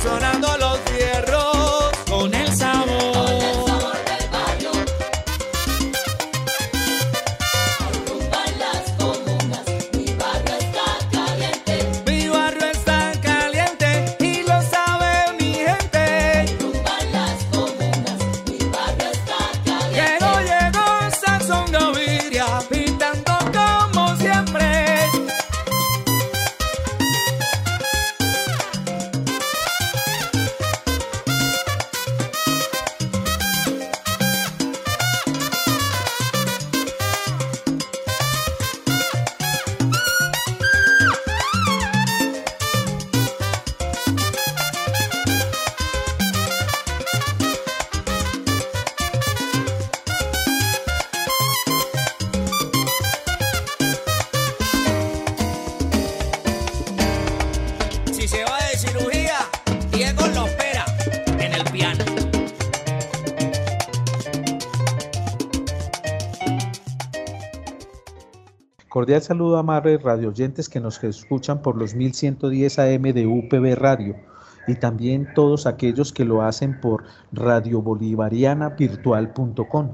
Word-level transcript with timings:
sonando 0.00 0.47
Cordial 69.08 69.22
saludo 69.22 69.56
a 69.56 69.62
Marre 69.62 69.96
Radio 69.96 70.28
oyentes 70.28 70.68
que 70.68 70.80
nos 70.80 71.02
escuchan 71.02 71.62
por 71.62 71.78
los 71.78 71.94
1110 71.94 72.78
AM 72.78 73.04
de 73.04 73.26
UPB 73.26 73.74
Radio 73.74 74.16
y 74.66 74.74
también 74.74 75.26
todos 75.34 75.66
aquellos 75.66 76.12
que 76.12 76.26
lo 76.26 76.42
hacen 76.42 76.78
por 76.78 77.04
radiobolivarianavirtual.com. 77.32 79.88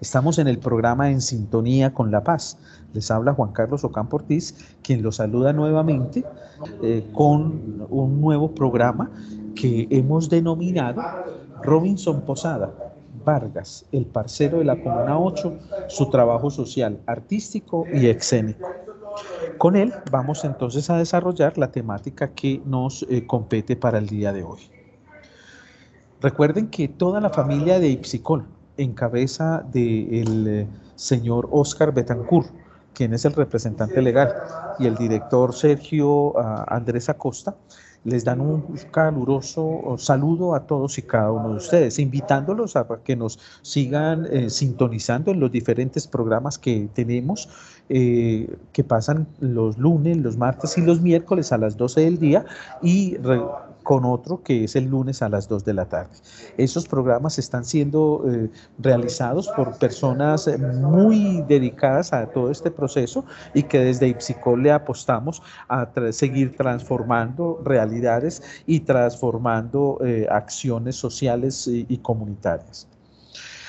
Estamos 0.00 0.40
en 0.40 0.48
el 0.48 0.58
programa 0.58 1.08
En 1.08 1.20
Sintonía 1.20 1.94
con 1.94 2.10
la 2.10 2.24
Paz. 2.24 2.58
Les 2.94 3.12
habla 3.12 3.32
Juan 3.32 3.52
Carlos 3.52 3.84
Ocampo 3.84 4.16
Ortiz, 4.16 4.74
quien 4.82 5.04
los 5.04 5.14
saluda 5.14 5.52
nuevamente 5.52 6.24
eh, 6.82 7.08
con 7.12 7.86
un 7.90 8.20
nuevo 8.20 8.56
programa 8.56 9.08
que 9.54 9.86
hemos 9.88 10.28
denominado 10.28 11.00
Robinson 11.62 12.22
Posada, 12.22 12.74
Vargas, 13.28 13.84
el 13.92 14.06
parcero 14.06 14.56
de 14.56 14.64
la 14.64 14.80
Comuna 14.82 15.18
8, 15.18 15.58
su 15.88 16.08
trabajo 16.08 16.50
social, 16.50 16.98
artístico 17.04 17.84
y 17.92 18.06
escénico. 18.06 18.66
Con 19.58 19.76
él 19.76 19.92
vamos 20.10 20.44
entonces 20.44 20.88
a 20.88 20.96
desarrollar 20.96 21.58
la 21.58 21.70
temática 21.70 22.28
que 22.28 22.62
nos 22.64 23.02
eh, 23.10 23.26
compete 23.26 23.76
para 23.76 23.98
el 23.98 24.06
día 24.06 24.32
de 24.32 24.44
hoy. 24.44 24.70
Recuerden 26.22 26.68
que 26.68 26.88
toda 26.88 27.20
la 27.20 27.28
familia 27.28 27.78
de 27.78 27.88
Ipsicol, 27.88 28.46
en 28.78 28.94
cabeza 28.94 29.62
del 29.74 30.48
eh, 30.48 30.66
señor 30.94 31.50
Oscar 31.50 31.92
Betancourt, 31.92 32.48
quien 32.94 33.12
es 33.12 33.26
el 33.26 33.34
representante 33.34 34.00
legal, 34.00 34.32
y 34.78 34.86
el 34.86 34.94
director 34.94 35.54
Sergio 35.54 36.32
uh, 36.32 36.64
Andrés 36.66 37.10
Acosta, 37.10 37.54
les 38.04 38.24
dan 38.24 38.40
un 38.40 38.62
caluroso 38.90 39.96
saludo 39.98 40.54
a 40.54 40.66
todos 40.66 40.98
y 40.98 41.02
cada 41.02 41.32
uno 41.32 41.50
de 41.50 41.56
ustedes, 41.56 41.98
invitándolos 41.98 42.76
a 42.76 42.86
que 43.04 43.16
nos 43.16 43.38
sigan 43.62 44.26
eh, 44.30 44.50
sintonizando 44.50 45.30
en 45.30 45.40
los 45.40 45.50
diferentes 45.50 46.06
programas 46.06 46.58
que 46.58 46.88
tenemos, 46.94 47.48
eh, 47.88 48.56
que 48.72 48.84
pasan 48.84 49.26
los 49.40 49.78
lunes, 49.78 50.16
los 50.18 50.36
martes 50.36 50.78
y 50.78 50.82
los 50.82 51.00
miércoles 51.00 51.52
a 51.52 51.58
las 51.58 51.76
12 51.76 52.00
del 52.02 52.18
día 52.18 52.44
y 52.82 53.16
con 53.88 54.04
otro 54.04 54.42
que 54.42 54.64
es 54.64 54.76
el 54.76 54.84
lunes 54.84 55.22
a 55.22 55.30
las 55.30 55.48
2 55.48 55.64
de 55.64 55.72
la 55.72 55.86
tarde. 55.86 56.10
Esos 56.58 56.86
programas 56.86 57.38
están 57.38 57.64
siendo 57.64 58.22
eh, 58.28 58.50
realizados 58.78 59.48
por 59.48 59.78
personas 59.78 60.46
muy 60.58 61.42
dedicadas 61.48 62.12
a 62.12 62.26
todo 62.26 62.50
este 62.50 62.70
proceso 62.70 63.24
y 63.54 63.62
que 63.62 63.78
desde 63.78 64.08
Ipsicol 64.08 64.62
le 64.62 64.72
apostamos 64.72 65.42
a 65.70 65.88
seguir 66.10 66.54
transformando 66.54 67.62
realidades 67.64 68.42
y 68.66 68.80
transformando 68.80 69.98
eh, 70.04 70.26
acciones 70.30 70.96
sociales 70.96 71.66
y, 71.66 71.86
y, 71.88 71.96
comunitarias. 71.96 72.86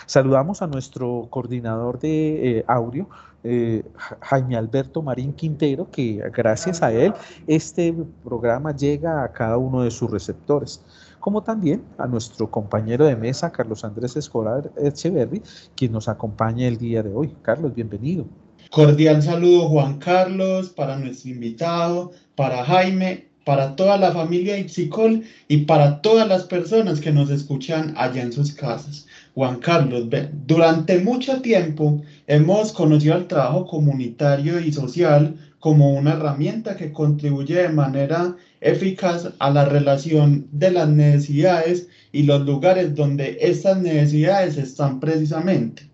Saludamos 0.06 0.62
a 0.62 0.68
nuestro 0.68 1.28
coordinador 1.30 1.98
de 1.98 2.58
eh, 2.58 2.66
audio, 2.68 3.08
eh, 3.44 3.84
Jaime 4.22 4.56
Alberto 4.56 5.02
Marín 5.02 5.34
Quintero, 5.34 5.90
que 5.90 6.22
gracias 6.36 6.82
a 6.82 6.92
él 6.92 7.14
este 7.48 7.94
programa 8.24 8.76
llega 8.76 9.24
a 9.24 9.32
cada 9.32 9.58
uno 9.58 9.84
de 9.84 9.92
sus 9.92 10.12
receptores, 10.12 10.84
como 11.20 11.42
también 11.44 11.84
a 11.98 12.08
nuestro 12.08 12.50
compañero 12.50 13.06
de 13.06 13.16
mesa, 13.16 13.52
Carlos 13.52 13.84
Andrés 13.84 14.16
Escolar 14.16 14.72
Echeverry, 14.78 15.42
quien 15.76 15.92
nos 15.92 16.08
acompaña 16.08 16.68
el 16.68 16.78
día 16.78 17.04
de 17.04 17.14
hoy. 17.14 17.36
Carlos, 17.42 17.74
bienvenido. 17.74 18.26
Cordial 18.72 19.24
saludo 19.24 19.68
Juan 19.70 19.98
Carlos, 19.98 20.70
para 20.70 20.98
nuestro 20.98 21.32
invitado, 21.32 22.12
para 22.36 22.64
Jaime, 22.64 23.30
para 23.44 23.76
toda 23.76 23.98
la 23.98 24.12
familia 24.12 24.60
Ipsicol 24.60 25.24
y 25.48 25.66
para 25.66 26.02
todas 26.02 26.28
las 26.28 26.44
personas 26.44 27.00
que 27.00 27.12
nos 27.12 27.32
escuchan 27.32 27.96
allá 27.98 28.22
en 28.22 28.32
sus 28.32 28.54
casas. 28.54 29.08
Juan 29.40 29.60
Carlos, 29.60 30.10
durante 30.46 31.00
mucho 31.00 31.42
tiempo 31.42 32.02
hemos 32.28 32.74
conocido 32.74 33.16
el 33.16 33.26
trabajo 33.26 33.66
comunitario 33.68 34.60
y 34.60 34.74
social 34.74 35.34
como 35.60 35.94
una 35.94 36.12
herramienta 36.12 36.76
que 36.76 36.92
contribuye 36.92 37.56
de 37.56 37.70
manera 37.70 38.36
eficaz 38.60 39.32
a 39.40 39.50
la 39.50 39.64
relación 39.64 40.50
de 40.52 40.72
las 40.72 40.90
necesidades 40.90 41.88
y 42.12 42.24
los 42.24 42.46
lugares 42.46 42.94
donde 42.94 43.38
estas 43.40 43.82
necesidades 43.82 44.58
están 44.58 45.00
precisamente. 45.00 45.90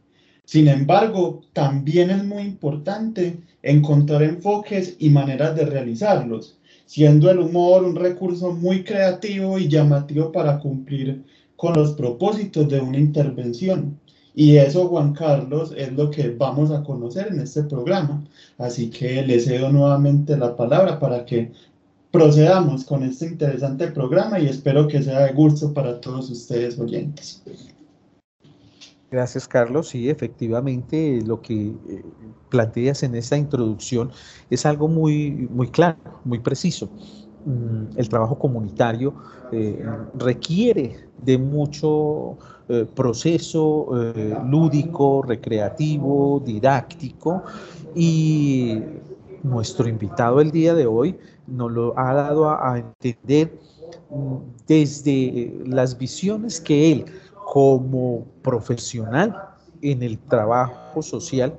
Sin 0.45 0.68
embargo, 0.68 1.44
también 1.53 2.09
es 2.09 2.24
muy 2.24 2.41
importante 2.41 3.38
encontrar 3.62 4.24
enfoques 4.24 4.95
y 4.98 5.12
maneras 5.12 5.56
de 5.56 5.68
realizarlos, 5.68 6.57
siendo 6.88 7.30
el 7.30 7.38
humor 7.38 7.83
un 7.83 7.95
recurso 7.95 8.53
muy 8.53 8.83
creativo 8.83 9.59
y 9.59 9.68
llamativo 9.68 10.31
para 10.31 10.57
cumplir 10.57 11.24
con 11.55 11.73
los 11.73 11.93
propósitos 11.93 12.67
de 12.69 12.79
una 12.79 12.97
intervención. 12.97 13.99
Y 14.33 14.57
eso, 14.57 14.89
Juan 14.89 15.13
Carlos, 15.13 15.73
es 15.77 15.93
lo 15.93 16.11
que 16.11 16.29
vamos 16.29 16.69
a 16.71 16.83
conocer 16.83 17.27
en 17.27 17.39
este 17.39 17.63
programa. 17.63 18.23
Así 18.57 18.89
que 18.89 19.21
le 19.21 19.39
cedo 19.39 19.71
nuevamente 19.71 20.35
la 20.35 20.55
palabra 20.55 20.99
para 20.99 21.25
que 21.25 21.51
procedamos 22.11 22.83
con 22.83 23.03
este 23.03 23.27
interesante 23.27 23.87
programa 23.87 24.39
y 24.39 24.47
espero 24.47 24.87
que 24.87 25.01
sea 25.01 25.25
de 25.25 25.33
gusto 25.33 25.73
para 25.73 25.99
todos 26.01 26.29
ustedes 26.29 26.77
oyentes. 26.79 27.43
Gracias, 29.11 29.47
Carlos. 29.47 29.89
Sí, 29.89 30.09
efectivamente, 30.09 31.21
lo 31.25 31.41
que 31.41 31.67
eh, 31.67 32.03
planteas 32.49 33.03
en 33.03 33.15
esta 33.15 33.37
introducción 33.37 34.11
es 34.49 34.65
algo 34.65 34.87
muy, 34.87 35.47
muy 35.49 35.69
claro, 35.69 35.97
muy 36.25 36.39
preciso. 36.39 36.89
Mm, 37.45 37.95
el 37.95 38.09
trabajo 38.09 38.39
comunitario 38.39 39.13
eh, 39.51 39.86
requiere 40.15 40.95
de 41.21 41.38
mucho 41.38 42.39
eh, 42.68 42.88
proceso 42.95 43.88
eh, 43.94 44.36
lúdico, 44.50 45.21
recreativo, 45.21 46.42
didáctico 46.44 47.44
y 47.94 48.81
nuestro 49.44 49.88
invitado 49.88 50.42
el 50.42 50.50
día 50.50 50.74
de 50.74 50.88
hoy 50.88 51.15
nos 51.45 51.71
lo 51.71 52.00
ha 52.00 52.15
dado 52.15 52.50
a, 52.50 52.80
entender 52.80 53.59
mm, 54.09 54.38
desde 54.68 55.53
las 55.68 55.95
visiones 55.95 56.59
que 56.59 56.94
él 56.94 57.06
como 57.45 58.25
profesional 58.41 59.39
en 59.83 60.01
el 60.01 60.18
trabajo 60.18 61.03
social 61.03 61.53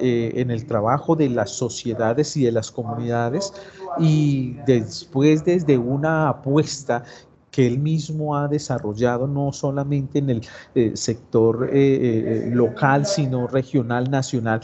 eh, 0.00 0.32
en 0.40 0.50
el 0.50 0.66
trabajo 0.66 1.14
de 1.14 1.28
las 1.28 1.50
sociedades 1.50 2.36
y 2.36 2.44
de 2.44 2.52
las 2.52 2.70
comunidades 2.70 3.52
y 3.98 4.54
después 4.66 5.44
desde 5.44 5.76
una 5.76 6.28
apuesta 6.28 7.04
que 7.50 7.66
él 7.66 7.78
mismo 7.78 8.36
ha 8.36 8.48
desarrollado 8.48 9.26
no 9.26 9.52
solamente 9.52 10.20
en 10.20 10.30
el 10.30 10.46
eh, 10.74 10.92
sector 10.94 11.68
eh, 11.72 12.50
local, 12.52 13.04
sino 13.04 13.46
regional, 13.46 14.10
nacional, 14.10 14.60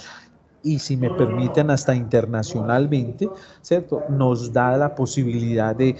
y 0.62 0.78
si 0.78 0.96
me 0.96 1.10
permiten 1.10 1.70
hasta 1.70 1.94
internacionalmente, 1.94 3.28
¿cierto? 3.62 4.02
Nos 4.08 4.52
da 4.52 4.76
la 4.76 4.94
posibilidad 4.94 5.76
de 5.76 5.94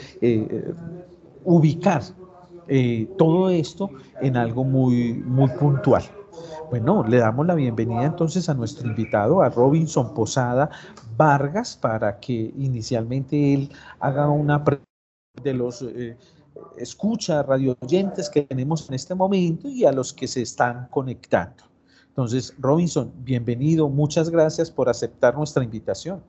ubicar 1.45 2.03
todo 3.17 3.51
esto 3.51 3.91
en 4.21 4.37
algo 4.37 4.65
muy, 4.65 5.15
muy 5.15 5.51
puntual. 5.51 6.03
Bueno, 6.69 7.05
le 7.07 7.19
damos 7.19 7.47
la 7.47 7.55
bienvenida 7.55 8.05
entonces 8.05 8.49
a 8.49 8.55
nuestro 8.55 8.89
invitado, 8.89 9.41
a 9.41 9.49
Robinson 9.49 10.13
Posada 10.15 10.69
Vargas, 11.17 11.77
para 11.77 12.19
que 12.19 12.53
inicialmente 12.57 13.55
él 13.55 13.71
haga 14.01 14.29
una 14.29 14.65
de 15.43 15.55
los 15.55 15.83
eh, 15.83 16.17
escucha 16.77 17.45
radio 17.45 17.77
oyentes 17.81 18.29
que 18.29 18.43
tenemos 18.43 18.89
en 18.89 18.97
este 18.97 19.15
momento 19.15 19.69
y 19.69 19.85
a 19.85 19.93
los 19.93 20.13
que 20.13 20.27
se 20.27 20.43
están 20.43 20.89
conectando. 20.89 21.65
Entonces, 22.09 22.53
Robinson, 22.59 23.13
bienvenido, 23.19 23.89
muchas 23.89 24.29
gracias 24.29 24.69
por 24.71 24.89
aceptar 24.89 25.37
nuestra 25.37 25.63
invitación. 25.63 26.21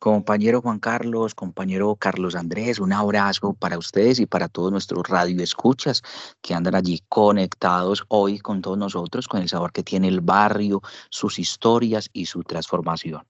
Compañero 0.00 0.62
Juan 0.62 0.78
Carlos, 0.78 1.34
compañero 1.34 1.96
Carlos 1.96 2.36
Andrés, 2.36 2.78
un 2.78 2.92
abrazo 2.92 3.54
para 3.54 3.78
ustedes 3.78 4.20
y 4.20 4.26
para 4.26 4.48
todos 4.48 4.70
nuestros 4.70 5.08
radioescuchas 5.08 6.02
que 6.40 6.54
andan 6.54 6.76
allí 6.76 7.02
conectados 7.08 8.04
hoy 8.06 8.38
con 8.38 8.62
todos 8.62 8.78
nosotros, 8.78 9.26
con 9.26 9.42
el 9.42 9.48
sabor 9.48 9.72
que 9.72 9.82
tiene 9.82 10.06
el 10.06 10.20
barrio, 10.20 10.82
sus 11.10 11.40
historias 11.40 12.10
y 12.12 12.26
su 12.26 12.44
transformación. 12.44 13.24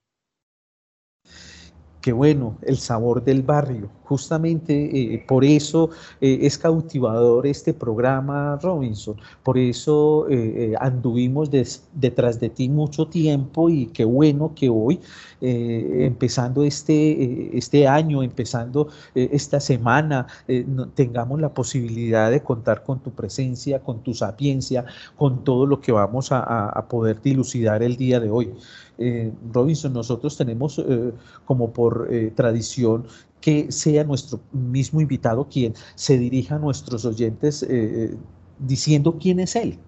Qué 2.01 2.13
bueno, 2.13 2.57
el 2.61 2.77
sabor 2.77 3.23
del 3.25 3.43
barrio. 3.43 3.89
Justamente 4.05 4.73
eh, 5.13 5.23
por 5.27 5.43
eso 5.43 5.89
eh, 6.21 6.39
es 6.43 6.57
cautivador 6.57 7.45
este 7.45 7.73
programa, 7.73 8.57
Robinson. 8.61 9.17
Por 9.43 9.57
eso 9.57 10.25
eh, 10.29 10.75
anduvimos 10.79 11.51
detrás 11.51 12.39
de 12.39 12.49
ti 12.49 12.69
mucho 12.69 13.07
tiempo 13.07 13.69
y 13.69 13.87
qué 13.87 14.05
bueno 14.05 14.53
que 14.55 14.69
hoy, 14.69 15.01
empezando 15.41 16.63
este, 16.63 17.57
este 17.57 17.87
año, 17.87 18.23
empezando 18.23 18.89
esta 19.13 19.59
semana, 19.59 20.27
tengamos 20.95 21.39
la 21.39 21.53
posibilidad 21.53 22.31
de 22.31 22.41
contar 22.41 22.83
con 22.83 22.99
tu 22.99 23.11
presencia, 23.11 23.79
con 23.79 24.03
tu 24.03 24.13
sapiencia, 24.13 24.85
con 25.17 25.43
todo 25.43 25.65
lo 25.65 25.79
que 25.81 25.91
vamos 25.91 26.31
a, 26.31 26.69
a 26.69 26.87
poder 26.87 27.21
dilucidar 27.21 27.83
el 27.83 27.95
día 27.95 28.19
de 28.19 28.29
hoy. 28.29 28.51
Eh, 28.99 29.31
Robinson, 29.53 29.93
nosotros 29.93 30.35
tenemos 30.35 30.77
eh, 30.77 31.13
como 31.45 31.71
por 31.71 32.09
eh, 32.11 32.33
tradición 32.35 33.05
que 33.39 33.71
sea 33.71 34.03
nuestro 34.03 34.41
mismo 34.51 34.99
invitado 34.99 35.47
quien 35.47 35.73
se 35.95 36.17
dirija 36.17 36.55
a 36.55 36.59
nuestros 36.59 37.05
oyentes 37.05 37.65
diciendo 38.59 39.17
quién 39.17 39.39
es 39.39 39.55
él. 39.55 39.79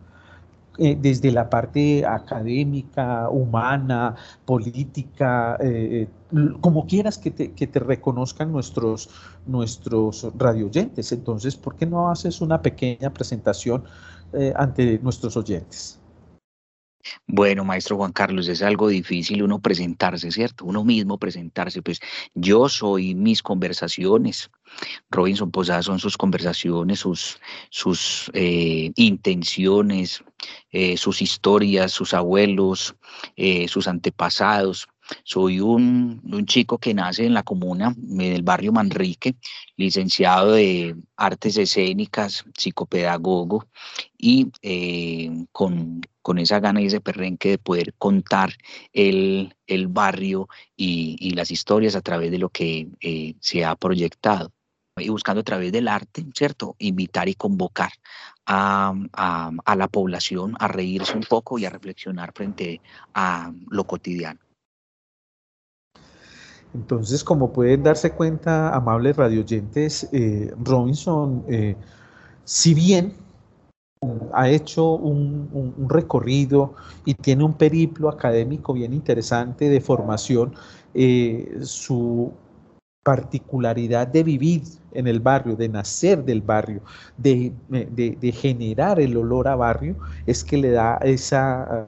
desde 0.77 1.31
la 1.31 1.49
parte 1.49 2.05
académica, 2.05 3.29
humana, 3.29 4.15
política, 4.45 5.57
como 6.61 6.87
quieras 6.87 7.17
que 7.17 7.29
te, 7.31 7.79
reconozcan 7.79 8.53
nuestros, 8.53 9.09
nuestros 9.45 10.31
radioyentes. 10.37 11.11
Entonces, 11.11 11.57
¿por 11.57 11.75
qué 11.75 11.85
no 11.85 12.09
haces 12.09 12.39
una 12.39 12.61
pequeña 12.61 13.11
presentación 13.13 13.83
ante 14.55 14.97
nuestros 14.99 15.35
oyentes? 15.35 16.00
Bueno, 17.27 17.63
maestro 17.63 17.97
Juan 17.97 18.11
Carlos, 18.11 18.47
es 18.47 18.61
algo 18.61 18.87
difícil 18.89 19.43
uno 19.43 19.59
presentarse, 19.59 20.31
¿cierto? 20.31 20.65
Uno 20.65 20.83
mismo 20.83 21.17
presentarse. 21.17 21.81
Pues 21.81 21.99
yo 22.33 22.69
soy 22.69 23.15
mis 23.15 23.41
conversaciones. 23.43 24.49
Robinson 25.09 25.51
Posada 25.51 25.83
son 25.83 25.99
sus 25.99 26.17
conversaciones, 26.17 26.99
sus, 26.99 27.39
sus 27.69 28.31
eh, 28.33 28.91
intenciones, 28.95 30.23
eh, 30.71 30.97
sus 30.97 31.21
historias, 31.21 31.91
sus 31.91 32.13
abuelos, 32.13 32.95
eh, 33.35 33.67
sus 33.67 33.87
antepasados. 33.87 34.87
Soy 35.23 35.59
un, 35.59 36.21
chico 36.45 36.77
que 36.77 36.93
nace 36.93 37.25
en 37.25 37.33
la 37.33 37.43
comuna, 37.43 37.93
del 37.97 38.43
barrio 38.43 38.71
Manrique, 38.71 39.35
licenciado 39.75 40.53
de 40.53 40.95
artes 41.17 41.57
escénicas, 41.57 42.45
psicopedagogo 42.57 43.67
y 44.17 44.47
con 45.51 46.01
con 46.21 46.37
esa 46.37 46.59
gana 46.59 46.81
y 46.81 46.87
ese 46.87 47.01
perrenque 47.01 47.49
de 47.49 47.57
poder 47.57 47.93
contar 47.97 48.53
el, 48.93 49.53
barrio 49.89 50.47
y, 50.75 51.31
las 51.35 51.51
historias 51.51 51.95
a 51.95 52.01
través 52.01 52.31
de 52.31 52.39
lo 52.39 52.49
que 52.49 52.87
eh, 53.01 53.35
se 53.39 53.65
ha 53.65 53.75
proyectado. 53.75 54.51
Y 54.97 55.09
buscando 55.09 55.39
a 55.41 55.43
través 55.43 55.71
del 55.71 55.87
arte, 55.87 56.25
¿cierto? 56.35 56.75
Invitar 56.77 57.29
y 57.29 57.35
convocar 57.35 57.91
a, 58.45 58.93
la 59.75 59.87
población 59.87 60.55
a 60.59 60.67
reírse 60.67 61.15
un 61.15 61.23
poco 61.23 61.57
y 61.57 61.65
a 61.65 61.69
reflexionar 61.69 62.33
frente 62.33 62.81
a 63.13 63.51
lo 63.69 63.85
cotidiano. 63.85 64.39
Entonces, 66.73 67.23
como 67.23 67.51
pueden 67.51 67.83
darse 67.83 68.11
cuenta, 68.11 68.73
amables 68.73 69.17
radioyentes, 69.17 70.07
eh, 70.13 70.53
Robinson, 70.57 71.43
eh, 71.49 71.75
si 72.45 72.73
bien 72.73 73.13
ha 74.33 74.49
hecho 74.49 74.93
un, 74.93 75.75
recorrido 75.87 76.73
y 77.05 77.13
tiene 77.13 77.43
un 77.43 77.53
periplo 77.53 78.09
académico 78.09 78.73
bien 78.73 78.93
interesante 78.93 79.69
de 79.69 79.79
formación. 79.79 80.55
Eh, 80.95 81.59
su 81.61 82.33
particularidad 83.03 84.07
de 84.07 84.23
vivir 84.23 84.63
en 84.93 85.07
el 85.07 85.19
barrio, 85.19 85.55
de 85.55 85.69
nacer 85.69 86.23
del 86.23 86.41
barrio, 86.41 86.81
de, 87.17 87.53
de 87.69 88.31
generar 88.31 88.99
el 88.99 89.17
olor 89.17 89.47
a 89.47 89.55
barrio, 89.55 89.95
es 90.25 90.43
que 90.43 90.57
le 90.57 90.71
da 90.71 90.97
esa 90.97 91.87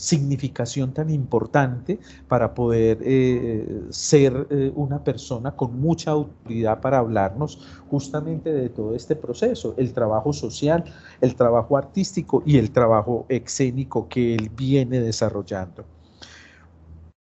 significación 0.00 0.94
tan 0.94 1.10
importante 1.10 1.98
para 2.26 2.54
poder 2.54 2.98
eh, 3.02 3.84
ser 3.90 4.46
eh, 4.48 4.72
una 4.74 5.04
persona 5.04 5.50
con 5.52 5.78
mucha 5.78 6.12
autoridad 6.12 6.80
para 6.80 6.98
hablarnos 6.98 7.58
justamente 7.90 8.50
de 8.50 8.70
todo 8.70 8.94
este 8.94 9.14
proceso, 9.14 9.74
el 9.76 9.92
trabajo 9.92 10.32
social, 10.32 10.84
el 11.20 11.34
trabajo 11.34 11.76
artístico 11.76 12.42
y 12.46 12.56
el 12.56 12.70
trabajo 12.70 13.26
escénico 13.28 14.08
que 14.08 14.34
él 14.34 14.50
viene 14.56 15.00
desarrollando. 15.00 15.84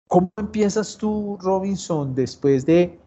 ¿Cómo 0.10 0.30
empiezas 0.36 0.98
tú, 0.98 1.38
Robinson, 1.40 2.14
después 2.16 2.66
de 2.66 3.00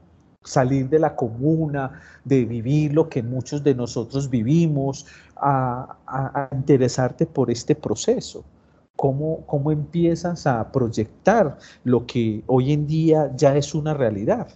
salir 0.42 0.88
de 0.88 0.98
la 0.98 1.14
comuna, 1.14 2.00
de 2.24 2.46
vivir 2.46 2.94
lo 2.94 3.10
que 3.10 3.22
muchos 3.22 3.62
de 3.62 3.74
nosotros 3.74 4.30
vivimos, 4.30 5.04
a 5.36 6.48
interesarte 6.52 7.26
por 7.26 7.50
este 7.50 7.74
proceso? 7.74 8.42
Cómo, 9.00 9.72
empiezas 9.72 10.46
a 10.46 10.70
proyectar 10.70 11.56
lo 11.84 12.04
que 12.04 12.42
hoy 12.46 12.72
en 12.72 12.86
día 12.86 13.32
ya 13.34 13.56
es 13.56 13.74
una 13.74 13.94
realidad. 13.94 14.48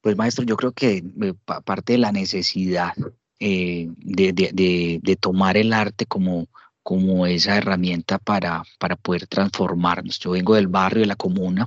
Pues 0.00 0.16
maestro, 0.16 0.44
yo 0.44 0.56
creo 0.56 0.72
que 0.72 1.04
eh, 1.22 1.34
parte 1.64 1.92
de 1.92 1.98
la 1.98 2.10
necesidad 2.10 2.92
eh, 3.38 3.88
de, 3.98 5.18
tomar 5.20 5.56
el 5.56 5.72
arte 5.72 6.06
como, 6.06 6.48
como 6.84 7.26
esa 7.26 7.56
herramienta 7.56 8.18
para, 8.18 8.62
para 8.78 8.94
poder 8.94 9.26
transformarnos. 9.26 10.18
Yo 10.20 10.32
vengo 10.32 10.54
del 10.54 10.68
barrio, 10.68 11.00
de 11.00 11.06
la 11.06 11.16
comuna, 11.16 11.66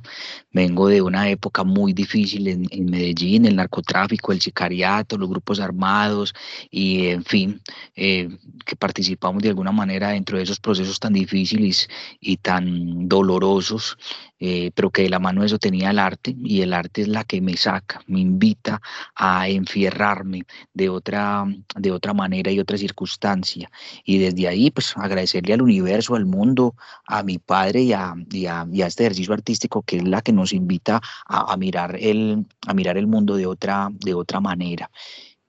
vengo 0.53 0.88
de 0.88 1.01
una 1.01 1.27
época 1.29 1.63
muy 1.63 1.91
difícil 1.91 2.47
en, 2.47 2.86
Medellín, 2.86 3.47
el 3.47 3.55
narcotráfico, 3.55 4.31
el 4.31 4.39
sicariato, 4.39 5.17
los 5.17 5.27
grupos 5.27 5.59
armados 5.59 6.36
y, 6.69 7.07
en 7.07 7.24
fin, 7.25 7.62
eh, 7.95 8.29
que 8.63 8.75
participamos 8.75 9.41
de 9.41 9.50
alguna 9.50 9.71
manera 9.71 10.09
dentro 10.09 10.38
de 10.38 10.43
esos 10.43 10.59
procesos 10.59 11.00
tan 11.00 11.13
difíciles 11.13 11.89
y 12.21 12.38
tan 12.38 13.09
dolorosos 13.09 13.97
eh, 14.39 14.72
pero 14.74 14.91
que 14.91 15.03
de 15.03 15.10
la 15.10 15.20
mano 15.20 15.41
de 15.41 15.48
eso 15.48 15.58
tenía 15.60 15.89
el 15.89 16.00
arte 16.00 16.36
y 16.44 16.62
el 16.62 16.74
arte 16.74 17.01
es 17.01 17.08
la 17.08 17.24
que 17.24 17.41
me 17.41 17.58
saca, 17.58 18.01
me 18.08 18.20
invita 18.20 18.82
a 19.15 19.50
enfierrarme 19.50 20.46
de 20.74 20.89
otra, 20.89 21.46
de 21.75 21.91
otra 21.91 22.13
manera 22.13 22.51
y 22.51 22.60
otra 22.60 22.77
circunstancia. 22.77 23.70
Y 24.03 24.20
desde 24.20 24.48
ahí, 24.48 24.72
pues 24.72 24.96
agradecerle 24.98 25.53
al 25.53 25.62
universo, 25.62 26.15
al 26.15 26.25
mundo, 26.25 26.75
a 27.06 27.24
mi 27.24 27.39
padre 27.39 27.82
y 27.82 27.94
a, 27.94 28.13
y 28.32 28.46
a, 28.46 28.65
este 28.88 29.03
ejercicio 29.03 29.34
artístico 29.34 29.82
que 29.82 29.98
es 29.98 30.03
la 30.03 30.22
que 30.22 30.34
nos 30.34 30.53
invita 30.53 31.01
a, 31.25 31.56
mirar, 31.58 31.98
el, 32.00 32.46
a 32.67 32.74
mirar 32.74 32.98
el 32.98 33.08
mundo 33.08 33.36
de 33.36 33.46
otra, 33.46 33.89
de 33.91 34.13
otra 34.13 34.39
manera. 34.39 34.89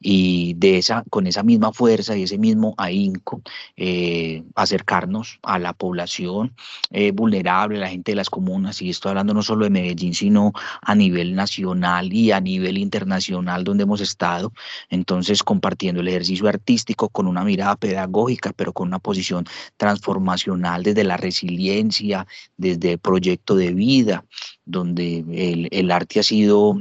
Y 0.00 0.54
de 0.54 0.78
esa, 0.78 1.02
con 1.10 1.26
esa 1.26 1.42
misma 1.42 1.72
fuerza 1.72 2.16
y 2.16 2.22
ese 2.22 2.38
mismo 2.38 2.74
ahínco 2.76 3.42
eh, 3.76 4.44
acercarnos 4.54 5.40
a 5.42 5.58
la 5.58 5.72
población 5.72 6.54
eh, 6.90 7.10
vulnerable, 7.10 7.78
la 7.78 7.88
gente 7.88 8.12
de 8.12 8.16
las 8.16 8.30
comunas, 8.30 8.80
y 8.80 8.90
estoy 8.90 9.10
hablando 9.10 9.34
no 9.34 9.42
solo 9.42 9.64
de 9.64 9.70
Medellín, 9.70 10.14
sino 10.14 10.52
a 10.82 10.94
nivel 10.94 11.34
nacional 11.34 12.12
y 12.12 12.30
a 12.30 12.40
nivel 12.40 12.78
internacional 12.78 13.64
donde 13.64 13.82
hemos 13.84 14.00
estado, 14.00 14.52
entonces 14.88 15.42
compartiendo 15.42 16.00
el 16.00 16.08
ejercicio 16.08 16.48
artístico 16.48 17.08
con 17.08 17.26
una 17.26 17.44
mirada 17.44 17.76
pedagógica, 17.76 18.52
pero 18.54 18.72
con 18.72 18.88
una 18.88 18.98
posición 19.00 19.46
transformacional 19.76 20.82
desde 20.82 21.04
la 21.04 21.16
resiliencia, 21.16 22.26
desde 22.56 22.92
el 22.92 22.98
proyecto 22.98 23.56
de 23.56 23.72
vida, 23.72 24.24
donde 24.64 25.24
el, 25.32 25.68
el 25.70 25.90
arte 25.90 26.20
ha 26.20 26.22
sido 26.22 26.78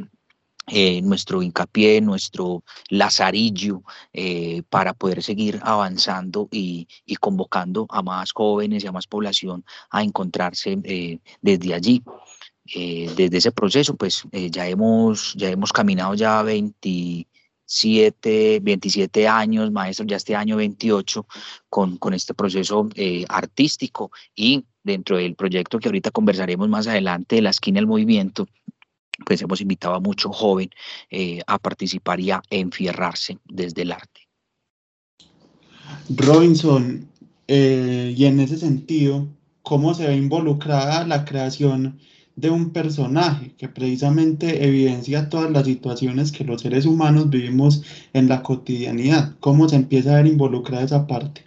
eh, 0.69 1.01
nuestro 1.01 1.41
hincapié, 1.41 2.01
nuestro 2.01 2.61
lazarillo 2.89 3.83
eh, 4.11 4.63
para 4.69 4.93
poder 4.93 5.23
seguir 5.23 5.61
avanzando 5.63 6.49
y, 6.51 6.89
convocando 7.21 7.85
a 7.89 8.01
más 8.03 8.33
jóvenes 8.33 8.83
y 8.83 8.87
a 8.87 8.91
más 8.91 9.07
población 9.07 9.63
a 9.89 10.03
encontrarse 10.03 10.77
eh, 10.83 11.19
desde 11.41 11.73
allí. 11.73 12.03
desde 12.65 13.37
ese 13.37 13.51
proceso, 13.53 13.95
pues 13.95 14.23
ya, 14.31 14.67
hemos, 14.67 15.33
ya 15.35 15.49
hemos 15.49 15.71
caminado 15.71 16.15
ya 16.15 16.43
27, 16.43 18.59
27 18.61 19.27
años, 19.27 19.71
maestro, 19.71 20.05
ya 20.05 20.17
este 20.17 20.35
año 20.35 20.57
28, 20.57 21.25
con, 21.69 21.97
con 21.97 22.13
este 22.13 22.33
proceso 22.33 22.89
artístico 23.29 24.11
y 24.35 24.65
dentro 24.83 25.15
del 25.17 25.35
proyecto 25.35 25.79
que 25.79 25.87
ahorita 25.87 26.11
conversaremos 26.11 26.67
más 26.67 26.87
adelante 26.87 27.37
de 27.37 27.41
la 27.41 27.51
esquina 27.51 27.79
del 27.79 27.87
movimiento, 27.87 28.47
pues 29.25 29.41
hemos 29.41 29.61
invitado 29.61 29.95
a 29.95 29.99
mucho 29.99 30.31
joven 30.31 30.69
eh, 31.09 31.41
a 31.47 31.57
participar 31.57 32.19
y 32.19 32.31
a 32.31 32.41
enfierrarse 32.49 33.37
desde 33.45 33.83
el 33.83 33.91
arte. 33.91 34.21
Robinson, 36.09 37.07
eh, 37.47 38.13
y 38.15 38.25
en 38.25 38.39
ese 38.39 38.57
sentido, 38.57 39.27
¿cómo 39.61 39.93
se 39.93 40.07
ve 40.07 40.15
involucrada 40.15 41.05
la 41.05 41.25
creación 41.25 41.99
de 42.35 42.49
un 42.49 42.69
personaje 42.69 43.55
que 43.57 43.67
precisamente 43.67 44.65
evidencia 44.65 45.29
todas 45.29 45.51
las 45.51 45.65
situaciones 45.65 46.31
que 46.31 46.43
los 46.43 46.61
seres 46.61 46.85
humanos 46.85 47.29
vivimos 47.29 47.83
en 48.13 48.29
la 48.29 48.43
cotidianidad? 48.43 49.35
¿Cómo 49.39 49.67
se 49.67 49.75
empieza 49.75 50.11
a 50.11 50.17
ver 50.17 50.27
involucrada 50.27 50.83
esa 50.83 51.07
parte? 51.07 51.46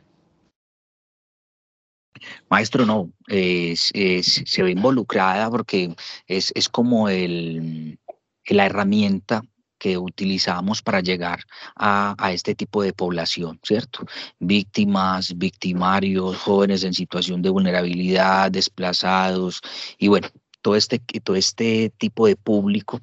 Maestro, 2.49 2.87
no, 2.87 3.11
se 3.29 4.63
ve 4.63 4.71
involucrada 4.71 5.51
porque 5.51 5.95
es, 6.27 6.69
como 6.69 7.09
el, 7.09 7.99
la 8.47 8.67
herramienta 8.67 9.43
que 9.79 9.97
utilizamos 9.97 10.83
para 10.83 11.01
llegar 11.01 11.45
a, 11.75 12.15
a, 12.19 12.33
este 12.33 12.55
tipo 12.55 12.83
de 12.83 12.93
población, 12.93 13.59
¿cierto? 13.63 14.05
Víctimas, 14.39 15.37
victimarios, 15.39 16.37
jóvenes 16.37 16.85
en 16.85 16.93
situación 16.93 17.41
de 17.41 17.49
vulnerabilidad, 17.49 18.51
desplazados, 18.51 19.63
y 19.99 20.09
bueno, 20.09 20.29
todo 20.61 20.77
este, 20.77 20.99
todo 20.99 21.37
este 21.37 21.91
tipo 21.97 22.27
de 22.27 22.37
público 22.37 23.01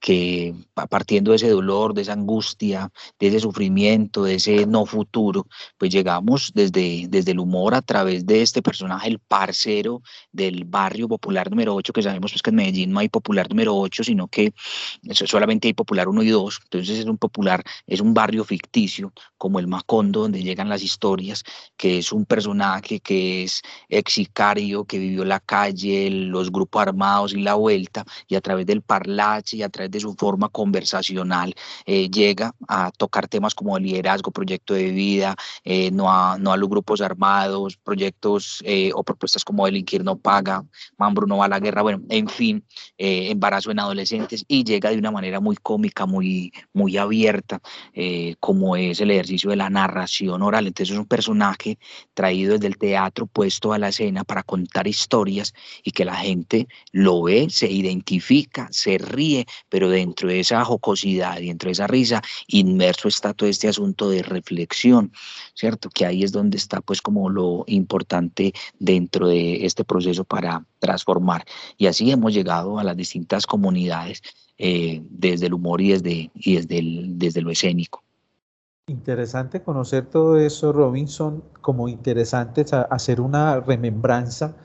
que 0.00 0.54
partiendo 0.88 1.32
de 1.32 1.36
ese 1.36 1.50
dolor, 1.50 1.92
de 1.92 2.02
esa 2.02 2.12
angustia, 2.12 2.90
de 3.18 3.28
ese 3.28 3.40
sufrimiento, 3.40 4.24
de 4.24 4.36
ese 4.36 4.66
no 4.66 4.86
futuro, 4.86 5.46
pues 5.76 5.90
llegamos 5.90 6.52
desde, 6.54 7.06
desde 7.08 7.32
el 7.32 7.40
humor 7.40 7.74
a 7.74 7.82
través 7.82 8.24
de 8.24 8.42
este 8.42 8.62
personaje, 8.62 9.08
el 9.08 9.18
parcero 9.18 10.02
del 10.30 10.64
barrio 10.64 11.08
popular 11.08 11.50
número 11.50 11.74
8, 11.74 11.92
que 11.92 12.02
sabemos 12.02 12.32
pues 12.32 12.42
que 12.42 12.50
en 12.50 12.56
Medellín 12.56 12.92
no 12.92 13.00
hay 13.00 13.08
popular 13.08 13.48
número 13.48 13.76
8, 13.76 14.04
sino 14.04 14.28
que 14.28 14.52
solamente 15.12 15.68
hay 15.68 15.74
popular 15.74 16.08
1 16.08 16.22
y 16.22 16.28
2, 16.28 16.60
entonces 16.64 16.98
es 16.98 17.06
un 17.06 17.18
popular, 17.18 17.62
es 17.86 18.00
un 18.00 18.14
barrio 18.14 18.44
ficticio, 18.44 19.12
como 19.36 19.58
el 19.58 19.66
Macondo, 19.66 20.22
donde 20.22 20.42
llegan 20.42 20.68
las 20.68 20.82
historias, 20.82 21.44
que 21.76 21.98
es 21.98 22.12
un 22.12 22.24
personaje 22.24 23.00
que 23.00 23.44
es 23.44 23.62
exicario, 23.88 24.84
que 24.84 24.98
vivió 24.98 25.24
la 25.24 25.40
calle, 25.40 26.10
los 26.10 26.52
grupos 26.52 26.82
armados 26.82 27.32
y 27.32 27.42
la 27.42 27.54
vuelta, 27.54 28.04
y 28.28 28.36
a 28.36 28.40
través 28.40 28.66
del 28.66 28.82
parlache 28.82 29.56
y 29.56 29.62
a 29.62 29.68
través 29.68 29.87
de 29.88 30.00
su 30.00 30.14
forma 30.14 30.48
conversacional 30.48 31.54
eh, 31.86 32.08
llega 32.10 32.54
a 32.68 32.90
tocar 32.90 33.28
temas 33.28 33.54
como 33.54 33.78
liderazgo, 33.78 34.30
proyecto 34.30 34.74
de 34.74 34.90
vida, 34.90 35.36
eh, 35.64 35.90
no, 35.90 36.10
a, 36.12 36.38
no 36.38 36.52
a 36.52 36.56
los 36.56 36.68
grupos 36.68 37.00
armados, 37.00 37.76
proyectos 37.76 38.62
eh, 38.64 38.90
o 38.94 39.02
propuestas 39.02 39.44
como 39.44 39.66
delinquir 39.66 40.04
no 40.04 40.18
paga, 40.18 40.64
Mambro 40.96 41.26
no 41.26 41.38
va 41.38 41.46
a 41.46 41.48
la 41.48 41.60
guerra, 41.60 41.82
bueno, 41.82 42.02
en 42.08 42.28
fin, 42.28 42.64
embarazo 42.96 43.70
en 43.70 43.80
adolescentes 43.80 44.44
y 44.48 44.64
llega 44.64 44.90
de 44.90 44.98
una 44.98 45.10
manera 45.10 45.40
muy 45.40 45.56
cómica, 45.56 46.06
muy, 46.06 46.52
muy 46.72 46.96
abierta, 46.96 47.60
como 48.40 48.76
es 48.76 49.00
el 49.00 49.10
ejercicio 49.10 49.50
de 49.50 49.56
la 49.56 49.70
narración 49.70 50.42
oral. 50.42 50.66
Entonces 50.66 50.94
es 50.94 50.98
un 50.98 51.06
personaje 51.06 51.78
traído 52.14 52.54
desde 52.54 52.66
el 52.66 52.78
teatro, 52.78 53.26
puesto 53.26 53.72
a 53.72 53.78
la 53.78 53.88
escena 53.88 54.24
para 54.24 54.42
contar 54.42 54.86
historias 54.86 55.54
y 55.82 55.92
que 55.92 56.04
la 56.04 56.16
gente 56.16 56.68
lo 56.92 57.22
ve, 57.22 57.48
se 57.50 57.70
identifica, 57.70 58.68
se 58.70 58.98
ríe, 58.98 59.46
pero 59.68 59.77
dentro 59.86 60.28
de 60.28 60.40
esa 60.40 60.64
jocosidad 60.64 61.38
y 61.38 61.48
dentro 61.48 61.68
de 61.68 61.72
esa 61.72 61.86
risa, 61.86 62.22
inmerso 62.48 63.06
está 63.06 63.34
todo 63.34 63.48
este 63.48 63.68
asunto 63.68 64.10
de 64.10 64.22
reflexión, 64.22 65.12
¿cierto? 65.54 65.90
Que 65.90 66.06
ahí 66.06 66.24
es 66.24 66.32
donde 66.32 66.56
está 66.56 66.80
pues 66.80 67.02
como 67.02 67.28
lo 67.28 67.64
importante 67.68 68.52
dentro 68.78 69.28
de 69.28 69.66
este 69.66 69.84
proceso 69.84 70.24
para 70.24 70.64
transformar. 70.78 71.44
Y 71.76 71.86
así 71.86 72.10
hemos 72.10 72.32
llegado 72.32 72.78
a 72.78 72.84
las 72.84 72.96
distintas 72.96 73.46
comunidades 73.46 74.22
eh, 74.56 75.02
desde 75.10 75.46
el 75.46 75.54
humor 75.54 75.80
y 75.80 75.92
desde, 75.92 76.30
y 76.34 76.56
desde, 76.56 76.80
desde 77.10 77.42
lo 77.42 77.50
escénico. 77.50 78.02
Interesante 78.88 79.62
conocer 79.62 80.06
todo 80.06 80.38
eso, 80.38 80.72
Robinson, 80.72 81.44
como 81.60 81.90
interesante 81.90 82.64
hacer 82.88 83.20
una 83.20 83.60
remembranza 83.60 84.56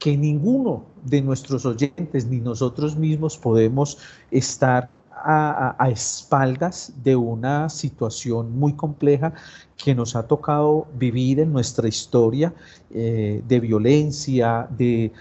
que 0.00 0.16
ninguno 0.16 0.86
de 1.04 1.20
nuestros 1.20 1.64
oyentes 1.64 2.26
ni 2.26 2.40
nosotros 2.40 2.96
mismos 2.96 3.38
podemos 3.38 3.98
estar 4.30 4.88
a, 5.12 5.90
espaldas 5.92 6.92
de 7.04 7.14
una 7.14 7.68
situación 7.68 8.58
muy 8.58 8.72
compleja 8.72 9.34
que 9.76 9.94
nos 9.94 10.16
ha 10.16 10.26
tocado 10.26 10.86
vivir 10.96 11.40
en 11.40 11.52
nuestra 11.52 11.86
historia 11.86 12.54
eh, 12.90 13.42
de 13.46 13.60
violencia, 13.60 14.66
de, 14.70 15.12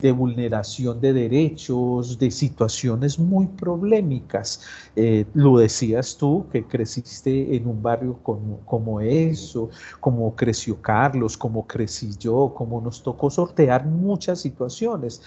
de 0.00 0.12
vulneración 0.12 1.00
de 1.00 1.12
derechos, 1.12 2.18
de 2.18 2.30
situaciones 2.30 3.18
muy 3.18 3.46
problemáticas. 3.46 4.62
Eh, 4.96 5.24
lo 5.34 5.58
decías 5.58 6.16
tú, 6.16 6.46
que 6.50 6.64
creciste 6.64 7.54
en 7.54 7.66
un 7.66 7.82
barrio 7.82 8.18
como, 8.22 9.00
eso, 9.00 9.70
como 10.00 10.34
creció 10.34 10.80
Carlos, 10.80 11.36
como 11.36 11.66
crecí 11.66 12.10
yo, 12.18 12.52
como 12.54 12.80
nos 12.80 13.02
tocó 13.02 13.30
sortear 13.30 13.86
muchas 13.86 14.40
situaciones. 14.40 15.22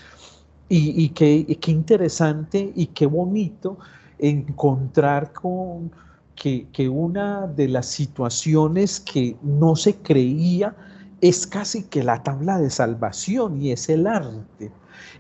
Y, 0.70 1.10
qué, 1.10 1.46
interesante 1.68 2.72
y 2.76 2.88
qué 2.88 3.06
bonito 3.06 3.78
encontrar 4.18 5.32
con 5.32 5.92
que 6.36 6.90
una 6.90 7.46
de 7.46 7.68
las 7.68 7.86
situaciones 7.86 9.00
que 9.00 9.38
no 9.44 9.76
se 9.76 9.96
creía, 9.98 10.76
es 11.24 11.48
casi 11.48 11.84
que 11.84 12.04
la 12.04 12.22
tabla 12.22 12.60
de 12.60 12.70
salvación 12.70 13.62
y 13.62 13.72
es 13.72 13.88
el 13.88 14.08
arte 14.08 14.72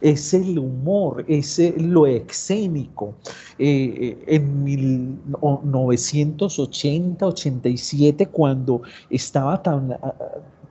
es 0.02 0.34
el 0.34 0.60
humor, 0.60 1.24
es 1.28 1.62
lo 1.78 2.06
escénico. 2.06 3.16
Eh, 3.58 4.18
eh, 4.28 4.36
en 4.36 4.64
1980, 4.64 7.26
87, 7.26 8.28
cuando 8.28 8.82
estaba 9.10 9.64
tan, 9.64 9.94
ah, 9.94 10.14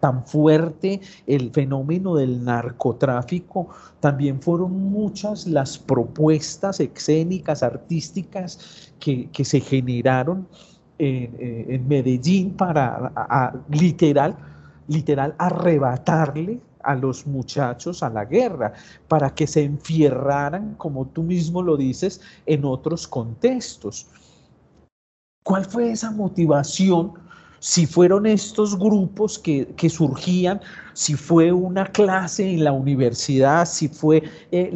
tan 0.00 0.26
fuerte 0.26 1.00
el 1.26 1.50
fenómeno 1.50 2.14
del 2.14 2.44
narcotráfico, 2.44 3.68
también 4.00 4.42
fueron 4.42 4.90
muchas 4.90 5.46
las 5.46 5.78
propuestas 5.78 6.78
escénicas, 6.80 7.62
artísticas 7.62 8.92
que, 9.00 9.30
se 9.44 9.60
generaron 9.60 10.46
en, 10.98 11.88
Medellín 11.88 12.50
para 12.50 13.54
literal 13.70 14.36
literal 14.92 15.34
arrebatarle 15.38 16.60
a 16.82 16.94
los 16.94 17.26
muchachos 17.26 18.02
a 18.02 18.10
la 18.10 18.24
guerra, 18.24 18.72
para 19.08 19.34
que 19.34 19.46
se 19.46 19.62
enfierraran, 19.62 20.74
como 20.74 21.06
tú 21.06 21.22
mismo 21.22 21.62
lo 21.62 21.76
dices, 21.76 22.20
en 22.46 22.64
otros 22.64 23.06
contextos. 23.06 24.08
¿Cuál 25.44 25.64
fue 25.64 25.90
esa 25.90 26.10
motivación? 26.10 27.12
Si 27.58 27.86
fueron 27.86 28.26
estos 28.26 28.76
grupos 28.76 29.38
que, 29.38 29.88
surgían, 29.88 30.60
si 30.94 31.14
fue 31.14 31.52
una 31.52 31.86
clase 31.86 32.50
en 32.50 32.64
la 32.64 32.72
universidad, 32.72 33.66
si 33.66 33.86
fue 33.86 34.24
eh, 34.50 34.72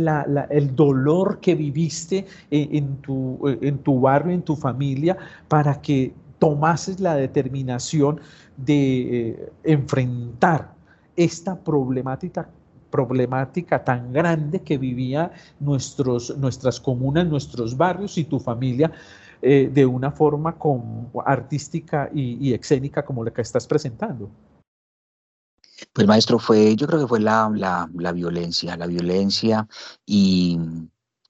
el 0.50 0.76
dolor 0.76 1.40
que 1.40 1.56
viviste 1.56 2.26
eh, 2.52 2.68
en, 2.70 2.96
tu, 2.98 3.40
eh, 3.48 3.58
en 3.62 3.78
tu 3.78 4.00
barrio, 4.00 4.32
en 4.32 4.42
tu 4.42 4.54
familia, 4.54 5.16
para 5.48 5.80
que 5.80 6.14
tomases 6.38 7.00
la 7.00 7.16
determinación 7.16 8.20
de 8.56 9.28
eh, 9.28 9.52
enfrentar 9.64 10.74
esta 11.16 11.58
problemática 11.58 12.48
problemática 12.90 13.84
tan 13.84 14.12
grande 14.12 14.60
que 14.62 14.78
vivía 14.78 15.32
nuestros, 15.60 16.36
nuestras 16.38 16.80
comunas, 16.80 17.26
nuestros 17.26 17.76
barrios 17.76 18.16
y 18.16 18.24
tu 18.24 18.38
familia 18.38 18.90
eh, 19.42 19.70
de 19.72 19.84
una 19.84 20.10
forma 20.10 20.56
artística 21.26 22.08
y, 22.14 22.54
escénica 22.54 23.04
como 23.04 23.22
la 23.24 23.32
que 23.32 23.42
estás 23.42 23.66
presentando? 23.66 24.30
Pues 25.92 26.06
maestro, 26.06 26.38
fue, 26.38 26.74
yo 26.74 26.86
creo 26.86 27.00
que 27.00 27.06
fue 27.06 27.20
la, 27.20 27.52
la 27.94 28.12
violencia, 28.12 28.76
la 28.76 28.86
violencia 28.86 29.66
y, 30.06 30.58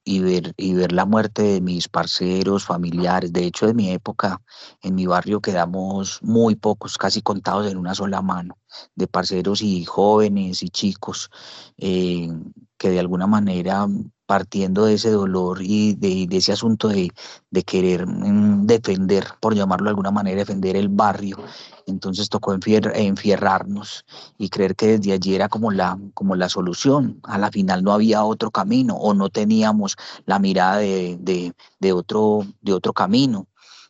y 0.07 0.21
ver, 0.21 0.55
y 0.57 0.73
ver 0.73 0.93
la 0.93 1.05
muerte 1.05 1.43
de 1.43 1.61
mis 1.61 1.89
parceros, 1.89 2.65
familiares. 2.65 3.33
De 3.33 3.45
hecho, 3.45 3.67
de 3.67 3.75
mi 3.75 3.91
época, 3.91 4.41
en 4.83 4.95
mi 4.95 5.05
barrio 5.07 5.41
quedamos 5.41 6.23
muy 6.23 6.55
pocos, 6.55 6.97
casi 6.97 7.23
contados 7.23 7.67
en 7.67 7.77
una 7.77 7.95
sola 7.95 8.23
mano, 8.23 8.57
de 8.95 9.09
parceros 9.09 9.63
y 9.63 9.85
jóvenes 9.85 10.63
y 10.63 10.71
chicos 10.71 11.29
eh, 11.77 12.29
que 12.79 12.91
de 12.91 13.01
alguna 13.01 13.27
manera 13.27 13.89
partiendo 14.27 14.85
de 14.85 14.95
ese 14.95 15.11
dolor 15.11 15.61
y 15.63 15.95
de, 15.95 16.27
ese 16.37 16.53
asunto 16.53 16.89
de, 16.89 17.13
querer 17.65 18.07
mm, 18.07 18.67
defender, 18.67 19.25
por 19.41 19.55
llamarlo 19.55 19.85
de 19.85 19.91
alguna 19.91 20.11
manera, 20.11 20.41
defender 20.41 20.77
el 20.77 20.89
barrio. 20.89 21.39
Entonces 21.87 22.29
tocó 22.29 22.53
enfierrarnos 22.53 24.05
y 24.37 24.49
creer 24.49 24.75
que 24.75 24.99
desde 24.99 25.13
allí 25.13 25.35
era 25.35 25.49
como 25.49 25.71
la, 25.71 25.99
como 26.15 26.35
la 26.35 26.49
solución. 26.49 27.21
A 27.23 27.39
la 27.39 27.51
final 27.51 27.85
no 27.85 27.93
había 27.93 28.25
otro 28.25 28.51
camino 28.51 28.97
o 28.97 29.15
no 29.15 29.31
teníamos 29.31 29.97
la 30.27 30.39
mirada 30.39 30.79
de, 30.79 31.55
otro, 31.93 32.45
de 32.61 32.73
otro 32.73 32.93
camino. 32.93 33.47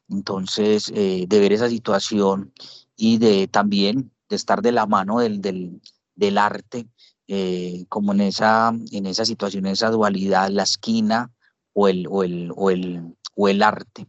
Entonces, 0.09 0.93
eh, 0.95 1.25
de 1.26 1.40
ver 1.40 1.52
esa 1.52 1.69
situación 1.69 2.52
y 2.97 3.19
de 3.19 3.49
también 3.49 4.12
de 4.28 4.37
estar 4.37 4.61
de 4.62 4.73
la 4.73 4.87
mano 4.87 5.21
del, 5.21 5.40
del 6.14 6.38
arte, 6.38 6.87
eh, 7.28 7.85
como 7.88 8.12
en 8.12 8.21
esa, 8.23 8.73
en 8.92 9.06
esa 9.06 9.25
situación, 9.25 9.66
esa 9.66 9.90
dualidad, 9.90 10.50
la 10.50 10.62
esquina 10.64 11.33
o 11.73 11.88
el, 11.88 12.06
o 12.09 12.23
el, 12.23 12.52
o 12.56 12.71
el, 12.71 13.16
o 13.35 13.49
el 13.49 13.62
arte. 13.62 14.06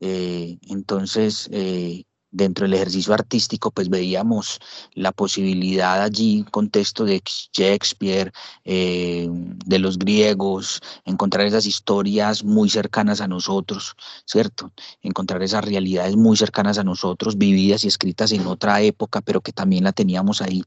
Eh, 0.00 0.58
entonces, 0.68 1.48
eh, 1.52 2.04
dentro 2.30 2.64
del 2.64 2.74
ejercicio 2.74 3.12
artístico, 3.12 3.70
pues 3.70 3.88
veíamos 3.88 4.58
la 4.94 5.12
posibilidad 5.12 6.02
allí, 6.02 6.44
contexto 6.50 7.04
de 7.04 7.22
Shakespeare, 7.52 8.32
de 8.64 9.78
los 9.78 9.98
griegos, 9.98 10.80
encontrar 11.04 11.46
esas 11.46 11.66
historias 11.66 12.42
muy 12.42 12.70
cercanas 12.70 13.20
a 13.20 13.28
nosotros, 13.28 13.94
¿cierto? 14.24 14.72
Encontrar 15.02 15.42
esas 15.42 15.62
realidades 15.62 16.16
muy 16.16 16.38
cercanas 16.38 16.78
a 16.78 16.84
nosotros, 16.84 17.36
vividas 17.36 17.84
y 17.84 17.88
escritas 17.88 18.32
en 18.32 18.46
otra 18.46 18.80
época, 18.80 19.20
pero 19.20 19.42
que 19.42 19.52
también 19.52 19.84
la 19.84 19.92
teníamos 19.92 20.40
ahí, 20.40 20.64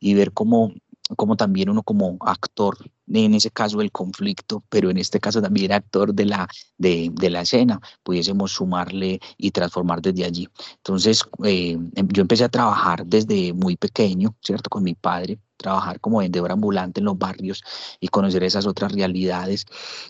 y 0.00 0.14
ver 0.14 0.32
cómo 0.32 0.74
como 1.14 1.36
también 1.36 1.70
uno 1.70 1.82
como 1.82 2.16
actor, 2.20 2.76
en 3.12 3.34
ese 3.34 3.50
caso 3.50 3.78
del 3.78 3.92
conflicto, 3.92 4.64
pero 4.68 4.90
en 4.90 4.98
este 4.98 5.20
caso 5.20 5.40
también 5.40 5.72
actor 5.72 6.12
de 6.12 6.24
la, 6.24 6.48
de, 6.78 7.10
de 7.12 7.30
la 7.30 7.42
escena, 7.42 7.80
pudiésemos 8.02 8.52
sumarle 8.52 9.20
y 9.36 9.50
transformar 9.52 10.02
desde 10.02 10.24
allí. 10.24 10.48
Entonces, 10.78 11.22
eh, 11.44 11.78
em, 11.94 12.08
yo 12.08 12.22
empecé 12.22 12.44
a 12.44 12.48
trabajar 12.48 13.06
desde 13.06 13.52
muy 13.52 13.76
pequeño, 13.76 14.34
¿cierto? 14.42 14.68
Con 14.68 14.82
mi 14.82 14.94
padre, 14.94 15.38
trabajar 15.56 16.00
como 16.00 16.18
vendedor 16.18 16.50
ambulante 16.50 17.00
en 17.00 17.06
los 17.06 17.18
barrios 17.18 17.62
y 18.00 18.08
conocer 18.08 18.42
esas 18.42 18.66
otras 18.66 18.92
realidades 18.92 19.66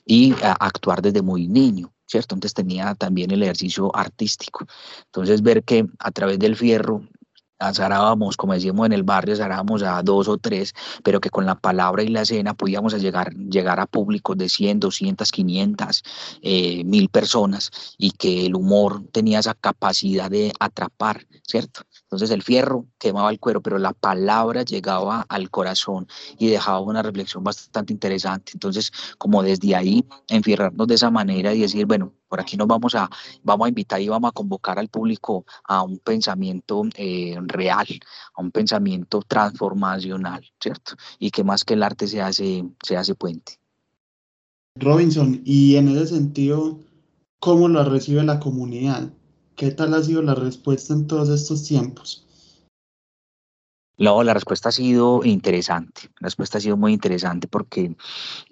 y 0.06 0.34
actuar 0.42 1.02
desde 1.02 1.22
muy 1.22 1.48
niño. 1.48 1.92
¿cierto? 2.08 2.36
Entonces 2.36 2.54
tenía 2.54 2.94
también 2.94 3.32
el 3.32 3.42
ejercicio 3.42 3.94
artístico. 3.94 4.66
Entonces 5.06 5.42
ver 5.42 5.64
que 5.64 5.86
a 5.98 6.10
través 6.12 6.38
del 6.38 6.56
fierro 6.56 7.02
azarábamos, 7.58 8.36
como 8.36 8.54
decíamos 8.54 8.86
en 8.86 8.92
el 8.92 9.02
barrio, 9.02 9.34
azarábamos 9.34 9.82
a 9.82 10.02
dos 10.02 10.28
o 10.28 10.38
tres, 10.38 10.74
pero 11.02 11.20
que 11.20 11.30
con 11.30 11.46
la 11.46 11.54
palabra 11.54 12.02
y 12.02 12.08
la 12.08 12.22
escena 12.22 12.54
podíamos 12.54 12.94
llegar, 13.00 13.34
llegar 13.34 13.80
a 13.80 13.86
públicos 13.86 14.36
de 14.36 14.48
100, 14.48 14.80
200, 14.80 15.32
500, 15.32 16.02
eh, 16.42 16.84
mil 16.84 17.08
personas 17.08 17.70
y 17.98 18.12
que 18.12 18.46
el 18.46 18.54
humor 18.54 19.02
tenía 19.12 19.38
esa 19.40 19.54
capacidad 19.54 20.30
de 20.30 20.52
atrapar, 20.60 21.26
¿cierto? 21.42 21.82
Entonces 22.06 22.30
el 22.30 22.42
fierro 22.42 22.86
quemaba 22.98 23.30
el 23.30 23.40
cuero, 23.40 23.60
pero 23.60 23.78
la 23.78 23.92
palabra 23.92 24.62
llegaba 24.62 25.26
al 25.28 25.50
corazón 25.50 26.06
y 26.38 26.46
dejaba 26.46 26.78
una 26.80 27.02
reflexión 27.02 27.42
bastante 27.42 27.92
interesante. 27.92 28.52
Entonces, 28.54 28.92
como 29.18 29.42
desde 29.42 29.74
ahí, 29.74 30.06
enfierrarnos 30.28 30.86
de 30.86 30.94
esa 30.94 31.10
manera 31.10 31.52
y 31.52 31.62
decir, 31.62 31.84
bueno, 31.84 32.12
por 32.28 32.40
aquí 32.40 32.56
nos 32.56 32.68
vamos 32.68 32.94
a, 32.94 33.10
vamos 33.42 33.66
a 33.66 33.68
invitar 33.70 34.00
y 34.00 34.08
vamos 34.08 34.28
a 34.28 34.32
convocar 34.32 34.78
al 34.78 34.88
público 34.88 35.44
a 35.64 35.82
un 35.82 35.98
pensamiento 35.98 36.82
eh, 36.94 37.36
real, 37.46 37.86
a 38.34 38.40
un 38.40 38.52
pensamiento 38.52 39.22
transformacional, 39.22 40.44
¿cierto? 40.60 40.92
Y 41.18 41.32
que 41.32 41.42
más 41.42 41.64
que 41.64 41.74
el 41.74 41.82
arte 41.82 42.06
se 42.06 42.22
hace, 42.22 42.64
se 42.84 42.96
hace 42.96 43.16
puente. 43.16 43.58
Robinson, 44.76 45.40
y 45.44 45.74
en 45.74 45.88
ese 45.88 46.06
sentido, 46.06 46.78
¿cómo 47.40 47.66
lo 47.66 47.82
recibe 47.84 48.22
la 48.22 48.38
comunidad? 48.38 49.10
¿Qué 49.56 49.70
tal 49.70 49.94
ha 49.94 50.02
sido 50.02 50.20
la 50.20 50.34
respuesta 50.34 50.92
en 50.92 51.06
todos 51.06 51.30
estos 51.30 51.64
tiempos? 51.64 52.26
No, 53.98 54.22
la 54.22 54.34
respuesta 54.34 54.68
ha 54.68 54.72
sido 54.72 55.24
interesante. 55.24 56.02
La 56.20 56.26
respuesta 56.26 56.58
ha 56.58 56.60
sido 56.60 56.76
muy 56.76 56.92
interesante 56.92 57.48
porque 57.48 57.96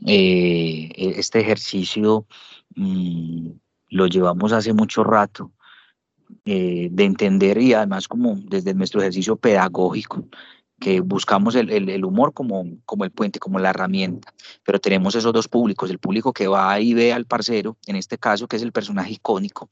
eh, 0.06 0.90
e-, 0.96 1.14
este 1.20 1.40
ejercicio 1.40 2.26
mm, 2.74 3.50
lo 3.90 4.06
llevamos 4.06 4.52
hace 4.52 4.72
mucho 4.72 5.04
rato 5.04 5.52
eh, 6.46 6.88
de 6.90 7.04
entender 7.04 7.58
y 7.58 7.74
además 7.74 8.08
como 8.08 8.36
desde 8.36 8.72
nuestro 8.72 9.02
ejercicio 9.02 9.36
pedagógico 9.36 10.26
que 10.80 11.00
buscamos 11.00 11.54
el, 11.54 11.70
el, 11.70 12.04
humor 12.04 12.32
como, 12.32 12.64
como 12.84 13.04
el 13.04 13.10
puente, 13.10 13.38
como 13.38 13.58
la 13.58 13.70
herramienta, 13.70 14.34
pero 14.64 14.80
tenemos 14.80 15.14
esos 15.14 15.32
dos 15.32 15.48
públicos, 15.48 15.88
el 15.88 15.98
público 15.98 16.32
que 16.32 16.48
va 16.48 16.80
y 16.80 16.94
ve 16.94 17.12
al 17.12 17.26
parcero, 17.26 17.76
en 17.86 17.96
este 17.96 18.18
caso 18.18 18.48
que 18.48 18.56
es 18.56 18.62
el 18.62 18.72
personaje 18.72 19.12
icónico, 19.12 19.70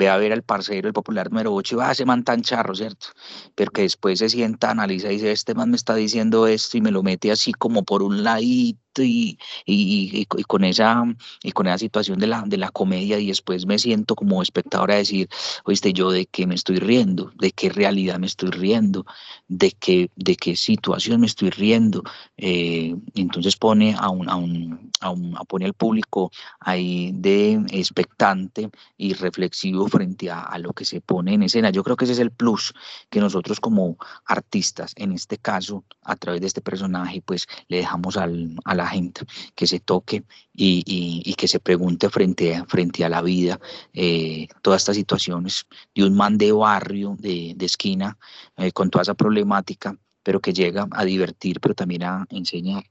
ve 0.00 0.08
a 0.08 0.16
ver 0.16 0.32
al 0.32 0.42
parcero, 0.42 0.88
el 0.88 0.94
popular 0.94 1.30
número 1.30 1.52
8, 1.54 1.74
y 1.74 1.78
va, 1.78 1.90
a 1.90 1.92
ese 1.92 2.06
man 2.06 2.24
tan 2.24 2.40
charro, 2.40 2.74
¿cierto? 2.74 3.08
Pero 3.54 3.70
que 3.70 3.82
después 3.82 4.18
se 4.18 4.30
sienta, 4.30 4.70
analiza 4.70 5.08
y 5.12 5.16
dice, 5.16 5.30
este 5.30 5.54
man 5.54 5.70
me 5.70 5.76
está 5.76 5.94
diciendo 5.94 6.46
esto 6.46 6.78
y 6.78 6.80
me 6.80 6.90
lo 6.90 7.02
mete 7.02 7.30
así 7.30 7.52
como 7.52 7.84
por 7.84 8.02
un 8.02 8.24
ladito 8.24 8.89
y, 8.98 9.38
y, 9.64 10.26
y, 10.36 10.44
con 10.44 10.64
esa, 10.64 11.04
y 11.42 11.52
con 11.52 11.66
esa 11.66 11.78
situación 11.78 12.18
de 12.18 12.26
la, 12.26 12.42
de 12.46 12.56
la 12.56 12.70
comedia 12.70 13.18
y 13.18 13.28
después 13.28 13.66
me 13.66 13.78
siento 13.78 14.14
como 14.14 14.42
espectador 14.42 14.90
a 14.90 14.96
decir, 14.96 15.28
oíste, 15.64 15.92
yo 15.92 16.10
de 16.10 16.26
qué 16.26 16.46
me 16.46 16.54
estoy 16.54 16.78
riendo, 16.78 17.32
de 17.38 17.52
qué 17.52 17.70
realidad 17.70 18.18
me 18.18 18.26
estoy 18.26 18.50
riendo, 18.50 19.06
de 19.48 19.72
qué, 19.72 20.10
de 20.16 20.36
qué 20.36 20.56
situación 20.56 21.20
me 21.20 21.26
estoy 21.26 21.50
riendo. 21.50 22.02
Eh, 22.36 22.94
entonces 23.14 23.56
pone 23.56 23.94
a 23.98 24.08
un, 24.10 24.28
a 24.28 24.36
un, 24.36 24.90
a 25.00 25.10
un, 25.10 25.36
a 25.36 25.44
pone 25.44 25.66
al 25.66 25.74
público 25.74 26.30
ahí 26.58 27.12
de 27.14 27.64
expectante 27.70 28.70
y 28.96 29.14
reflexivo 29.14 29.86
frente 29.88 30.30
a, 30.30 30.40
a 30.40 30.58
lo 30.58 30.72
que 30.72 30.84
se 30.84 31.00
pone 31.00 31.34
en 31.34 31.44
escena. 31.44 31.70
Yo 31.70 31.84
creo 31.84 31.96
que 31.96 32.04
ese 32.04 32.14
es 32.14 32.18
el 32.18 32.30
plus 32.30 32.74
que 33.08 33.20
nosotros 33.20 33.60
como 33.60 33.96
artistas, 34.26 34.92
en 34.96 35.12
este 35.12 35.38
caso, 35.38 35.84
a 36.02 36.16
través 36.16 36.40
de 36.40 36.46
este 36.48 36.60
personaje, 36.60 37.22
pues 37.24 37.46
le 37.68 37.78
dejamos 37.78 38.16
al, 38.16 38.56
a 38.64 38.74
la 38.80 38.88
gente, 38.88 39.26
que 39.54 39.66
se 39.66 39.80
toque 39.80 40.24
y, 40.54 41.34
que 41.34 41.48
se 41.48 41.60
pregunte 41.60 42.08
frente 42.08 42.56
a, 42.56 42.64
frente 42.64 43.04
a 43.04 43.08
la 43.08 43.22
vida 43.22 43.60
eh, 43.92 44.48
todas 44.62 44.82
estas 44.82 44.96
situaciones 44.96 45.66
de 45.94 46.04
un 46.04 46.16
man 46.16 46.38
de 46.38 46.52
barrio, 46.52 47.16
de, 47.18 47.54
esquina, 47.60 48.16
eh, 48.56 48.72
con 48.72 48.90
toda 48.90 49.02
esa 49.02 49.14
problemática, 49.14 49.96
pero 50.22 50.40
que 50.40 50.52
llega 50.52 50.86
a 50.90 51.04
divertir, 51.04 51.60
pero 51.60 51.74
también 51.74 52.02
a 52.02 52.26
enseñar. 52.30 52.84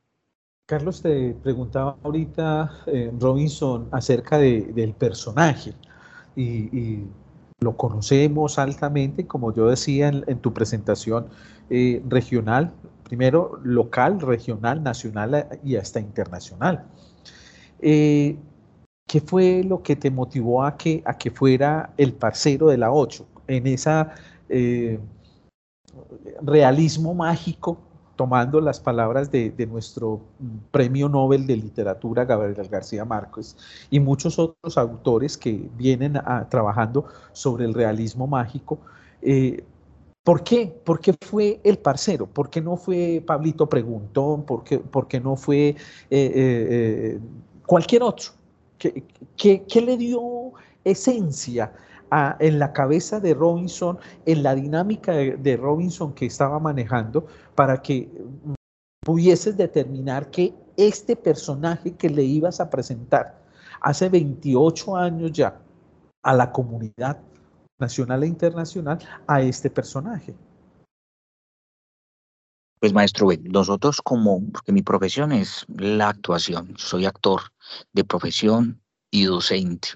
Carlos, 0.68 1.02
te 1.02 1.34
preguntaba 1.44 1.98
ahorita, 2.04 2.84
eh, 2.86 3.12
Robinson, 3.20 3.90
acerca 3.92 4.38
del 4.38 4.94
personaje 4.94 5.74
y, 6.36 7.04
lo 7.62 7.76
conocemos 7.76 8.58
altamente, 8.58 9.28
como 9.28 9.54
yo 9.54 9.68
decía 9.68 10.08
en, 10.08 10.40
tu 10.40 10.54
presentación 10.54 11.28
regional, 12.08 12.72
primero 13.10 13.60
local, 13.64 14.22
regional, 14.22 14.82
nacional 14.84 15.34
eh, 15.34 15.60
y 15.64 15.76
hasta 15.76 16.00
internacional. 16.00 16.86
Eh, 17.82 18.38
¿Qué 19.08 19.20
fue 19.20 19.64
lo 19.64 19.82
que 19.82 19.96
te 19.96 20.12
motivó 20.12 20.64
a 20.64 20.78
que, 20.78 21.02
a 21.04 21.18
que 21.18 21.32
fuera 21.32 21.92
el 21.98 22.14
parcero 22.14 22.68
de 22.68 22.78
la 22.78 22.92
8 22.92 23.26
en 23.48 23.66
ese 23.66 24.06
eh, 24.48 25.00
realismo 26.44 27.16
mágico, 27.16 27.80
tomando 28.16 28.62
las 28.62 28.80
palabras 28.80 29.32
de, 29.32 29.52
nuestro 29.68 30.22
premio 30.70 31.10
Nobel 31.10 31.48
de 31.48 31.56
literatura, 31.56 32.26
Gabriel 32.26 32.68
García 32.68 33.06
Márquez, 33.06 33.58
y 33.90 34.00
muchos 34.00 34.38
otros 34.38 34.78
autores 34.78 35.36
que 35.38 35.68
vienen 35.76 36.22
trabajando 36.50 37.06
sobre 37.32 37.66
el 37.66 37.74
realismo 37.74 38.28
mágico? 38.28 38.78
¿Por 40.24 40.44
qué? 40.44 40.68
¿Por 40.68 41.00
qué 41.00 41.14
fue 41.26 41.60
el 41.64 41.78
parcero? 41.80 42.28
¿Por 42.28 42.50
qué 42.50 42.62
no 42.62 42.76
fue 42.76 43.24
Pablito 43.26 43.68
Preguntón? 43.68 44.44
¿Por 44.44 44.64
qué, 45.08 45.20
no 45.20 45.36
fue 45.36 45.70
eh, 45.70 45.76
eh, 46.12 46.36
eh, 46.40 47.20
cualquier 47.66 48.04
otro? 48.04 48.32
¿Qué, 48.78 49.82
le 49.82 49.98
dio 49.98 50.54
esencia 50.84 51.74
en 52.40 52.60
la 52.60 52.74
cabeza 52.74 53.20
de 53.20 53.34
Robinson, 53.34 54.00
en 54.26 54.44
la 54.44 54.56
dinámica 54.56 55.14
de, 55.14 55.58
Robinson 55.58 56.14
que 56.14 56.26
estaba 56.26 56.60
manejando, 56.60 57.28
para 57.56 57.82
que 57.82 58.10
pudieses 59.02 59.58
determinar 59.58 60.30
que 60.30 60.54
este 60.76 61.16
personaje 61.16 61.94
que 61.96 62.10
le 62.10 62.24
ibas 62.24 62.60
a 62.60 62.70
presentar 62.70 63.40
hace 63.82 64.10
28 64.10 64.96
años 64.96 65.32
ya, 65.32 65.60
a 66.24 66.34
la 66.34 66.52
comunidad 66.52 67.20
nacional 67.80 68.24
e 68.24 68.28
internacional 68.28 69.00
a 69.28 69.42
este 69.42 69.70
personaje. 69.70 70.36
Pues 72.80 72.94
maestro, 72.94 73.30
nosotros 73.44 74.02
como, 74.02 74.42
porque 74.52 74.72
mi 74.72 74.82
profesión 74.82 75.32
es 75.32 75.66
la 75.68 76.10
actuación, 76.10 76.76
soy 76.78 77.06
actor 77.06 77.42
de 77.92 78.06
profesión 78.06 78.82
y 79.12 79.26
docente. 79.26 79.90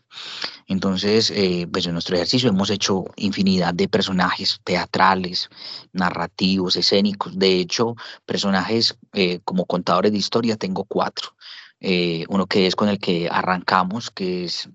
Entonces, 0.68 1.32
eh, 1.32 1.68
pues 1.72 1.86
en 1.86 1.94
nuestro 1.94 2.16
ejercicio 2.16 2.50
hemos 2.50 2.70
hecho 2.70 3.06
infinidad 3.16 3.74
de 3.74 3.88
personajes 3.88 4.60
teatrales, 4.64 5.50
narrativos, 5.92 6.76
escénicos. 6.76 7.38
De 7.38 7.60
hecho, 7.60 7.96
personajes 8.26 8.98
eh, 9.14 9.40
como 9.46 9.66
contadores 9.66 10.12
de 10.12 10.18
historia 10.18 10.58
tengo 10.58 10.84
cuatro. 10.84 11.36
Eh, 11.80 12.26
uno 12.30 12.48
que 12.48 12.68
es 12.68 12.76
con 12.76 12.90
el 12.90 13.00
que 13.00 13.30
arrancamos, 13.30 14.10
que 14.10 14.46
es 14.46 14.70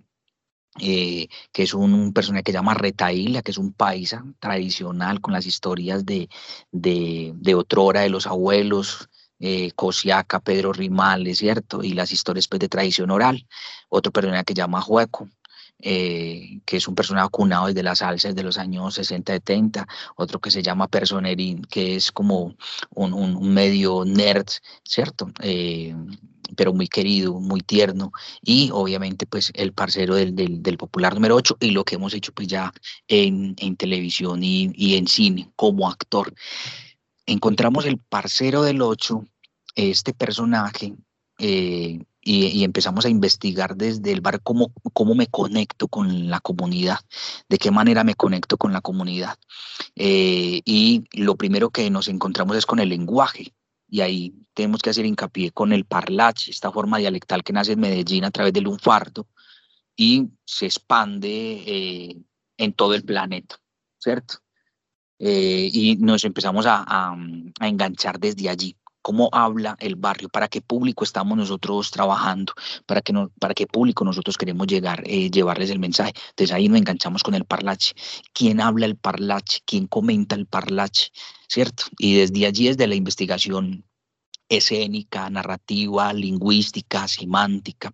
eh, 0.81 1.29
que 1.53 1.63
es 1.63 1.75
un, 1.75 2.13
personaje 2.13 2.45
que 2.45 2.53
se 2.53 2.59
llama 2.59 2.75
Retaíla, 2.75 3.43
que 3.43 3.51
es 3.51 3.59
un 3.59 3.73
paisa 3.73 4.25
tradicional 4.41 5.21
con 5.21 5.33
las 5.33 5.47
historias 5.47 6.05
de, 6.07 6.29
de, 6.73 7.33
de 7.37 7.55
otrora, 7.55 8.01
de 8.01 8.11
los 8.11 8.27
abuelos, 8.27 9.09
eh, 9.41 9.71
Cosiaca, 9.73 10.41
Pedro 10.41 10.73
Rimales, 10.73 11.39
¿cierto? 11.39 11.83
Y 11.85 11.93
las 11.95 12.11
historias 12.13 12.49
pues, 12.49 12.61
de 12.61 12.69
tradición 12.69 13.11
oral. 13.11 13.47
Otro 13.89 14.13
personaje 14.13 14.45
que 14.45 14.53
se 14.53 14.59
llama 14.59 14.81
Jueco, 14.81 15.29
eh, 15.81 16.61
que 16.65 16.79
es 16.79 16.89
un 16.89 16.97
personaje 16.97 17.27
acunado 17.27 17.69
desde 17.69 17.85
las 17.85 17.99
salsas 17.99 18.35
de 18.35 18.43
los 18.43 18.59
años 18.59 18.99
60-70, 18.99 19.87
otro 20.17 20.41
que 20.41 20.51
se 20.51 20.63
llama 20.63 20.89
Personerín, 20.89 21.63
que 21.63 21.95
es 21.97 22.11
como 22.11 22.57
un, 22.95 23.13
un, 23.13 23.55
medio 23.55 24.05
nerd, 24.05 24.49
¿cierto? 24.83 25.31
Eh, 25.41 25.95
pero 26.59 26.75
muy 26.75 26.89
querido, 26.89 27.39
muy 27.39 27.61
tierno, 27.61 28.11
y 28.43 28.71
obviamente 28.73 29.27
pues 29.27 29.53
el 29.55 29.73
parcero 29.73 30.17
del, 30.17 30.35
del, 30.35 30.77
popular 30.77 31.15
número 31.15 31.37
8 31.37 31.59
y 31.61 31.71
lo 31.71 31.85
que 31.85 31.95
hemos 31.95 32.15
hecho 32.15 32.33
pues 32.33 32.49
ya 32.49 32.73
en, 33.07 33.55
en 33.59 33.77
televisión 33.77 34.43
y, 34.43 34.73
y, 34.75 34.97
en 34.97 35.07
cine 35.07 35.53
como 35.55 35.89
actor. 35.89 36.35
Encontramos 37.27 37.87
el 37.87 37.99
parcero 37.99 38.63
del 38.63 38.83
8, 38.83 39.25
este 39.77 40.13
personaje, 40.13 40.97
eh, 41.39 42.01
y, 42.23 42.65
empezamos 42.65 43.05
a 43.05 43.09
investigar 43.09 43.77
desde 43.77 44.11
el 44.11 44.21
bar 44.21 44.43
cómo, 44.43 44.73
cómo 44.93 45.15
me 45.15 45.29
conecto 45.29 45.87
con 45.87 46.29
la 46.29 46.41
comunidad, 46.41 46.99
de 47.49 47.59
qué 47.59 47.71
manera 47.71 48.03
me 48.03 48.17
conecto 48.17 48.57
con 48.57 48.73
la 48.73 48.81
comunidad. 48.81 49.37
Eh, 49.95 50.61
y 50.65 51.05
lo 51.13 51.37
primero 51.37 51.71
que 51.71 51.89
nos 51.89 52.09
encontramos 52.09 52.57
es 52.57 52.67
con 52.67 52.81
el 52.81 52.89
lenguaje 52.89 53.55
y 53.89 54.01
ahí 54.01 54.35
tenemos 54.55 54.83
que 54.83 54.91
hacer 54.91 55.07
hincapié 55.07 55.51
con 55.51 55.73
el 55.73 55.85
parlache, 55.85 56.51
esta 56.51 56.71
forma 56.71 56.99
dialectal 56.99 57.43
que 57.43 57.53
nace 57.53 57.73
en 57.73 57.81
Medellín 57.81 58.25
a 58.25 58.31
través 58.31 58.53
del 58.53 58.65
lunfardo 58.65 59.27
y 59.97 60.29
se 60.45 60.67
expande 60.67 61.63
eh, 61.67 62.17
en 62.57 62.73
todo 62.73 62.95
el 62.95 63.05
planeta, 63.05 63.57
¿cierto? 63.99 64.39
Eh, 65.19 65.69
y 65.73 65.97
nos 65.97 66.25
empezamos 66.25 66.67
a, 66.67 66.85
a, 66.87 67.67
enganchar 67.67 68.21
desde 68.21 68.49
allí. 68.49 68.77
¿Cómo 69.09 69.31
habla 69.33 69.75
el 69.81 69.97
barrio? 69.97 70.29
¿Para 70.29 70.49
qué 70.49 70.61
público 70.61 71.03
estamos 71.03 71.39
nosotros 71.39 71.91
trabajando? 71.91 72.53
¿Para 72.85 73.01
qué, 73.01 73.67
público 73.67 74.05
nosotros 74.05 74.37
queremos 74.37 74.67
llegar, 74.67 75.03
eh, 75.07 75.31
llevarles 75.31 75.71
el 75.71 75.79
mensaje? 75.79 76.13
Entonces 76.29 76.55
ahí 76.55 76.69
nos 76.69 76.77
enganchamos 76.77 77.23
con 77.23 77.35
el 77.35 77.47
parlache. 77.47 77.95
¿Quién 78.35 78.61
habla 78.61 78.85
el 78.85 78.97
parlache? 78.97 79.61
¿Quién 79.65 79.87
comenta 79.87 80.35
el 80.37 80.45
parlache? 80.45 81.11
¿cierto? 81.49 81.85
Y 81.99 82.17
desde 82.17 82.45
allí, 82.45 82.69
desde 82.69 82.87
la 82.87 82.95
investigación 82.95 83.85
escénica, 84.49 85.29
narrativa, 85.31 86.13
lingüística, 86.13 87.07
semántica. 87.07 87.93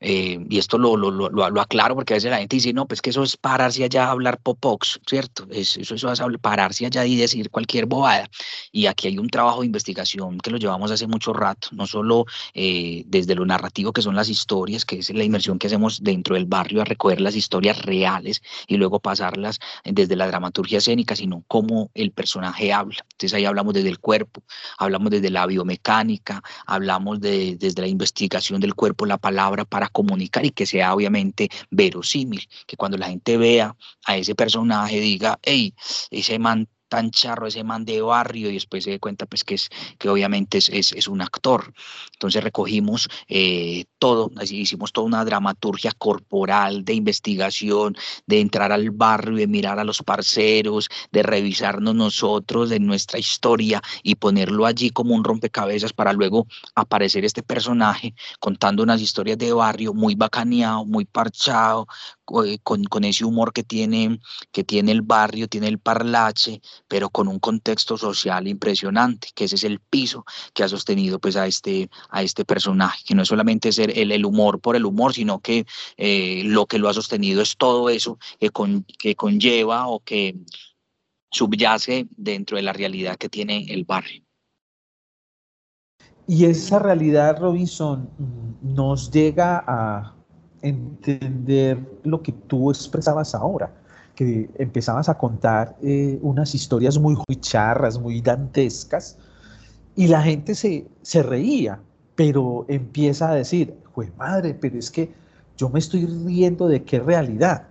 Eh, 0.00 0.38
y 0.48 0.58
esto 0.58 0.78
lo, 0.78 0.96
lo, 0.96 1.10
lo, 1.10 1.60
aclaro 1.60 1.94
porque 1.94 2.14
a 2.14 2.16
veces 2.16 2.30
la 2.30 2.38
gente 2.38 2.56
dice, 2.56 2.72
no, 2.72 2.86
pues 2.86 3.02
que 3.02 3.10
eso 3.10 3.22
es 3.22 3.36
pararse 3.36 3.84
allá 3.84 4.06
a 4.06 4.10
hablar 4.10 4.38
popox, 4.38 5.00
¿cierto? 5.06 5.46
Es, 5.50 5.76
eso, 5.76 5.94
eso 5.94 6.12
es 6.12 6.20
pararse 6.40 6.86
allá 6.86 7.04
y 7.04 7.16
decir 7.16 7.50
cualquier 7.50 7.86
bobada. 7.86 8.28
Y 8.70 8.86
aquí 8.86 9.08
hay 9.08 9.18
un 9.18 9.28
trabajo 9.28 9.60
de 9.60 9.66
investigación 9.66 10.38
que 10.38 10.50
lo 10.50 10.58
llevamos 10.58 10.90
hace 10.90 11.06
mucho 11.06 11.32
rato, 11.32 11.68
no 11.72 11.86
solo 11.86 12.26
eh, 12.54 13.02
desde 13.06 13.34
lo 13.34 13.44
narrativo 13.44 13.92
que 13.92 14.02
son 14.02 14.14
las 14.14 14.28
historias, 14.28 14.84
que 14.84 14.98
es 14.98 15.10
la 15.10 15.24
inmersión 15.24 15.58
que 15.58 15.66
hacemos 15.66 16.02
dentro 16.02 16.36
del 16.36 16.46
barrio 16.46 16.80
a 16.80 16.84
recoger 16.84 17.20
las 17.20 17.34
historias 17.34 17.82
reales 17.82 18.42
y 18.66 18.76
luego 18.76 19.00
pasarlas 19.00 19.58
desde 19.84 20.16
la 20.16 20.26
dramaturgia 20.26 20.78
escénica, 20.78 21.16
sino 21.16 21.44
cómo 21.48 21.90
el 21.94 22.12
personaje 22.12 22.72
habla. 22.72 22.98
Entonces 23.12 23.34
ahí 23.34 23.44
hablamos 23.44 23.74
desde 23.74 23.88
el 23.88 23.98
cuerpo, 23.98 24.42
hablamos 24.78 25.10
desde 25.10 25.30
la 25.30 25.46
biomecánica, 25.46 25.87
hablamos 26.66 27.20
de, 27.20 27.56
desde 27.56 27.82
la 27.82 27.88
investigación 27.88 28.60
del 28.60 28.74
cuerpo, 28.74 29.06
la 29.06 29.18
palabra 29.18 29.64
para 29.64 29.88
comunicar 29.88 30.44
y 30.44 30.50
que 30.50 30.66
sea 30.66 30.94
obviamente 30.94 31.48
verosímil, 31.70 32.48
que 32.66 32.76
cuando 32.76 32.98
la 32.98 33.08
gente 33.08 33.36
vea 33.36 33.74
a 34.04 34.16
ese 34.16 34.34
personaje 34.34 35.00
diga, 35.00 35.38
hey, 35.42 35.74
ese 36.10 36.38
man 36.38 36.68
tan 36.88 37.10
charro 37.10 37.46
ese 37.46 37.64
man 37.64 37.84
de 37.84 38.00
barrio 38.00 38.50
y 38.50 38.54
después 38.54 38.84
se 38.84 38.90
dé 38.90 38.98
cuenta 38.98 39.26
pues 39.26 39.44
que 39.44 39.54
es 39.54 39.70
que 39.98 40.08
obviamente 40.08 40.58
es, 40.58 40.68
es, 40.70 41.08
un 41.08 41.20
actor. 41.20 41.72
Entonces 42.12 42.42
recogimos 42.42 43.08
eh, 43.28 43.84
todo, 43.98 44.30
así 44.36 44.60
hicimos 44.60 44.92
toda 44.92 45.06
una 45.06 45.24
dramaturgia 45.24 45.92
corporal 45.92 46.84
de 46.84 46.94
investigación, 46.94 47.96
de 48.26 48.40
entrar 48.40 48.72
al 48.72 48.90
barrio, 48.90 49.36
de 49.36 49.46
mirar 49.46 49.78
a 49.78 49.84
los 49.84 50.02
parceros, 50.02 50.88
de 51.12 51.22
revisarnos 51.22 51.94
nosotros, 51.94 52.70
de 52.70 52.80
nuestra 52.80 53.18
historia 53.18 53.82
y 54.02 54.16
ponerlo 54.16 54.66
allí 54.66 54.90
como 54.90 55.14
un 55.14 55.24
rompecabezas 55.24 55.92
para 55.92 56.12
luego 56.12 56.46
aparecer 56.74 57.24
este 57.24 57.42
personaje 57.42 58.14
contando 58.40 58.82
unas 58.82 59.00
historias 59.00 59.38
de 59.38 59.52
barrio 59.52 59.94
muy 59.94 60.14
bacaneado, 60.14 60.84
muy 60.84 61.04
parchado, 61.04 61.86
con, 62.62 62.84
con, 62.84 63.04
ese 63.04 63.24
humor 63.24 63.52
que 63.52 63.62
tiene, 63.62 64.20
que 64.52 64.62
tiene 64.64 64.92
el 64.92 65.02
barrio, 65.02 65.48
tiene 65.48 65.68
el 65.68 65.78
parlache, 65.78 66.60
pero 66.86 67.08
con 67.08 67.26
un 67.26 67.38
contexto 67.38 67.96
social 67.96 68.46
impresionante, 68.46 69.28
que 69.34 69.44
ese 69.44 69.56
es 69.56 69.64
el 69.64 69.80
piso 69.80 70.24
que 70.52 70.62
ha 70.62 70.68
sostenido 70.68 71.18
pues 71.18 71.36
a 71.36 71.46
este, 71.46 71.88
a 72.10 72.22
este 72.22 72.44
personaje, 72.44 73.02
que 73.06 73.14
no 73.14 73.22
es 73.22 73.28
solamente 73.28 73.72
ser 73.72 73.96
el, 73.98 74.12
el 74.12 74.26
humor 74.26 74.60
por 74.60 74.76
el 74.76 74.84
humor, 74.84 75.14
sino 75.14 75.40
que 75.40 75.64
eh, 75.96 76.42
lo 76.44 76.66
que 76.66 76.78
lo 76.78 76.88
ha 76.88 76.94
sostenido 76.94 77.40
es 77.40 77.56
todo 77.56 77.88
eso 77.88 78.18
que, 78.38 78.50
con, 78.50 78.84
que 78.98 79.14
conlleva 79.14 79.88
o 79.88 80.00
que 80.00 80.36
subyace 81.30 82.08
dentro 82.10 82.56
de 82.56 82.62
la 82.62 82.72
realidad 82.72 83.16
que 83.16 83.28
tiene 83.28 83.66
el 83.70 83.84
barrio. 83.84 84.22
Y 86.26 86.44
esa 86.44 86.78
realidad, 86.78 87.38
Robinson, 87.40 88.10
nos 88.60 89.10
llega 89.10 89.64
a, 89.66 90.17
entender 90.62 91.78
lo 92.04 92.22
que 92.22 92.32
tú 92.32 92.70
expresabas 92.70 93.34
ahora, 93.34 93.70
que 94.14 94.50
empezabas 94.58 95.08
a 95.08 95.16
contar 95.16 95.76
eh, 95.82 96.18
unas 96.22 96.54
historias 96.54 96.98
muy, 96.98 97.14
muy 97.14 97.36
charras, 97.40 97.98
muy 97.98 98.20
dantescas, 98.20 99.18
y 99.96 100.06
la 100.08 100.22
gente 100.22 100.54
se, 100.54 100.86
se 101.02 101.22
reía, 101.22 101.80
pero 102.14 102.64
empieza 102.68 103.30
a 103.30 103.34
decir, 103.34 103.74
pues 103.94 104.16
madre, 104.16 104.54
pero 104.54 104.78
es 104.78 104.90
que 104.90 105.12
yo 105.56 105.68
me 105.68 105.78
estoy 105.78 106.06
riendo 106.06 106.68
de 106.68 106.84
qué 106.84 107.00
realidad. 107.00 107.64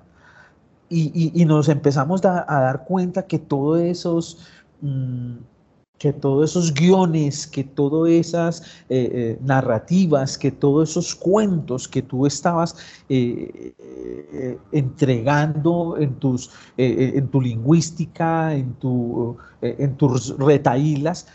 Y, 0.90 1.12
y, 1.14 1.42
y 1.42 1.46
nos 1.46 1.70
empezamos 1.70 2.24
a, 2.26 2.46
dar 2.46 2.86
cuenta 2.86 3.26
que 3.26 3.40
todos 3.40 3.80
esos... 3.80 4.40
Mmm, 4.82 5.38
que 5.98 6.14
todos 6.14 6.52
esos 6.52 6.74
guiones, 6.74 7.48
que 7.48 7.64
todas 7.64 8.12
esas 8.12 8.62
eh, 8.90 9.10
eh, 9.12 9.40
narrativas, 9.42 10.38
que 10.38 10.52
todos 10.52 10.92
esos 10.92 11.16
cuentos 11.16 11.88
que 11.88 12.02
tú 12.02 12.26
estabas 12.26 12.76
eh, 13.10 13.74
entregando 14.72 15.98
en, 15.98 16.16
tus, 16.16 16.52
en 16.78 17.28
tu 17.30 17.42
lingüística, 17.42 18.54
en, 18.54 18.76
en 19.62 19.96
tus 19.96 20.38
retaílas, 20.38 21.28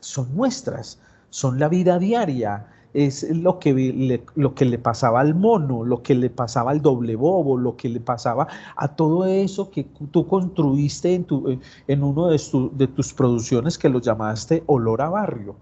son 0.00 0.34
nuestras, 0.34 0.98
son 1.30 1.58
la 1.58 1.68
vida 1.68 1.98
diaria, 1.98 2.66
es 2.94 3.28
lo 3.30 3.58
que, 3.58 3.72
le, 3.72 4.22
lo 4.34 4.54
que 4.54 4.64
le 4.64 4.78
pasaba 4.78 5.20
al 5.20 5.34
mono, 5.34 5.84
lo 5.84 6.02
que 6.02 6.14
le 6.14 6.30
pasaba 6.30 6.70
al 6.70 6.82
doble 6.82 7.16
bobo, 7.16 7.56
lo 7.56 7.76
que 7.76 7.88
le 7.88 8.00
pasaba 8.00 8.46
a 8.76 8.88
todo 8.94 9.24
eso 9.24 9.70
que 9.70 9.84
tú 10.10 10.26
construiste 10.26 11.14
en, 11.14 11.24
tu, 11.24 11.58
en 11.88 12.02
uno 12.02 12.28
de, 12.28 12.38
tu, 12.38 12.70
de 12.76 12.86
tus 12.88 13.12
producciones 13.12 13.78
que 13.78 13.88
lo 13.88 14.00
llamaste 14.00 14.62
Olor 14.66 15.00
a 15.02 15.08
Barrio. 15.08 15.56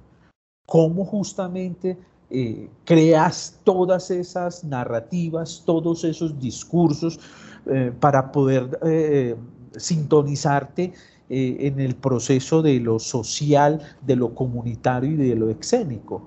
¿Cómo 0.67 1.05
justamente 1.05 1.97
eh, 2.31 2.69
creas 2.85 3.61
todas 3.65 4.11
esas 4.11 4.65
narrativas, 4.65 5.63
todos 5.65 6.05
esos 6.05 6.39
discursos 6.39 7.19
eh, 7.67 7.93
para 7.99 8.33
poder 8.33 8.79
eh, 8.85 9.37
sintonizarte 9.77 10.93
eh, 11.29 11.57
en 11.61 11.81
el 11.81 11.95
proceso 11.95 12.63
de 12.63 12.81
lo 12.81 12.99
social, 12.99 13.81
de 14.05 14.17
lo 14.17 14.35
comunitario 14.35 15.11
y 15.11 15.17
de 15.17 15.37
lo 15.37 15.51
escénico? 15.51 16.23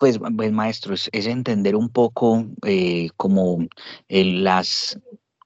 Pues, 0.00 0.18
pues 0.34 0.50
maestro, 0.50 0.94
es, 0.94 1.10
entender 1.12 1.76
un 1.76 1.90
poco 1.90 2.46
eh, 2.66 3.10
como 3.18 3.58
las, 4.08 4.98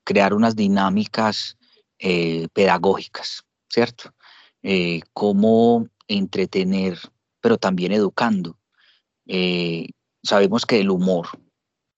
crear 0.04 0.32
unas 0.32 0.54
dinámicas 0.54 1.58
eh, 1.98 2.46
pedagógicas, 2.52 3.42
¿cierto? 3.68 4.14
Eh, 4.62 5.00
cómo 5.12 5.88
entretener, 6.06 7.00
pero 7.40 7.58
también 7.58 7.90
educando. 7.90 8.56
Eh, 9.26 9.88
sabemos 10.22 10.64
que 10.64 10.78
el 10.78 10.90
humor 10.90 11.26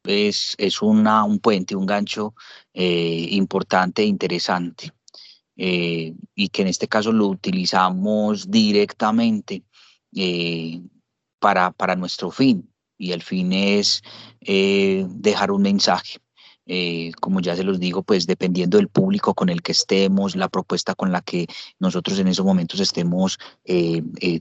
es, 0.05 0.55
es 0.57 0.81
una, 0.81 1.25
un 1.25 1.41
puente, 1.41 1.77
un 1.77 1.85
gancho 1.85 2.35
importante 2.73 4.01
e 4.01 4.07
interesante. 4.07 4.93
Y 5.55 6.49
que 6.49 6.63
en 6.63 6.69
este 6.69 6.89
caso 6.89 7.13
lo 7.13 7.27
utilizamos 7.27 8.51
directamente 8.51 9.63
para, 11.47 11.71
para 11.71 11.95
nuestro 11.95 12.33
fin. 12.33 12.69
Y 12.99 13.13
el 13.13 13.23
fin 13.23 13.53
es 13.53 14.03
dejar 14.41 15.53
un 15.53 15.63
mensaje. 15.63 16.19
como 17.21 17.39
ya 17.41 17.55
se 17.55 17.63
los 17.63 17.79
digo, 17.79 18.03
pues 18.03 18.27
dependiendo 18.27 18.79
del 18.79 18.89
público 18.89 19.33
con 19.33 19.49
el 19.49 19.63
que 19.63 19.71
estemos, 19.71 20.35
la 20.35 20.49
propuesta 20.49 20.97
con 20.97 21.13
la 21.13 21.21
que 21.21 21.47
nosotros 21.79 22.19
en 22.19 22.27
esos 22.27 22.45
momentos 22.45 22.81
estemos 22.81 23.39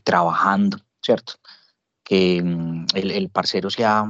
trabajando, 0.04 0.80
¿cierto? 1.00 1.34
Que 2.04 2.42
mm, 2.42 2.88
el, 2.96 3.12
el 3.12 3.30
parcero 3.30 3.70
sea 3.70 4.08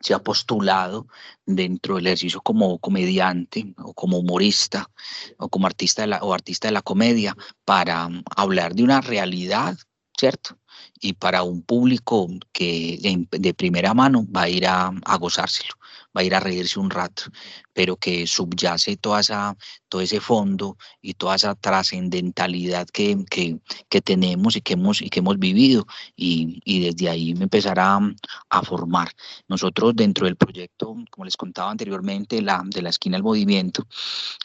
se 0.00 0.14
ha 0.14 0.18
postulado 0.18 1.06
dentro 1.46 1.96
del 1.96 2.06
ejercicio 2.06 2.40
como 2.40 2.78
comediante 2.78 3.74
o 3.78 3.92
como 3.94 4.18
humorista 4.18 4.90
o 5.38 5.48
como 5.48 5.66
artista 5.66 6.02
de 6.02 6.08
la, 6.08 6.18
o 6.22 6.32
artista 6.34 6.68
de 6.68 6.72
la 6.72 6.82
comedia 6.82 7.36
para 7.64 8.08
mm, 8.08 8.22
hablar 8.36 8.74
de 8.74 8.82
una 8.82 9.00
realidad, 9.00 9.76
¿cierto? 10.18 10.58
Y 11.00 11.14
para 11.14 11.42
un 11.42 11.62
público 11.62 12.28
que 12.52 13.26
de, 13.30 13.54
primera 13.54 13.94
mano 13.94 14.26
va 14.34 14.42
a 14.42 14.48
ir 14.48 14.66
a, 14.66 14.92
a 15.04 15.16
gozárselo, 15.16 15.74
va 16.16 16.22
a 16.22 16.24
ir 16.24 16.34
a 16.34 16.40
reírse 16.40 16.78
un 16.78 16.90
rato 16.90 17.24
pero 17.74 17.96
que 17.96 18.26
subyace 18.26 18.96
toda 18.96 19.20
esa, 19.20 19.56
todo 19.88 20.00
ese 20.00 20.20
fondo 20.20 20.78
y 21.02 21.14
toda 21.14 21.34
esa 21.34 21.54
trascendentalidad 21.54 22.86
que, 22.88 23.24
que, 23.28 23.58
que, 23.88 24.00
tenemos 24.00 24.56
y 24.56 24.60
que 24.60 24.74
hemos, 24.74 25.02
y 25.02 25.10
que 25.10 25.18
hemos 25.18 25.38
vivido 25.38 25.86
y, 26.16 26.60
y 26.64 26.80
desde 26.80 27.10
ahí 27.10 27.34
me 27.34 27.44
empezará 27.44 27.98
a, 28.48 28.62
formar. 28.62 29.10
Nosotros 29.48 29.94
dentro 29.94 30.26
del 30.26 30.36
proyecto, 30.36 30.96
como 31.10 31.24
les 31.24 31.36
contaba 31.36 31.70
anteriormente, 31.70 32.40
la, 32.40 32.62
de 32.64 32.80
la 32.80 32.90
esquina 32.90 33.16
del 33.16 33.24
movimiento, 33.24 33.86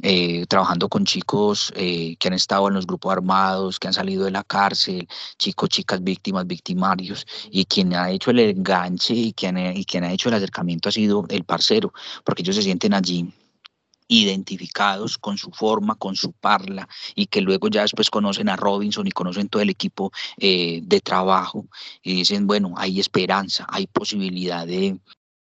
eh, 0.02 0.46
trabajando 0.48 0.90
con 0.90 1.06
chicos 1.06 1.72
eh, 1.76 2.16
que 2.18 2.28
han 2.28 2.34
estado 2.34 2.68
en 2.68 2.74
los 2.74 2.86
grupos 2.88 3.14
armados, 3.14 3.80
que 3.80 3.88
han 3.88 3.94
salido 3.94 4.26
de 4.26 4.32
la 4.32 4.44
cárcel, 4.44 5.08
chicos, 5.38 5.70
chicas 5.70 6.04
víctimas, 6.04 6.48
victimarios, 6.48 7.26
y 7.52 7.66
quien 7.66 7.94
ha 7.94 8.10
hecho 8.12 8.32
el 8.32 8.40
enganche 8.40 9.14
y 9.14 9.34
quien, 9.34 9.58
y 9.58 9.86
quien 9.86 10.04
ha 10.04 10.12
hecho 10.12 10.30
el 10.30 10.36
acercamiento 10.36 10.90
ha 10.90 10.92
sido 10.92 11.26
el 11.30 11.44
parcero, 11.44 11.94
porque 12.24 12.42
ellos 12.42 12.56
se 12.56 12.64
sienten 12.64 12.94
allí 12.94 13.19
identificados 14.10 15.18
con 15.18 15.38
su 15.38 15.52
forma, 15.52 15.96
con 15.96 16.18
su 16.18 16.34
parla, 16.34 16.90
y 17.16 17.28
que 17.28 17.42
luego 17.42 17.70
ya 17.70 17.84
después 17.84 18.10
conocen 18.10 18.50
a 18.50 18.58
Robinson 18.58 19.08
y 19.08 19.12
conocen 19.12 19.48
todo 19.48 19.62
el 19.62 19.70
equipo 19.70 20.12
eh, 20.38 20.82
de 20.84 21.00
trabajo 21.00 21.68
y 22.04 22.16
dicen, 22.16 22.48
bueno, 22.48 22.74
hay 22.76 23.00
esperanza, 23.00 23.66
hay 23.70 23.88
posibilidad 23.88 24.68
de, 24.68 25.00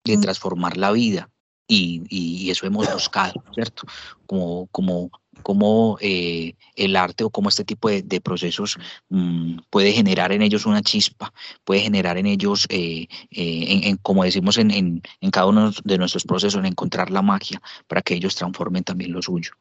de 0.04 0.16
mm. 0.16 0.20
transformar 0.20 0.76
la 0.76 0.90
vida. 0.90 1.30
Y, 1.66 2.50
eso 2.50 2.66
hemos 2.66 2.92
buscado, 2.92 3.42
¿cierto? 3.54 3.84
Como, 4.26 4.68
como 4.70 5.10
cómo 5.42 5.98
eh, 6.00 6.54
el 6.76 6.96
arte 6.96 7.24
o 7.24 7.30
cómo 7.30 7.48
este 7.48 7.64
tipo 7.64 7.88
de, 7.88 8.20
procesos 8.20 8.78
mm, 9.08 9.58
puede 9.70 9.92
generar 9.92 10.32
en 10.32 10.42
ellos 10.42 10.66
una 10.66 10.82
chispa, 10.82 11.32
puede 11.64 11.80
generar 11.80 12.16
en 12.18 12.26
ellos, 12.26 12.66
eh, 12.70 13.06
eh, 13.30 13.88
en, 13.88 13.96
como 13.98 14.24
decimos 14.24 14.58
en, 14.58 14.70
en, 14.70 15.02
en, 15.20 15.30
cada 15.30 15.46
uno 15.46 15.70
de 15.84 15.98
nuestros 15.98 16.24
procesos, 16.24 16.58
en 16.58 16.66
encontrar 16.66 17.10
la 17.10 17.22
magia 17.22 17.60
para 17.86 18.02
que 18.02 18.14
ellos 18.14 18.36
transformen 18.36 18.84
también 18.84 19.12
lo 19.12 19.22
suyo. 19.22 19.52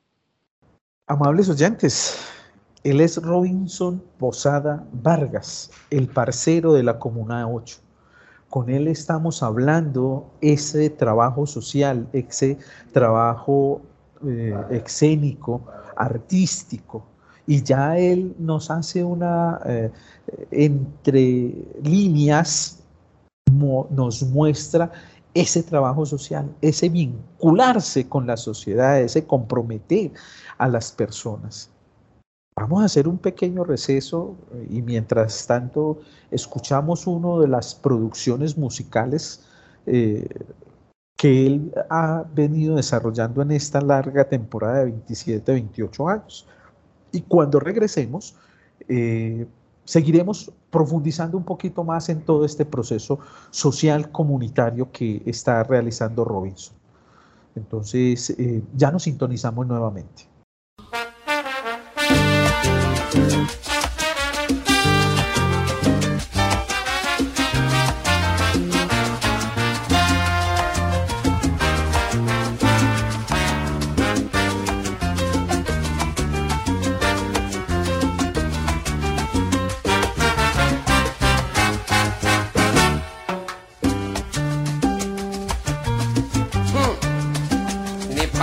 Amables 1.08 1.50
oyentes, 1.50 2.18
él 2.84 3.02
es 3.02 3.22
Robinson 3.22 4.04
Posada 4.18 4.86
Vargas, 4.94 5.72
el 5.90 6.08
parcero 6.08 6.74
de 6.74 6.84
la 6.84 6.98
Comuna 7.00 7.48
8 7.48 7.83
con 8.54 8.70
él 8.70 8.88
estamos 8.88 9.42
hablando 9.42 10.30
ese 10.40 10.92
trabajo 10.92 11.48
social, 11.48 12.08
ese 12.14 12.60
trabajo 12.92 13.82
eh, 14.28 14.56
escénico, 14.70 15.66
artístico, 15.96 17.04
y 17.48 17.64
ya 17.64 17.98
él 17.98 18.36
nos 18.38 18.70
hace 18.70 19.04
una, 19.04 19.60
eh, 19.66 19.92
entre 20.52 21.52
líneas, 21.82 22.84
nos 23.90 24.22
muestra 24.22 24.92
ese 25.34 25.64
trabajo 25.64 26.06
social, 26.06 26.48
ese 26.62 26.90
vincularse 26.90 28.08
con 28.08 28.28
la 28.28 28.38
sociedad, 28.38 29.02
ese 29.02 29.26
comprometer 29.26 30.12
a 30.60 30.68
las 30.68 30.92
personas. 30.92 31.73
Vamos 32.56 32.82
a 32.82 32.86
hacer 32.86 33.08
un 33.08 33.18
pequeño 33.18 33.64
receso 33.64 34.36
eh, 34.54 34.68
y 34.70 34.82
mientras 34.82 35.48
tanto 35.48 36.00
escuchamos 36.32 37.08
una 37.08 37.42
de 37.42 37.48
las 37.48 37.76
producciones 37.76 38.58
musicales 38.58 39.48
que 41.24 41.46
él 41.46 41.74
ha 41.90 42.26
venido 42.34 42.76
desarrollando 42.76 43.42
en 43.42 43.52
esta 43.52 43.82
larga 43.82 44.28
temporada 44.28 44.80
de 44.80 44.86
27, 44.86 45.52
28 45.52 46.10
años. 46.10 46.48
Y 47.14 47.22
cuando 47.22 47.60
regresemos, 47.60 48.36
eh, 48.90 49.48
seguiremos 49.86 50.52
profundizando 50.70 51.38
un 51.38 51.46
poquito 51.46 51.84
más 51.84 52.10
en 52.10 52.22
todo 52.22 52.44
este 52.44 52.66
proceso 52.66 53.20
social 53.52 54.12
comunitario 54.12 54.92
que 54.92 55.22
está 55.26 55.64
realizando 55.64 56.26
Robinson. 56.26 56.76
Entonces, 57.56 58.32
eh, 58.32 58.64
ya 58.76 58.92
nos 58.92 59.04
sintonizamos 59.04 59.68
nuevamente. 59.68 60.33
Hmm. 63.14 63.46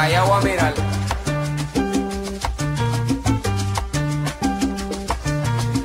Payagua 0.00 0.40
Miral. 0.40 0.89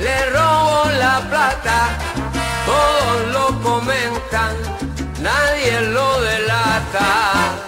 le 0.00 0.30
robó 0.30 0.90
la 0.98 1.20
plata, 1.28 1.98
todos 2.64 3.32
lo 3.34 3.62
comentan, 3.62 4.56
nadie 5.22 5.80
lo 5.92 6.20
delata. 6.22 7.66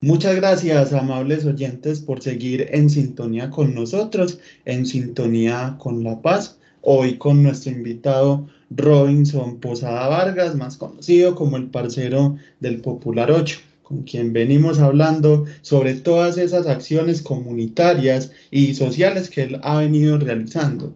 Muchas 0.00 0.34
gracias, 0.34 0.92
amables 0.92 1.44
oyentes, 1.44 2.00
por 2.00 2.20
seguir 2.20 2.66
en 2.72 2.90
sintonía 2.90 3.50
con 3.50 3.72
nosotros, 3.72 4.40
en 4.64 4.84
sintonía 4.84 5.76
con 5.78 6.02
La 6.02 6.20
Paz. 6.20 6.58
Hoy 6.80 7.16
con 7.18 7.44
nuestro 7.44 7.70
invitado 7.70 8.48
Robinson 8.76 9.58
Posada 9.60 10.08
Vargas, 10.08 10.54
más 10.56 10.76
conocido 10.76 11.34
como 11.34 11.56
el 11.56 11.68
parcero 11.68 12.36
del 12.60 12.80
Popular 12.80 13.30
8, 13.30 13.58
con 13.82 14.02
quien 14.02 14.32
venimos 14.32 14.78
hablando 14.78 15.44
sobre 15.62 15.94
todas 15.94 16.38
esas 16.38 16.66
acciones 16.66 17.22
comunitarias 17.22 18.32
y 18.50 18.74
sociales 18.74 19.30
que 19.30 19.42
él 19.42 19.60
ha 19.62 19.78
venido 19.78 20.18
realizando. 20.18 20.94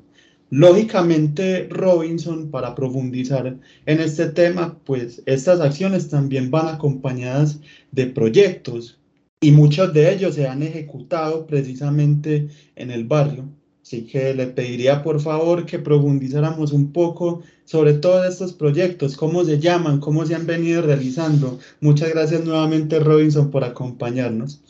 Lógicamente, 0.51 1.67
Robinson, 1.69 2.51
para 2.51 2.75
profundizar 2.77 3.59
en 3.85 4.01
este 4.01 4.27
tema, 4.27 4.79
pues 4.85 5.23
estas 5.27 5.61
acciones 5.61 6.09
también 6.09 6.53
van 6.53 6.69
acompañadas 6.69 7.61
de 7.91 8.07
proyectos 8.07 9.01
y 9.41 9.51
muchos 9.51 9.93
de 9.93 10.13
ellos 10.13 10.37
se 10.37 10.47
han 10.47 10.63
ejecutado 10.63 11.47
precisamente 11.47 12.49
en 12.77 12.91
el 12.93 13.05
barrio. 13.05 13.56
Así 13.87 14.05
que 14.05 14.35
le 14.35 14.49
pediría 14.49 15.01
por 15.01 15.21
favor 15.21 15.65
que 15.65 15.79
profundizáramos 15.79 16.73
un 16.73 16.93
poco 16.93 17.43
sobre 17.65 17.95
todos 17.95 18.27
estos 18.27 18.53
proyectos, 18.53 19.17
cómo 19.17 19.45
se 19.45 19.61
llaman, 19.61 20.01
cómo 20.01 20.27
se 20.27 20.35
han 20.35 20.45
venido 20.45 20.83
realizando. 20.83 21.61
Muchas 21.81 22.09
gracias 22.11 22.45
nuevamente 22.45 22.99
Robinson 22.99 23.49
por 23.49 23.63
acompañarnos. 23.63 24.61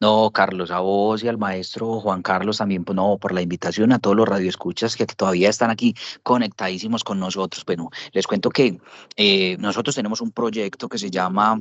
No, 0.00 0.30
Carlos, 0.30 0.70
a 0.70 0.80
vos 0.80 1.22
y 1.22 1.28
al 1.28 1.36
maestro 1.36 2.00
Juan 2.00 2.22
Carlos 2.22 2.56
también, 2.56 2.82
no, 2.94 3.18
por 3.18 3.32
la 3.34 3.42
invitación 3.42 3.92
a 3.92 3.98
todos 3.98 4.16
los 4.16 4.26
radioescuchas 4.26 4.96
que 4.96 5.04
todavía 5.04 5.50
están 5.50 5.68
aquí 5.68 5.94
conectadísimos 6.22 7.04
con 7.04 7.20
nosotros. 7.20 7.66
Bueno, 7.66 7.90
les 8.12 8.26
cuento 8.26 8.48
que 8.48 8.80
eh, 9.16 9.58
nosotros 9.58 9.94
tenemos 9.94 10.22
un 10.22 10.32
proyecto 10.32 10.88
que 10.88 10.96
se 10.96 11.10
llama 11.10 11.60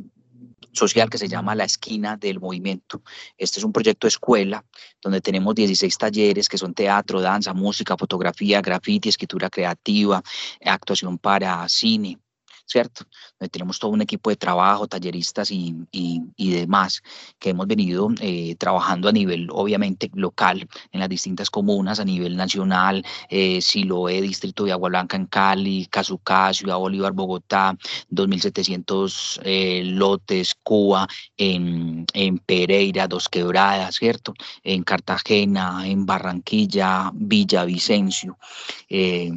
social 0.71 1.09
que 1.09 1.17
se 1.17 1.27
llama 1.27 1.55
La 1.55 1.63
Esquina 1.63 2.17
del 2.17 2.39
Movimiento. 2.39 3.01
Este 3.37 3.59
es 3.59 3.63
un 3.63 3.71
proyecto 3.71 4.07
escuela 4.07 4.63
donde 5.01 5.21
tenemos 5.21 5.55
16 5.55 5.97
talleres 5.97 6.49
que 6.49 6.57
son 6.57 6.73
teatro, 6.73 7.21
danza, 7.21 7.53
música, 7.53 7.97
fotografía, 7.97 8.61
graffiti, 8.61 9.09
escritura 9.09 9.49
creativa, 9.49 10.21
actuación 10.63 11.17
para 11.17 11.67
cine, 11.69 12.19
¿cierto? 12.69 13.05
tenemos 13.51 13.79
todo 13.79 13.91
un 13.91 14.01
equipo 14.01 14.29
de 14.29 14.35
trabajo, 14.35 14.87
talleristas 14.87 15.49
y, 15.51 15.75
y, 15.91 16.51
demás, 16.51 17.01
que 17.39 17.49
hemos 17.51 17.67
venido 17.67 18.09
eh, 18.19 18.55
trabajando 18.55 19.09
a 19.09 19.11
nivel, 19.11 19.47
obviamente, 19.51 20.11
local, 20.13 20.67
en 20.91 20.99
las 20.99 21.09
distintas 21.09 21.49
comunas, 21.49 21.99
a 21.99 22.05
nivel 22.05 22.35
nacional, 22.35 23.03
eh, 23.29 23.61
Siloé, 23.61 24.21
Distrito 24.21 24.65
de 24.65 24.73
Agua 24.73 24.89
Blanca 24.89 25.17
en 25.17 25.25
Cali, 25.25 25.87
Cazucá, 25.87 26.53
Ciudad 26.53 26.77
Bolívar, 26.77 27.13
Bogotá, 27.13 27.77
2.700 28.11 29.41
eh, 29.43 29.83
lotes, 29.85 30.55
Cuba, 30.61 31.07
en, 31.37 32.05
en 32.13 32.39
Pereira, 32.39 33.07
Dos 33.07 33.29
Quebradas, 33.29 33.95
¿cierto? 33.95 34.33
En 34.63 34.83
Cartagena, 34.83 35.87
en 35.87 36.05
Barranquilla, 36.05 37.11
Villavicencio. 37.13 38.37
Eh, 38.89 39.31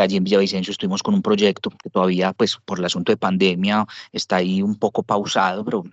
allí 0.00 0.16
en 0.16 0.24
Villavicencio 0.24 0.72
estuvimos 0.72 1.02
con 1.02 1.14
un 1.14 1.22
proyecto 1.22 1.70
que 1.70 1.90
todavía, 1.90 2.32
pues, 2.32 2.57
por 2.64 2.78
el 2.78 2.84
asunto 2.84 3.12
de 3.12 3.16
pandemia 3.16 3.86
está 4.12 4.36
ahí 4.36 4.62
un 4.62 4.76
poco 4.76 5.02
pausado, 5.02 5.64
pero 5.64 5.84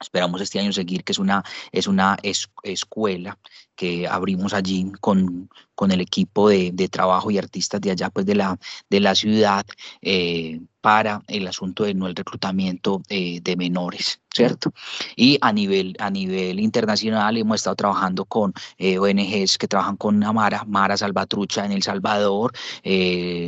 esperamos 0.00 0.40
este 0.40 0.60
año 0.60 0.72
seguir, 0.72 1.04
que 1.04 1.12
es 1.12 1.18
una, 1.18 1.42
es 1.72 1.86
una 1.86 2.16
escuela 2.62 3.38
que 3.78 4.08
abrimos 4.08 4.54
allí 4.54 4.90
con, 5.00 5.48
con 5.76 5.92
el 5.92 6.00
equipo 6.00 6.48
de, 6.48 6.72
de, 6.72 6.88
trabajo 6.88 7.30
y 7.30 7.38
artistas 7.38 7.80
de 7.80 7.92
allá, 7.92 8.10
pues 8.10 8.26
de 8.26 8.34
la, 8.34 8.58
de 8.90 8.98
la 8.98 9.14
ciudad, 9.14 9.64
eh, 10.02 10.60
para 10.80 11.22
el 11.28 11.46
asunto 11.46 11.84
de 11.84 11.94
no 11.94 12.08
el 12.08 12.16
reclutamiento 12.16 13.02
eh, 13.08 13.40
de 13.40 13.56
menores, 13.56 14.20
¿cierto? 14.34 14.72
Y 15.14 15.38
a 15.40 15.52
nivel, 15.52 15.94
a 16.00 16.10
nivel 16.10 16.58
internacional 16.58 17.36
hemos 17.36 17.56
estado 17.56 17.76
trabajando 17.76 18.24
con 18.24 18.52
eh, 18.78 18.98
ONGs 18.98 19.56
que 19.58 19.68
trabajan 19.68 19.96
con 19.96 20.24
Amara, 20.24 20.64
Mara 20.66 20.96
Salvatrucha 20.96 21.64
en 21.64 21.70
El 21.70 21.84
Salvador, 21.84 22.52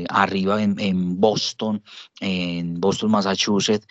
arriba 0.09 0.63
en, 0.63 0.79
en, 0.79 1.21
Boston, 1.21 1.83
en 2.21 2.81
Boston, 2.81 3.11
Massachusetts, 3.11 3.87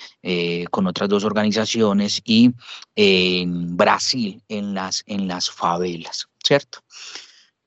con 0.72 0.88
otras 0.88 1.10
dos 1.10 1.26
organizaciones 1.26 2.22
y 2.24 2.52
en 2.96 3.76
Brasil, 3.76 4.42
en 4.48 4.74
las, 4.74 5.04
en 5.08 5.28
las 5.28 5.50
favelas. 5.50 6.29
¿Cierto? 6.50 6.80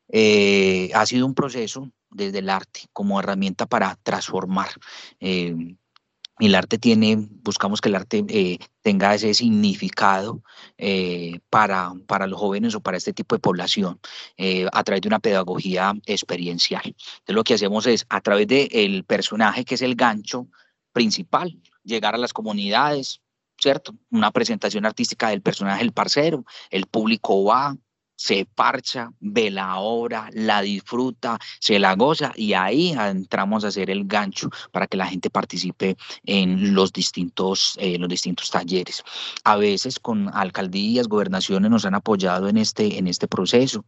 Eh, 0.09 0.91
ha 0.93 1.07
sido 1.07 1.25
un 1.25 1.35
proceso 1.35 1.89
desde 2.11 2.41
el 2.41 2.49
arte 2.49 2.81
como 2.93 3.21
herramienta 3.21 3.67
para 3.67 3.97
transformar. 4.03 4.71
Eh, 5.21 5.77
el 6.41 6.55
arte 6.57 6.79
tiene, 6.79 7.17
buscamos 7.45 7.81
que 7.81 7.91
el 7.91 7.95
arte 7.95 8.25
eh, 8.29 8.59
tenga 8.81 9.15
ese 9.15 9.33
significado 9.35 10.43
para, 11.49 11.93
para 12.09 12.27
los 12.27 12.41
jóvenes 12.41 12.75
o 12.75 12.81
para 12.81 12.97
este 12.97 13.13
tipo 13.13 13.37
de 13.37 13.39
población 13.39 14.01
a 14.73 14.83
través 14.83 15.03
de 15.03 15.09
una 15.09 15.21
pedagogía 15.21 15.95
experiencial. 16.05 16.83
Entonces 16.85 17.37
lo 17.37 17.45
que 17.45 17.55
hacemos 17.55 17.87
es 17.87 18.05
a 18.09 18.21
través 18.21 18.49
del 18.49 19.05
personaje 19.05 19.65
que 19.65 19.77
es 19.77 19.83
el 19.83 19.95
gancho 19.95 20.49
principal, 20.93 21.57
llegar 21.85 22.17
a 22.17 22.19
las 22.19 22.33
comunidades, 22.33 23.21
¿cierto? 23.57 23.95
Una 24.11 24.33
presentación 24.33 24.85
artística 24.85 25.29
del 25.29 25.43
personaje, 25.43 25.85
el 25.85 25.93
parcero, 25.93 26.45
el 26.71 26.87
público 26.87 27.45
va, 27.45 27.77
se 28.23 28.47
parcha, 28.47 29.11
ve 29.19 29.51
la 29.51 29.79
obra, 29.81 30.31
la 30.33 30.63
disfruta, 30.63 31.41
se 31.59 31.81
la 31.81 31.97
goza 31.97 32.33
y 32.37 32.53
ahí 32.53 32.93
entramos 32.93 33.65
a 33.65 33.69
hacer 33.69 33.91
el 33.91 34.05
gancho 34.05 34.49
para 34.71 34.87
que 34.87 34.97
la 34.97 35.09
gente 35.09 35.29
participe 35.29 35.97
en 36.25 36.73
los 36.73 36.93
distintos, 36.93 37.75
eh, 37.79 37.99
los 37.99 38.09
distintos 38.09 38.49
talleres. 38.49 39.03
A 39.43 39.57
veces 39.57 39.99
con 39.99 40.29
alcaldías, 40.33 41.09
gobernaciones 41.09 41.69
nos 41.69 41.85
han 41.85 41.97
apoyado 41.97 42.49
en 42.49 42.59
este, 42.59 42.97
en 42.97 43.09
este 43.09 43.27
proceso. 43.27 43.85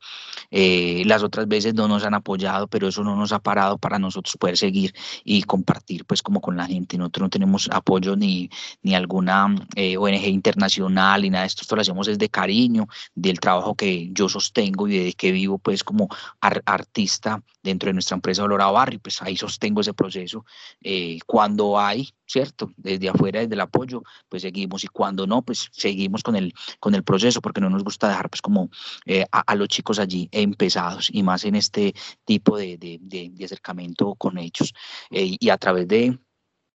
Eh, 0.51 1.05
las 1.07 1.22
otras 1.22 1.47
veces 1.47 1.74
no 1.74 1.87
nos 1.87 2.05
han 2.05 2.14
apoyado, 2.14 2.66
pero 2.66 2.89
eso 2.89 3.05
no 3.05 3.14
nos 3.14 3.30
ha 3.30 3.39
parado 3.39 3.78
para 3.78 4.01
nosotros 4.01 4.37
poder 4.37 4.57
seguir 4.57 4.97
y 5.22 5.45
compartir 5.45 6.07
pues 6.07 6.22
como 6.22 6.41
con 6.41 6.57
la 6.57 6.66
gente. 6.66 6.99
Nosotros 6.99 7.22
no 7.26 7.30
tenemos 7.30 7.68
apoyo 7.70 8.16
ni, 8.16 8.51
ni 8.82 8.97
alguna 8.97 9.55
eh, 9.76 9.97
ONG 9.97 10.26
internacional 10.26 11.22
ni 11.22 11.30
nada 11.30 11.43
de 11.43 11.47
esto. 11.47 11.62
Esto 11.62 11.76
lo 11.76 11.82
hacemos 11.82 12.09
desde 12.09 12.28
cariño, 12.28 12.89
del 13.14 13.39
trabajo 13.39 13.76
que 13.76 14.11
yo 14.12 14.24
sostengo 14.29 14.89
y 14.89 14.99
de 14.99 15.12
que 15.12 15.33
vivo 15.33 15.59
pues 15.59 15.85
como 15.85 16.09
artista 16.41 17.43
dentro 17.62 17.89
de 17.89 17.95
nuestra 17.95 18.14
empresa 18.14 18.45
Olora 18.45 18.70
Barrio, 18.70 19.01
pues 19.01 19.22
ahí 19.22 19.37
sostengo 19.37 19.81
ese 19.81 19.95
proceso. 19.95 20.45
Eh, 20.83 21.18
cuando 21.27 21.79
hay, 21.79 22.11
¿cierto? 22.27 22.72
Desde 22.77 23.09
afuera, 23.09 23.41
desde 23.41 23.55
el 23.55 23.61
apoyo, 23.61 24.03
pues 24.29 24.43
seguimos 24.43 24.85
y 24.85 24.89
cuando 24.89 25.27
no, 25.27 25.43
pues 25.43 25.68
seguimos 25.72 26.22
con 26.22 26.37
el, 26.37 26.53
con 26.81 26.95
el 26.95 27.03
proceso 27.03 27.41
porque 27.41 27.61
no 27.61 27.70
nos 27.70 27.85
gusta 27.85 28.09
dejar 28.09 28.31
pues 28.31 28.43
como 28.43 28.70
eh, 29.07 29.25
a, 29.31 29.55
los 29.55 29.68
chicos 29.68 29.99
allí 29.99 30.29
empezados 30.33 31.09
y 31.12 31.22
más 31.22 31.45
en 31.45 31.55
este 31.55 31.95
tipo 32.25 32.57
de, 32.57 32.77
de, 32.77 32.99
de, 33.01 33.45
acercamiento 33.45 34.14
con 34.14 34.39
ellos. 34.39 34.75
Eh, 35.11 35.37
y 35.39 35.49
a 35.49 35.59
través 35.59 35.89
de 35.89 36.18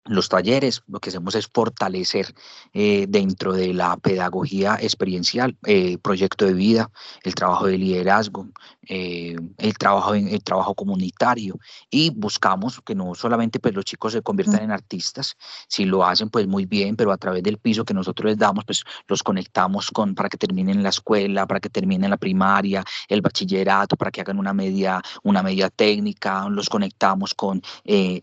los 0.08 0.28
talleres, 0.28 0.82
lo 0.86 1.00
que 1.00 1.10
hacemos 1.10 1.34
es 1.34 1.48
fortalecer 1.52 2.34
eh, 2.72 3.06
dentro 3.08 3.52
de 3.52 3.74
la 3.74 3.96
pedagogía 3.96 4.78
experiencial, 4.80 5.56
eh, 5.66 5.98
proyecto 5.98 6.46
de 6.46 6.54
vida, 6.54 6.90
el 7.22 7.34
trabajo 7.34 7.66
de 7.66 7.78
liderazgo, 7.78 8.48
eh, 8.88 9.36
el, 9.58 9.78
trabajo 9.78 10.14
en, 10.14 10.28
el 10.28 10.42
trabajo 10.42 10.74
comunitario. 10.74 11.58
Y 11.90 12.10
buscamos 12.10 12.80
que 12.84 12.94
no 12.94 13.14
solamente 13.14 13.58
pues, 13.58 13.74
los 13.74 13.84
chicos 13.84 14.12
se 14.12 14.22
conviertan 14.22 14.62
en 14.62 14.70
artistas, 14.70 15.36
si 15.68 15.84
lo 15.84 16.04
hacen 16.04 16.30
pues 16.30 16.46
muy 16.46 16.66
bien, 16.66 16.96
pero 16.96 17.12
a 17.12 17.16
través 17.16 17.42
del 17.42 17.58
piso 17.58 17.84
que 17.84 17.94
nosotros 17.94 18.30
les 18.30 18.38
damos 18.38 18.64
pues 18.64 18.84
los 19.08 19.22
conectamos 19.22 19.90
con 19.90 20.14
para 20.14 20.28
que 20.28 20.36
terminen 20.36 20.82
la 20.82 20.90
escuela, 20.90 21.46
para 21.46 21.60
que 21.60 21.68
terminen 21.68 22.10
la 22.10 22.16
primaria, 22.16 22.84
el 23.08 23.20
bachillerato, 23.20 23.96
para 23.96 24.10
que 24.10 24.20
hagan 24.20 24.38
una 24.38 24.52
media, 24.52 25.02
una 25.22 25.42
media 25.42 25.68
técnica, 25.70 26.48
los 26.48 26.68
conectamos 26.68 27.34
con, 27.34 27.62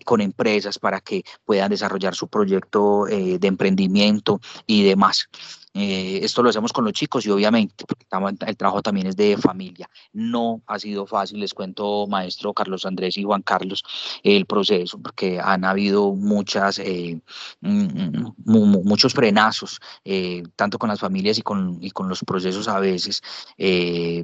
con 0.05 0.21
empresas 0.21 0.79
para 0.79 1.01
que 1.01 1.23
puedan 1.45 1.72
desarrollar 1.73 2.15
su 2.15 2.27
proyecto 2.27 3.07
eh, 3.07 3.37
de 3.39 3.47
emprendimiento 3.47 4.39
y 4.65 4.83
demás. 4.83 5.29
Eh, 5.73 6.19
esto 6.21 6.43
lo 6.43 6.49
hacemos 6.49 6.71
con 6.71 6.85
los 6.85 6.93
chicos 6.93 7.25
y 7.25 7.31
obviamente 7.31 7.83
porque 7.87 8.05
el 8.45 8.57
trabajo 8.57 8.81
también 8.81 9.07
es 9.07 9.15
de 9.15 9.37
familia. 9.37 9.89
No 10.11 10.61
ha 10.67 10.77
sido 10.77 11.07
fácil, 11.07 11.39
les 11.39 11.53
cuento, 11.53 12.05
maestro 12.07 12.53
Carlos 12.53 12.85
Andrés 12.85 13.17
y 13.17 13.23
Juan 13.23 13.41
Carlos, 13.41 13.83
el 14.21 14.45
proceso, 14.45 14.99
porque 14.99 15.39
han 15.39 15.65
habido 15.65 16.13
muchas, 16.13 16.77
eh, 16.77 17.19
mm, 17.61 18.33
mm, 18.45 18.83
muchos 18.85 19.13
frenazos, 19.13 19.79
eh, 20.05 20.43
tanto 20.55 20.77
con 20.77 20.89
las 20.89 20.99
familias 20.99 21.39
y 21.39 21.41
con, 21.41 21.79
y 21.81 21.89
con 21.89 22.07
los 22.07 22.23
procesos 22.23 22.67
a 22.67 22.79
veces, 22.79 23.21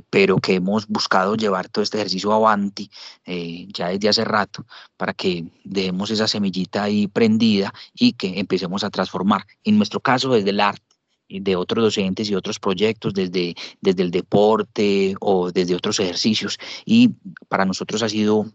pero 0.10 0.38
que 0.38 0.56
hemos 0.56 0.88
buscado 0.88 1.36
llevar 1.36 1.70
todo 1.70 1.84
este 1.84 1.98
ejercicio 1.98 2.32
avanti 2.34 2.90
ya 3.74 3.90
desde 3.90 4.10
hace 4.10 4.26
rato 4.26 4.66
para 4.98 5.14
que 5.14 5.46
dejemos 5.64 6.12
esa 6.12 6.28
semillita 6.28 6.84
ahí 6.84 7.08
prendida 7.08 7.74
y 7.94 8.14
que 8.14 8.40
empecemos 8.40 8.84
a 8.84 8.90
transformar. 8.90 9.46
En 9.64 9.78
nuestro 9.78 10.00
caso, 10.00 10.30
desde 10.34 10.50
el 10.52 10.60
arte 10.60 10.89
de 11.30 11.56
otros 11.56 11.84
docentes 11.84 12.30
y 12.30 12.36
otros 12.36 12.60
proyectos, 12.60 13.14
desde, 13.14 13.56
desde 13.82 14.04
el 14.04 14.12
deporte 14.12 15.16
o 15.22 15.52
desde 15.52 15.76
otros 15.76 16.00
ejercicios. 16.00 16.58
Y 16.86 17.10
para 17.48 17.66
nosotros 17.66 18.02
ha 18.02 18.10
sido 18.10 18.46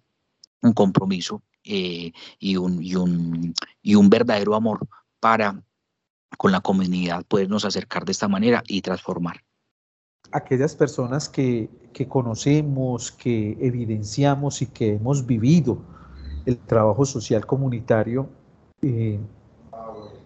un 0.62 0.72
compromiso 0.72 1.42
eh, 1.62 2.12
y, 2.38 2.56
un, 2.56 2.82
y, 2.82 2.96
un, 2.96 3.54
y 3.82 3.94
un 3.94 4.10
verdadero 4.10 4.54
amor 4.54 4.86
para 5.20 5.62
con 6.36 6.50
la 6.50 6.60
comunidad 6.60 7.24
podernos 7.26 7.64
acercar 7.64 8.04
de 8.04 8.12
esta 8.12 8.28
manera 8.28 8.62
y 8.66 8.82
transformar. 8.82 9.44
Aquellas 10.32 10.74
personas 10.74 11.28
que, 11.28 11.70
que 11.92 12.08
conocemos, 12.08 13.12
que 13.12 13.56
evidenciamos 13.60 14.62
y 14.62 14.66
que 14.66 14.94
hemos 14.94 15.24
vivido 15.24 15.78
el 16.44 16.58
trabajo 16.58 17.04
social 17.04 17.46
comunitario, 17.46 18.28
eh, 18.82 19.20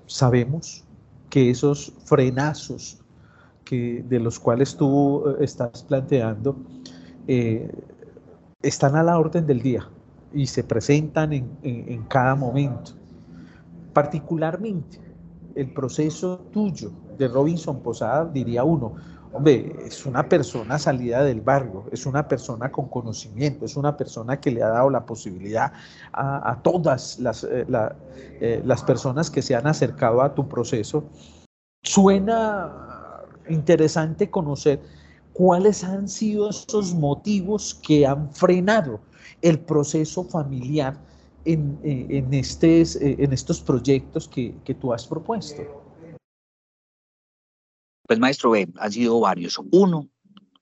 sabemos 0.07 0.85
que 1.31 1.51
esos 1.51 1.93
frenazos 2.05 2.99
que, 3.65 4.05
de 4.09 4.21
los 4.21 4.39
cuales 4.39 4.77
tú 4.77 5.25
eh, 5.27 5.37
estás 5.45 5.83
planteando 5.83 6.57
eh, 7.27 7.71
están 8.63 8.97
a 8.97 9.03
la 9.03 9.19
orden 9.19 9.47
del 9.47 9.63
día 9.63 9.89
y 10.33 10.47
se 10.47 10.65
presentan 10.65 11.33
en, 11.33 12.03
cada 12.09 12.35
momento. 12.35 12.93
Particularmente 13.93 15.01
el 15.55 15.73
proceso 15.73 16.39
tuyo 16.53 16.91
de 17.17 17.29
Robinson 17.29 17.81
Posada, 17.81 18.27
diría 18.27 18.65
uno, 18.65 18.95
hombre, 19.33 19.75
es 19.87 20.07
una 20.07 20.29
persona 20.29 20.79
salida 20.79 21.23
del 21.25 21.41
barrio, 21.41 21.85
es 21.93 22.07
una 22.07 22.27
persona 22.27 22.71
con 22.71 22.89
conocimiento, 22.89 23.65
es 23.65 23.77
una 23.77 23.97
persona 23.97 24.41
que 24.41 24.51
le 24.51 24.63
ha 24.63 24.69
dado 24.69 24.91
la 24.91 25.05
posibilidad 25.05 25.73
a, 26.13 26.59
todas 26.63 27.19
las, 27.19 27.45
eh, 27.45 28.63
las 28.65 28.83
personas 28.83 29.31
que 29.31 29.43
se 29.43 29.55
han 29.55 29.67
acercado 29.67 30.23
a 30.23 30.35
tu 30.35 30.49
proceso 30.49 31.05
Suena 31.83 33.25
interesante 33.49 34.31
conocer 34.31 34.81
cuáles 35.33 35.85
han 35.85 36.09
sido 36.09 36.51
esos 36.51 36.93
motivos 36.93 37.75
que 37.75 38.07
han 38.07 38.31
frenado 38.33 39.01
el 39.41 39.61
proceso 39.61 40.25
familiar 40.25 40.99
en, 41.45 41.79
en, 41.83 42.35
en 42.35 43.33
estos 43.33 43.61
proyectos 43.61 44.29
que, 44.29 44.55
que, 44.65 44.75
tú 44.75 44.93
has 44.93 45.07
propuesto. 45.07 45.63
Pues 48.09 48.19
maestro, 48.19 48.53
B, 48.53 48.67
han 48.79 48.91
sido 48.91 49.21
varios. 49.21 49.61
Uno, 49.71 50.09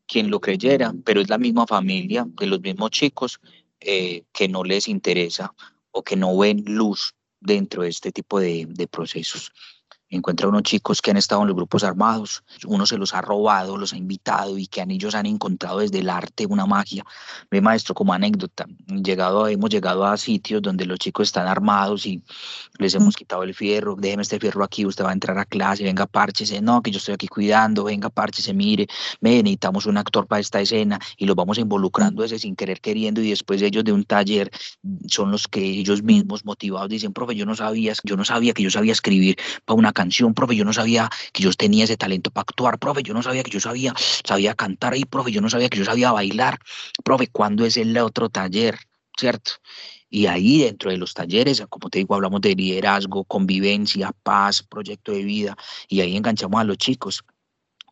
quien 0.09 0.31
lo 0.31 0.41
creyera, 0.41 0.93
pero 1.05 1.21
es 1.21 1.31
la 1.31 1.39
misma 1.39 1.65
familia 1.65 2.27
de 2.29 2.47
los 2.47 2.61
mismos 2.61 2.91
chicos 2.91 3.41
eh, 3.79 4.25
que 4.33 4.49
no 4.49 4.65
les 4.65 4.89
interesa 4.89 5.55
o 5.93 6.03
que 6.03 6.17
no 6.17 6.37
ven 6.37 6.65
luz 6.67 7.15
dentro 7.41 7.85
de 7.85 7.91
este 7.91 8.11
tipo 8.11 8.41
de, 8.41 8.67
de 8.69 8.89
procesos 8.89 9.53
encuentra 10.09 10.49
unos 10.49 10.63
chicos 10.63 11.03
que 11.03 11.11
han 11.11 11.17
estado 11.17 11.43
en 11.43 11.49
los 11.49 11.57
grupos 11.57 11.85
armados, 11.85 12.45
uno 12.67 12.87
se 12.87 12.97
los 12.97 13.15
ha 13.15 13.21
robado, 13.21 13.77
los 13.77 13.93
ha 13.93 13.97
invitado 13.97 14.57
y 14.59 14.67
que 14.67 14.81
han, 14.81 14.91
ellos 14.91 15.15
han 15.15 15.27
encontrado 15.27 15.81
desde 15.81 15.99
el 15.99 16.11
arte 16.11 16.47
una 16.47 16.67
magia. 16.67 17.05
Ve 17.51 17.61
maestro, 17.61 17.95
como 17.95 18.13
anécdota, 18.13 18.67
llegado, 18.87 19.49
hemos 19.49 19.71
llegado 19.71 20.05
a 20.07 20.17
sitios 20.17 20.63
donde 20.63 20.87
los 20.87 20.99
chicos 20.99 21.29
están 21.29 21.47
armados 21.47 22.07
y 22.07 22.23
les 22.79 22.95
hemos 22.95 23.17
quitado 23.17 23.43
el 23.43 23.55
fierro, 23.55 23.97
déjeme 23.97 24.23
este 24.23 24.39
fierro 24.39 24.65
aquí, 24.65 24.87
usted 24.87 25.05
va 25.05 25.11
a 25.11 25.13
entrar 25.13 25.39
a 25.39 25.45
clase, 25.45 25.83
venga, 25.85 26.07
párchese, 26.07 26.61
no, 26.61 26.83
que 26.83 26.91
yo 26.91 26.99
estoy 26.99 27.15
aquí 27.15 27.29
cuidando, 27.29 27.85
venga, 27.85 28.11
párchese, 28.11 28.55
mire, 28.55 28.87
me 29.21 29.43
necesitamos 29.43 29.87
un 29.87 29.99
actor 29.99 30.27
para 30.27 30.41
esta 30.41 30.61
escena. 30.61 30.99
Y 31.17 31.27
los 31.27 31.37
vamos 31.37 31.59
involucrando 31.59 32.25
ese 32.25 32.39
sin 32.39 32.57
querer 32.57 32.81
queriendo 32.81 33.21
y 33.21 33.31
después 33.31 33.63
ellos 33.63 33.85
de 33.85 33.93
un 33.93 34.05
taller 34.05 34.51
son 35.09 35.31
los 35.31 35.49
que 35.49 35.61
ellos 35.61 36.03
mismos 36.03 36.45
motivados 36.45 36.89
dicen, 36.89 37.13
profe, 37.13 37.35
yo 37.35 37.47
no 37.47 37.57
sabía, 37.57 37.93
yo 38.05 38.17
no 38.17 38.25
sabía 38.25 38.53
que 38.53 38.63
yo 38.63 38.71
sabía 38.71 38.93
escribir 38.93 39.37
para 39.65 39.79
una 39.79 39.93
canción, 39.97 40.35
profe, 40.35 40.55
yo 40.55 40.65
no 40.65 40.73
sabía 40.73 41.09
que 41.33 41.43
yo 41.43 41.51
tenía 41.53 41.85
ese 41.85 41.97
talento 41.97 42.31
para 42.31 42.43
actuar, 42.43 42.79
profe, 42.79 43.03
yo 43.03 43.15
no 43.15 43.23
sabía 43.23 43.43
que 43.43 43.51
yo 43.51 43.61
sabía, 43.61 43.95
sabía 43.97 44.55
cantar 44.55 44.93
ahí, 44.93 45.05
profe, 45.05 45.33
yo 45.33 45.41
no 45.41 45.49
sabía 45.49 45.69
que 45.71 45.79
yo 45.79 45.85
sabía 45.85 46.13
bailar, 46.13 46.59
profe, 47.03 47.29
¿cuándo 47.29 47.65
es 47.65 47.77
el 47.77 47.97
otro 47.99 48.29
taller? 48.29 48.79
¿Cierto? 49.19 49.53
Y 50.11 50.27
ahí 50.27 50.63
dentro 50.63 50.91
de 50.91 50.99
los 50.99 51.15
talleres, 51.15 51.65
como 51.71 51.89
te 51.89 51.99
digo, 51.99 52.15
hablamos 52.15 52.43
de 52.43 52.55
liderazgo, 52.55 53.25
convivencia, 53.25 54.13
paz, 54.23 54.63
proyecto 54.63 55.13
de 55.13 55.25
vida, 55.25 55.57
y 55.89 56.01
ahí 56.03 56.17
enganchamos 56.17 56.61
a 56.61 56.65
los 56.65 56.77
chicos 56.77 57.25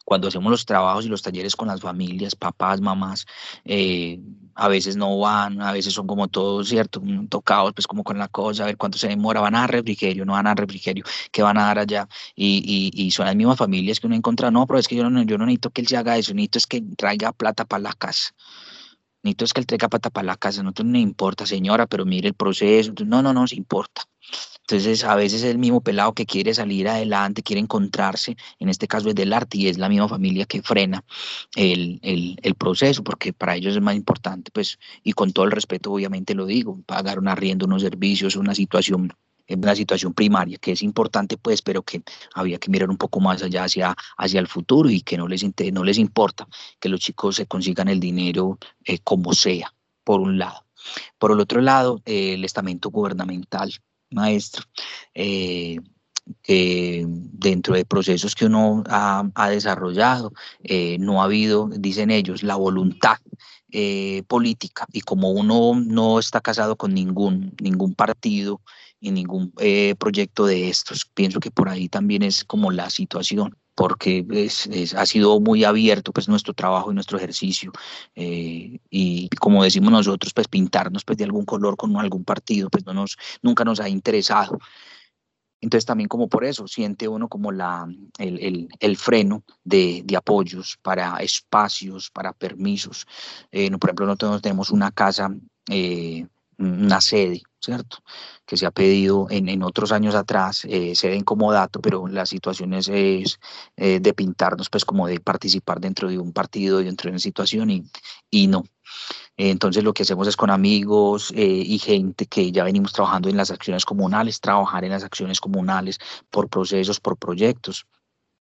cuando 0.05 0.29
hacemos 0.29 0.51
los 0.51 0.67
trabajos 0.67 1.07
y 1.07 1.09
los 1.09 1.23
talleres 1.23 1.57
con 1.57 1.69
las 1.69 1.81
familias, 1.81 2.37
papás, 2.37 2.81
mamás, 2.81 3.25
eh, 3.65 4.21
a 4.55 4.69
veces 4.69 4.97
no 4.97 5.19
van, 5.19 5.61
a 5.61 5.73
veces 5.73 5.93
son 5.95 6.07
como 6.07 6.29
todos, 6.29 6.69
¿cierto? 6.69 7.03
Tocados, 7.29 7.73
pues 7.75 7.87
como 7.87 8.05
con 8.05 8.19
la 8.19 8.29
cosa, 8.29 8.65
a 8.65 8.67
ver 8.67 8.77
cuánto 8.77 8.99
se 8.99 9.09
demora, 9.09 9.41
van 9.41 9.55
a 9.55 9.61
dar 9.61 9.73
refrigerio, 9.73 10.25
no 10.25 10.33
van 10.33 10.47
a 10.47 10.51
dar 10.51 10.59
refrigerio, 10.59 11.05
¿qué 11.33 11.43
van 11.43 11.59
a 11.59 11.65
dar 11.67 11.79
allá? 11.81 12.09
Y, 12.35 12.93
y, 12.95 13.07
y 13.07 13.11
son 13.11 13.27
las 13.27 13.37
mismas 13.37 13.59
familias 13.59 14.01
que 14.01 14.07
uno 14.07 14.17
encuentra, 14.17 14.51
no, 14.51 14.67
pero 14.67 14.79
es 14.79 14.89
que 14.89 14.97
yo 14.97 15.09
no, 15.11 15.23
yo 15.23 15.39
no 15.39 15.47
necesito 15.47 15.71
que 15.71 15.81
él 15.83 15.89
se 15.89 15.97
haga 15.97 16.17
eso, 16.19 16.35
necesito 16.35 16.59
es 16.59 16.67
que 16.67 16.81
traiga 16.97 17.33
plata 17.33 17.65
para 17.65 17.83
la 17.83 17.93
casa. 17.93 18.35
Necesito 19.23 19.45
es 19.47 19.53
que 19.55 19.61
él 19.61 19.67
traiga 19.67 19.89
plata 19.89 20.11
para 20.11 20.27
la 20.27 20.37
casa, 20.37 20.63
no 20.63 20.73
me 20.85 21.01
importa, 21.01 21.47
señora, 21.47 21.87
pero 21.87 22.05
mire 22.05 22.29
el 22.29 22.35
proceso. 22.35 22.93
No, 23.07 23.23
no, 23.23 23.33
no, 23.33 23.47
se 23.47 23.57
importa. 23.57 24.03
Entonces, 24.67 25.05
a 25.05 25.15
veces 25.15 25.43
es 25.43 25.51
el 25.51 25.59
mismo 25.59 25.83
pelado 25.83 26.15
que 26.15 26.25
quiere 26.25 26.55
salir 26.55 26.89
adelante, 26.89 27.43
quiere 27.43 27.61
encontrarse, 27.61 28.35
en 28.59 28.71
este 28.71 28.89
caso 28.89 29.11
es 29.11 29.15
del 29.15 29.35
arte 29.35 29.59
y 29.59 29.69
es 29.69 29.77
la 29.77 29.91
misma 29.91 30.09
familia 30.09 30.47
que 30.47 30.63
frena 30.63 31.05
el, 31.55 32.01
el, 32.03 32.55
proceso, 32.55 33.05
porque 33.05 33.35
para 33.35 33.57
ellos 33.57 33.77
es 33.77 33.83
más 33.83 33.95
importante, 33.95 34.51
pues, 34.53 34.79
y 35.03 35.13
con 35.13 35.33
todo 35.33 35.45
el 35.45 35.51
respeto, 35.51 35.93
obviamente 35.93 36.35
lo 36.35 36.47
digo, 36.47 36.81
pagar 36.87 37.19
un 37.19 37.29
arriendo, 37.29 37.67
unos 37.67 37.83
servicios, 37.83 38.37
una 38.37 38.55
situación 38.55 39.13
una 39.47 39.77
situación 39.77 40.15
primaria, 40.15 40.57
que 40.57 40.73
es 40.73 40.83
importante, 40.83 41.37
pues, 41.37 41.61
pero 41.61 41.83
que 41.83 42.03
había 42.35 42.59
que 42.59 42.71
mirar 42.71 42.89
un 42.89 42.97
poco 42.97 43.21
más 43.21 43.43
allá 43.43 43.65
hacia, 43.65 43.95
hacia 44.17 44.41
el 44.41 44.49
futuro 44.49 44.89
y 44.89 45.03
que 45.03 45.19
no 45.19 45.29
les, 45.29 45.45
no 45.73 45.85
les 45.85 45.99
importa 45.99 46.49
que 46.81 46.89
los 46.89 47.01
chicos 47.01 47.37
se 47.37 47.47
consigan 47.47 47.89
el 47.89 48.01
dinero 48.01 48.59
eh, 48.87 49.01
como 49.05 49.35
sea, 49.35 49.75
por 50.03 50.21
un 50.21 50.39
lado. 50.39 50.65
Por 51.19 51.33
el 51.33 51.41
otro 51.41 51.61
lado, 51.61 52.01
eh, 52.07 52.33
el 52.35 52.45
estamento 52.45 52.91
gubernamental 52.91 53.71
maestro, 54.15 54.65
eh, 56.47 57.05
dentro 57.07 57.75
de 57.75 57.85
procesos 57.85 58.35
que 58.35 58.47
uno 58.47 58.83
ha, 58.89 59.49
desarrollado, 59.51 60.33
eh, 60.63 60.97
no 60.99 61.21
ha 61.21 61.25
habido, 61.25 61.69
dicen 61.71 62.11
ellos, 62.11 62.43
la 62.43 62.57
voluntad 62.57 63.19
eh, 63.71 64.23
política. 64.27 64.87
Y 64.93 65.03
como 65.03 65.31
uno 65.33 65.75
no 65.75 66.19
está 66.19 66.41
casado 66.41 66.77
con 66.77 66.95
ningún, 66.95 67.55
ningún 67.61 67.95
partido 67.95 68.63
y 69.01 69.11
ningún 69.11 69.53
proyecto 69.99 70.47
de 70.47 70.71
estos, 70.71 71.05
pienso 71.05 71.41
que 71.41 71.51
por 71.51 71.69
ahí 71.69 71.89
también 71.89 72.23
es 72.23 72.45
como 72.45 72.71
la 72.71 72.89
situación 72.89 73.55
porque 73.75 74.25
ha 74.97 75.07
sido 75.07 75.41
muy 75.41 75.65
abierto 75.65 76.13
pues 76.13 76.29
nuestro 76.29 76.55
trabajo 76.55 76.93
y 76.93 76.95
nuestro 76.95 77.19
ejercicio 77.19 77.73
eh, 78.15 78.79
y 78.91 79.29
como 79.41 79.65
decimos 79.65 79.91
nosotros 79.91 80.33
pues 80.33 80.49
pintarnos 80.49 81.05
pues 81.05 81.19
de 81.19 81.25
algún 81.25 81.45
color 81.45 81.77
con 81.77 81.97
algún 81.97 82.25
partido 82.25 82.71
pues 82.71 82.87
no 82.87 82.95
nos 82.95 83.17
nunca 83.43 83.65
nos 83.65 83.81
ha 83.81 83.89
interesado 83.89 84.59
entonces 85.65 85.87
también 85.87 86.09
como 86.09 86.29
por 86.29 86.45
eso 86.45 86.69
siente 86.69 87.09
uno 87.09 87.29
como 87.29 87.51
la, 87.51 87.89
el, 88.19 88.69
el, 88.79 88.97
freno 88.99 89.45
de, 89.65 90.03
de, 90.05 90.17
apoyos 90.17 90.79
para 90.83 91.17
espacios, 91.19 92.11
para 92.11 92.35
permisos. 92.35 93.07
Eh, 93.51 93.71
por 93.79 93.89
ejemplo, 93.89 94.05
nosotros 94.05 94.43
tenemos 94.43 94.71
una 94.71 94.91
casa, 94.91 95.35
eh, 95.71 96.27
una 96.59 97.01
sede 97.01 97.41
¿cierto? 97.65 97.99
Que 98.47 98.57
se 98.57 98.67
ha 98.67 98.71
pedido 98.71 99.27
en, 99.31 99.49
en 99.49 99.63
otros 99.63 99.93
años 99.93 100.15
atrás, 100.15 100.65
eh, 100.69 100.95
se 100.95 101.09
den 101.09 101.25
como 101.25 101.53
dato, 101.53 101.81
pero 101.81 102.07
la 102.07 102.27
situación 102.27 102.75
es, 102.75 102.89
eh, 102.89 103.25
de 104.01 104.15
pintarnos, 104.15 104.69
pues 104.71 104.85
como 104.85 105.07
de 105.07 105.21
participar 105.21 105.81
dentro 105.81 106.09
de 106.09 106.19
un 106.19 106.33
partido, 106.33 106.79
dentro 106.79 107.09
de 107.09 107.13
una 107.13 107.19
situación 107.19 107.71
y, 107.71 107.85
y 108.31 108.47
no. 108.47 108.65
Entonces 109.37 109.83
lo 109.83 109.93
que 109.93 110.03
hacemos 110.03 110.29
es 110.29 110.37
con 110.37 110.51
amigos 110.51 111.33
eh, 111.35 111.45
y 111.45 111.79
gente 111.79 112.27
que 112.27 112.53
ya 112.53 112.63
venimos 112.63 112.93
trabajando 112.93 113.29
en 113.29 113.37
las 113.37 113.51
acciones 113.51 113.85
comunales, 113.85 114.41
trabajar 114.41 114.85
en 114.85 114.91
las 114.91 115.03
acciones 115.03 115.41
comunales 115.41 115.99
por 116.31 116.49
procesos, 116.49 117.01
por 117.01 117.17
proyectos. 117.17 117.87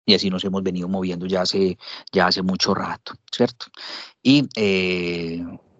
Y 0.05 0.13
así 0.13 0.30
nos 0.30 0.45
hemos 0.45 0.63
venido 0.63 0.88
moviendo 0.88 1.26
ya 1.26 1.41
hace, 1.41 1.78
ya 2.13 2.28
hace 2.28 2.41
mucho 2.41 2.74
rato, 2.74 3.15
¿cierto? 3.30 3.65
Y 4.24 4.47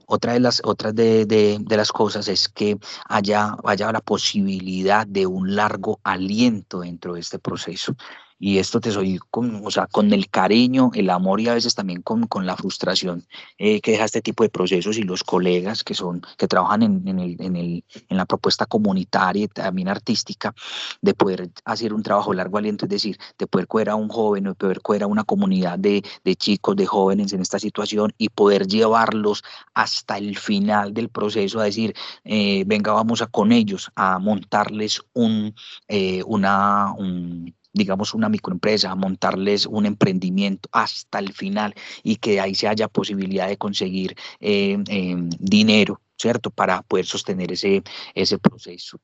otra 0.08 0.34
de 0.34 0.40
las, 0.40 0.62
otras 0.64 0.96
de, 0.96 1.26
de, 1.26 1.78
las 1.78 1.92
cosas 1.92 2.28
es 2.30 2.50
que 2.50 2.78
haya, 3.08 3.56
haya 3.66 3.92
la 3.92 4.02
posibilidad 4.02 5.06
de 5.06 5.28
un 5.28 5.56
largo 5.56 6.00
aliento 6.04 6.80
dentro 6.80 7.14
de 7.14 7.20
este 7.20 7.40
proceso. 7.40 7.96
Y 8.40 8.60
esto 8.60 8.80
te 8.80 8.92
soy 8.92 9.20
con, 9.32 9.62
o 9.66 9.72
sea, 9.72 9.88
con 9.88 10.14
el 10.14 10.30
cariño, 10.30 10.92
el 10.94 11.10
amor 11.10 11.42
y 11.42 11.48
a 11.48 11.54
veces 11.54 11.76
también 11.76 12.02
con, 12.02 12.28
con 12.28 12.46
la 12.46 12.56
frustración 12.56 13.26
eh, 13.58 13.82
que 13.82 13.92
deja 13.92 14.06
este 14.06 14.22
tipo 14.22 14.44
de 14.44 14.50
procesos 14.50 14.98
y 14.98 15.04
los 15.04 15.24
colegas 15.24 15.84
que 15.84 15.94
son, 15.94 16.22
que 16.38 16.48
trabajan 16.48 16.84
en, 16.84 17.08
en, 17.08 17.20
el, 17.20 17.36
en, 17.40 18.18
la 18.18 18.26
propuesta 18.26 18.66
comunitaria 18.66 19.46
y 19.46 19.48
también 19.48 19.88
artística, 19.88 20.54
de 21.02 21.14
poder 21.14 21.50
hacer 21.66 21.94
un 21.94 22.04
trabajo 22.04 22.34
largo 22.34 22.58
aliento, 22.58 22.86
es 22.86 22.90
decir, 22.90 23.18
de 23.38 23.48
poder 23.48 23.68
coger 23.68 23.90
a 23.90 23.96
un 23.96 24.10
joven 24.10 24.46
de 24.46 24.54
poder 24.54 24.82
coger 24.82 25.04
a 25.04 25.08
una 25.08 25.24
comunidad 25.24 25.80
de, 25.80 26.04
de 26.24 26.36
chicos, 26.36 26.76
de 26.76 26.86
jóvenes 26.86 27.34
en 27.34 27.42
esta 27.42 27.60
situación 27.60 28.14
y 28.18 28.30
poder 28.30 28.68
llevarlos 28.68 29.44
hasta 29.74 30.18
el 30.18 30.38
final 30.38 30.94
del 30.94 31.10
proceso, 31.10 31.60
a 31.60 31.66
decir, 31.66 31.94
eh, 32.24 32.64
venga, 32.66 32.94
vamos 32.94 33.22
a 33.22 33.28
con 33.28 33.52
ellos 33.52 33.92
a 33.96 34.20
montarles 34.20 35.02
un, 35.14 35.54
eh, 35.88 36.24
una, 36.26 36.94
un, 36.98 37.54
digamos, 37.78 38.14
una 38.14 38.30
microempresa, 38.30 38.94
montarles 38.96 39.66
un 39.66 39.86
emprendimiento 39.86 40.68
hasta 40.72 41.20
el 41.20 41.32
final 41.34 41.74
y 42.04 42.18
que 42.18 42.40
ahí 42.40 42.56
se 42.56 42.68
haya 42.68 42.88
posibilidad 42.88 43.48
de 43.48 43.58
conseguir 43.58 44.16
eh, 44.40 44.78
eh, 44.90 45.16
dinero, 45.40 46.02
¿cierto? 46.18 46.50
Para 46.50 46.82
poder 46.82 47.06
sostener 47.06 47.52
ese, 47.52 47.84
ese 48.16 48.38
proceso. 48.40 49.00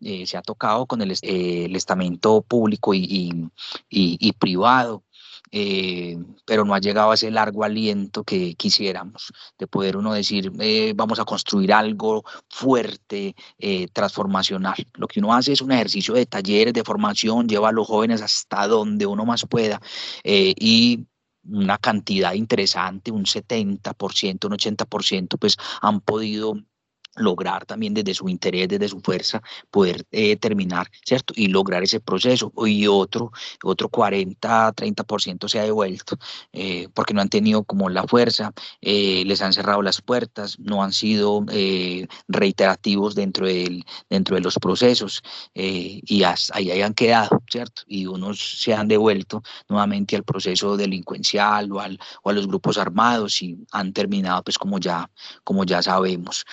Eh, 0.00 0.26
se 0.26 0.36
ha 0.36 0.42
tocado 0.42 0.86
con 0.86 1.02
el, 1.02 1.12
eh, 1.12 1.66
el 1.66 1.76
estamento 1.76 2.42
público 2.42 2.94
y, 2.94 3.48
y 3.88 4.32
privado, 4.32 5.04
eh, 5.56 6.18
pero 6.44 6.64
no 6.64 6.74
ha 6.74 6.80
llegado 6.80 7.12
a 7.12 7.14
ese 7.14 7.30
largo 7.30 7.62
aliento 7.62 8.24
que 8.24 8.56
quisiéramos, 8.56 9.32
de 9.56 9.68
poder 9.68 9.96
uno 9.96 10.12
decir, 10.12 10.50
eh, 10.58 10.92
vamos 10.96 11.20
a 11.20 11.24
construir 11.24 11.72
algo 11.72 12.24
fuerte, 12.48 13.36
eh, 13.58 13.86
transformacional. 13.92 14.74
Lo 14.94 15.06
que 15.06 15.20
uno 15.20 15.32
hace 15.32 15.52
es 15.52 15.60
un 15.62 15.70
ejercicio 15.70 16.14
de 16.14 16.26
talleres, 16.26 16.74
de 16.74 16.82
formación, 16.82 17.48
lleva 17.48 17.68
a 17.68 17.72
los 17.72 17.86
jóvenes 17.86 18.20
hasta 18.20 18.66
donde 18.66 19.06
uno 19.06 19.24
más 19.24 19.46
pueda 19.46 19.80
y 20.24 21.06
una 21.48 21.78
cantidad 21.78 22.32
interesante, 22.32 23.12
un 23.12 23.24
70%, 23.24 24.46
un 24.46 24.52
80%, 24.54 25.38
pues 25.38 25.56
han 25.80 26.00
podido 26.00 26.56
lograr 27.16 27.66
también 27.66 27.94
desde 27.94 28.14
su 28.14 28.28
interés, 28.28 28.68
desde 28.68 28.88
su 28.88 29.00
fuerza, 29.00 29.42
poder 29.70 30.04
eh, 30.10 30.36
terminar, 30.36 30.90
¿cierto? 31.04 31.34
Y 31.36 31.48
lograr 31.48 31.82
ese 31.82 32.00
proceso. 32.00 32.52
Y 32.66 32.86
otro, 32.86 33.32
otro 33.62 33.88
40, 33.88 34.72
30% 34.74 35.48
se 35.48 35.60
ha 35.60 35.64
devuelto 35.64 36.18
eh, 36.52 36.88
porque 36.94 37.14
no 37.14 37.20
han 37.20 37.28
tenido 37.28 37.64
como 37.64 37.88
la 37.88 38.04
fuerza, 38.04 38.52
eh, 38.80 39.24
les 39.26 39.42
han 39.42 39.52
cerrado 39.52 39.82
las 39.82 40.00
puertas, 40.00 40.58
no 40.58 40.82
han 40.82 40.92
sido 40.92 41.44
reiterativos 42.28 43.14
dentro, 43.14 43.46
del, 43.46 43.84
dentro 44.08 44.36
de 44.36 44.42
los 44.42 44.58
procesos 44.58 45.22
y 45.54 46.22
ahí 46.22 46.70
hayan 46.70 46.94
quedado, 46.94 47.42
¿cierto? 47.50 47.82
Y 47.86 48.06
unos 48.06 48.38
se 48.62 48.74
han 48.74 48.88
devuelto 48.88 49.42
nuevamente 49.68 50.16
al 50.16 50.24
proceso 50.24 50.76
delincuencial 50.76 51.70
o, 51.72 51.80
al, 51.80 51.98
o 52.22 52.30
a 52.30 52.32
los 52.32 52.46
grupos 52.46 52.78
armados 52.78 53.42
y 53.42 53.58
han 53.72 53.92
terminado, 53.92 54.42
pues 54.42 54.58
como 54.58 54.78
ya, 54.78 55.10
como 55.44 55.64
ya 55.64 55.82
sabemos. 55.82 56.44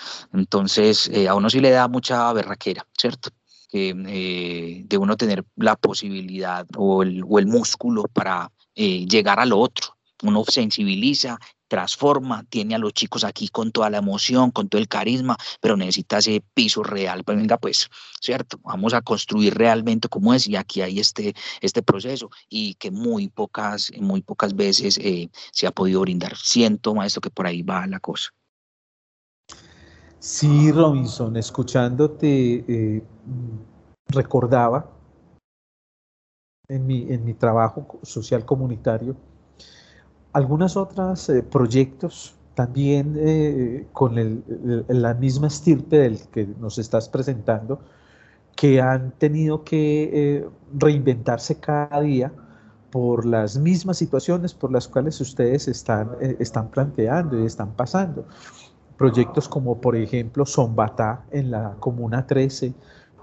Eh, 1.11 1.27
a 1.27 1.35
uno 1.35 1.49
sí 1.49 1.59
le 1.59 1.71
da 1.71 1.87
mucha 1.87 2.31
berraquera, 2.33 2.85
¿cierto? 2.97 3.29
Eh, 3.73 4.83
de 4.85 4.97
uno 4.97 5.15
tener 5.15 5.45
la 5.55 5.77
posibilidad 5.77 6.67
o 6.75 7.03
el, 7.03 7.23
o 7.27 7.39
el 7.39 7.47
músculo 7.47 8.03
para 8.11 8.51
eh, 8.75 9.05
llegar 9.05 9.39
a 9.39 9.45
lo 9.45 9.59
otro. 9.59 9.97
Uno 10.23 10.43
sensibiliza, 10.45 11.39
transforma, 11.67 12.43
tiene 12.49 12.75
a 12.75 12.77
los 12.77 12.93
chicos 12.93 13.23
aquí 13.23 13.47
con 13.47 13.71
toda 13.71 13.89
la 13.89 13.99
emoción, 13.99 14.51
con 14.51 14.67
todo 14.67 14.81
el 14.81 14.89
carisma, 14.89 15.37
pero 15.61 15.77
necesita 15.77 16.17
ese 16.17 16.43
piso 16.53 16.83
real. 16.83 17.23
Pues 17.23 17.37
venga, 17.37 17.57
pues, 17.57 17.89
¿cierto? 18.19 18.59
Vamos 18.63 18.93
a 18.93 19.01
construir 19.01 19.55
realmente 19.55 20.09
como 20.09 20.33
es 20.33 20.47
y 20.47 20.57
aquí 20.57 20.81
hay 20.81 20.99
este, 20.99 21.33
este 21.61 21.81
proceso 21.81 22.29
y 22.49 22.75
que 22.75 22.91
muy 22.91 23.29
pocas, 23.29 23.91
muy 23.99 24.21
pocas 24.21 24.53
veces 24.53 24.97
eh, 24.97 25.29
se 25.53 25.65
ha 25.65 25.71
podido 25.71 26.01
brindar. 26.01 26.35
Siento, 26.35 26.93
maestro, 26.93 27.21
que 27.21 27.29
por 27.29 27.47
ahí 27.47 27.61
va 27.61 27.87
la 27.87 28.01
cosa. 28.01 28.31
Sí, 30.21 30.71
Robinson, 30.71 31.35
escuchándote, 31.35 32.63
eh, 32.67 33.03
recordaba 34.05 34.85
en 36.67 36.85
mi, 36.85 37.11
en 37.11 37.25
mi 37.25 37.33
trabajo 37.33 37.97
social 38.03 38.45
comunitario 38.45 39.15
algunas 40.31 40.77
otras 40.77 41.27
eh, 41.29 41.41
proyectos 41.41 42.35
también 42.53 43.15
eh, 43.17 43.87
con 43.93 44.19
el, 44.19 44.43
la 44.89 45.15
misma 45.15 45.47
estirpe 45.47 45.97
del 45.97 46.19
que 46.27 46.45
nos 46.45 46.77
estás 46.77 47.09
presentando, 47.09 47.79
que 48.55 48.79
han 48.79 49.13
tenido 49.13 49.63
que 49.63 50.47
reinventarse 50.77 51.59
cada 51.59 51.99
día 51.99 52.31
por 52.91 53.25
las 53.25 53.57
mismas 53.57 53.97
situaciones 53.97 54.53
por 54.53 54.71
las 54.71 54.87
cuales 54.87 55.19
ustedes 55.19 55.67
están, 55.67 56.11
están 56.37 56.69
planteando 56.69 57.41
y 57.41 57.47
están 57.47 57.71
pasando 57.71 58.27
proyectos 59.01 59.49
como 59.49 59.81
por 59.81 59.95
ejemplo 59.95 60.45
Zombatá 60.45 61.25
en 61.31 61.49
la 61.49 61.75
Comuna 61.79 62.27
13 62.27 62.71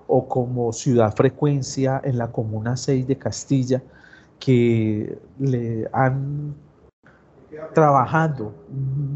o 0.08 0.26
como 0.26 0.72
Ciudad 0.72 1.14
Frecuencia 1.14 2.00
en 2.02 2.18
la 2.18 2.32
Comuna 2.32 2.76
6 2.76 3.06
de 3.06 3.16
Castilla, 3.16 3.80
que 4.40 5.16
le 5.38 5.88
han 5.92 6.56
trabajando 7.74 8.52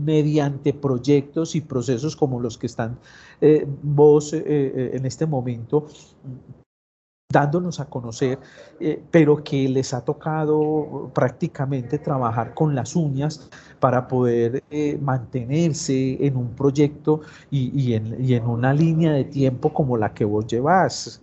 mediante 0.04 0.72
proyectos 0.72 1.56
y 1.56 1.62
procesos 1.62 2.14
como 2.14 2.38
los 2.38 2.56
que 2.56 2.66
están 2.66 2.96
eh, 3.40 3.66
vos 3.82 4.32
eh, 4.32 4.92
en 4.94 5.04
este 5.04 5.26
momento 5.26 5.88
dándonos 7.32 7.80
a 7.80 7.86
conocer, 7.86 8.38
eh, 8.78 9.02
pero 9.10 9.42
que 9.42 9.68
les 9.68 9.92
ha 9.94 10.04
tocado 10.04 11.10
prácticamente 11.14 11.98
trabajar 11.98 12.54
con 12.54 12.74
las 12.74 12.94
uñas 12.94 13.48
para 13.82 14.06
poder 14.06 14.62
eh, 14.70 14.96
mantenerse 15.02 16.24
en 16.24 16.36
un 16.36 16.54
proyecto 16.54 17.22
y, 17.50 17.72
y, 17.74 17.94
en, 17.94 18.24
y, 18.24 18.34
en, 18.34 18.46
una 18.46 18.72
línea 18.72 19.12
de 19.12 19.24
tiempo 19.24 19.72
como 19.74 19.96
la 19.96 20.14
que 20.14 20.24
vos 20.24 20.46
llevas. 20.46 21.20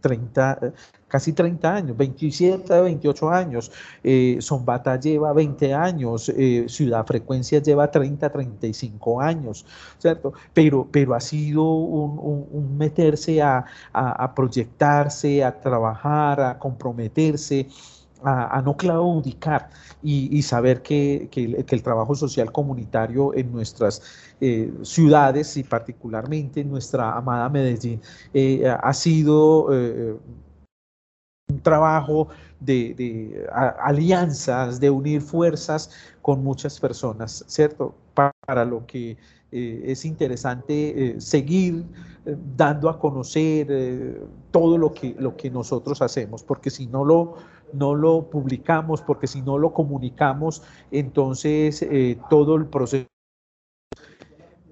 30, 0.00 0.72
casi 1.08 1.34
30 1.34 1.74
años, 1.74 1.94
27, 1.98 2.80
28 2.80 3.28
años, 3.28 3.70
eh, 4.02 4.38
Zombata 4.40 4.98
lleva 4.98 5.34
20 5.34 5.74
años, 5.74 6.30
eh, 6.30 6.64
Ciudad 6.68 7.04
Frecuencia 7.04 7.60
lleva 7.60 7.90
30, 7.90 8.30
35 8.30 9.20
años, 9.20 9.66
¿cierto? 9.98 10.32
Pero, 10.54 10.88
pero 10.90 11.14
ha 11.14 11.20
sido 11.20 11.64
un, 11.64 12.18
un, 12.18 12.48
un 12.50 12.78
meterse 12.78 13.42
a, 13.42 13.66
a, 13.92 14.24
a, 14.24 14.34
proyectarse, 14.34 15.44
a 15.44 15.60
trabajar, 15.60 16.40
a 16.40 16.58
comprometerse. 16.58 17.66
A, 18.22 18.60
no 18.62 18.76
claudicar 18.76 19.70
y, 20.02 20.42
saber 20.42 20.82
que, 20.82 21.28
que, 21.30 21.64
el 21.68 21.82
trabajo 21.82 22.14
social 22.14 22.52
comunitario 22.52 23.34
en 23.34 23.50
nuestras 23.50 24.02
eh, 24.42 24.72
ciudades 24.80 25.54
y 25.58 25.64
particularmente 25.64 26.62
en 26.62 26.70
nuestra 26.70 27.12
amada 27.12 27.46
Medellín 27.50 28.00
eh, 28.32 28.66
ha 28.66 28.92
sido 28.94 29.68
eh, 29.70 30.16
un 31.50 31.60
trabajo 31.60 32.28
de, 32.58 33.46
alianzas, 33.82 34.80
de 34.80 34.88
unir 34.88 35.20
fuerzas 35.20 35.90
con 36.22 36.42
muchas 36.42 36.80
personas, 36.80 37.44
¿cierto? 37.48 37.94
Para, 38.14 38.32
para 38.46 38.64
lo 38.64 38.86
que 38.86 39.18
es 39.50 40.04
interesante 40.04 41.16
seguir 41.18 41.84
dando 42.56 42.88
a 42.88 42.98
conocer 42.98 44.22
todo 44.52 44.78
lo 44.78 44.92
que, 44.92 45.16
lo 45.18 45.36
que 45.36 45.50
nosotros 45.50 46.00
hacemos, 46.02 46.44
porque 46.44 46.70
si 46.70 46.86
no 46.86 47.04
lo, 47.04 47.34
no 47.72 47.94
lo 47.94 48.30
publicamos, 48.30 49.02
porque 49.02 49.26
si 49.26 49.42
no 49.42 49.58
lo 49.58 49.72
comunicamos, 49.72 50.62
entonces 50.90 51.86
todo 52.28 52.56
el 52.56 52.66
proceso 52.66 53.06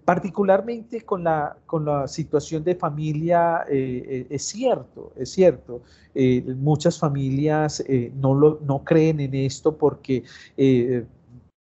particularmente 0.08 1.02
con 1.02 1.22
la, 1.22 1.54
con 1.66 1.84
la 1.84 2.08
situación 2.08 2.64
de 2.64 2.74
familia, 2.74 3.66
eh, 3.68 4.26
es 4.30 4.42
cierto, 4.42 5.12
es 5.18 5.30
cierto. 5.30 5.82
Eh, 6.14 6.42
muchas 6.56 6.98
familias 6.98 7.84
eh, 7.86 8.10
no, 8.16 8.34
lo, 8.34 8.58
no 8.64 8.82
creen 8.84 9.20
en 9.20 9.34
esto 9.34 9.76
porque 9.76 10.24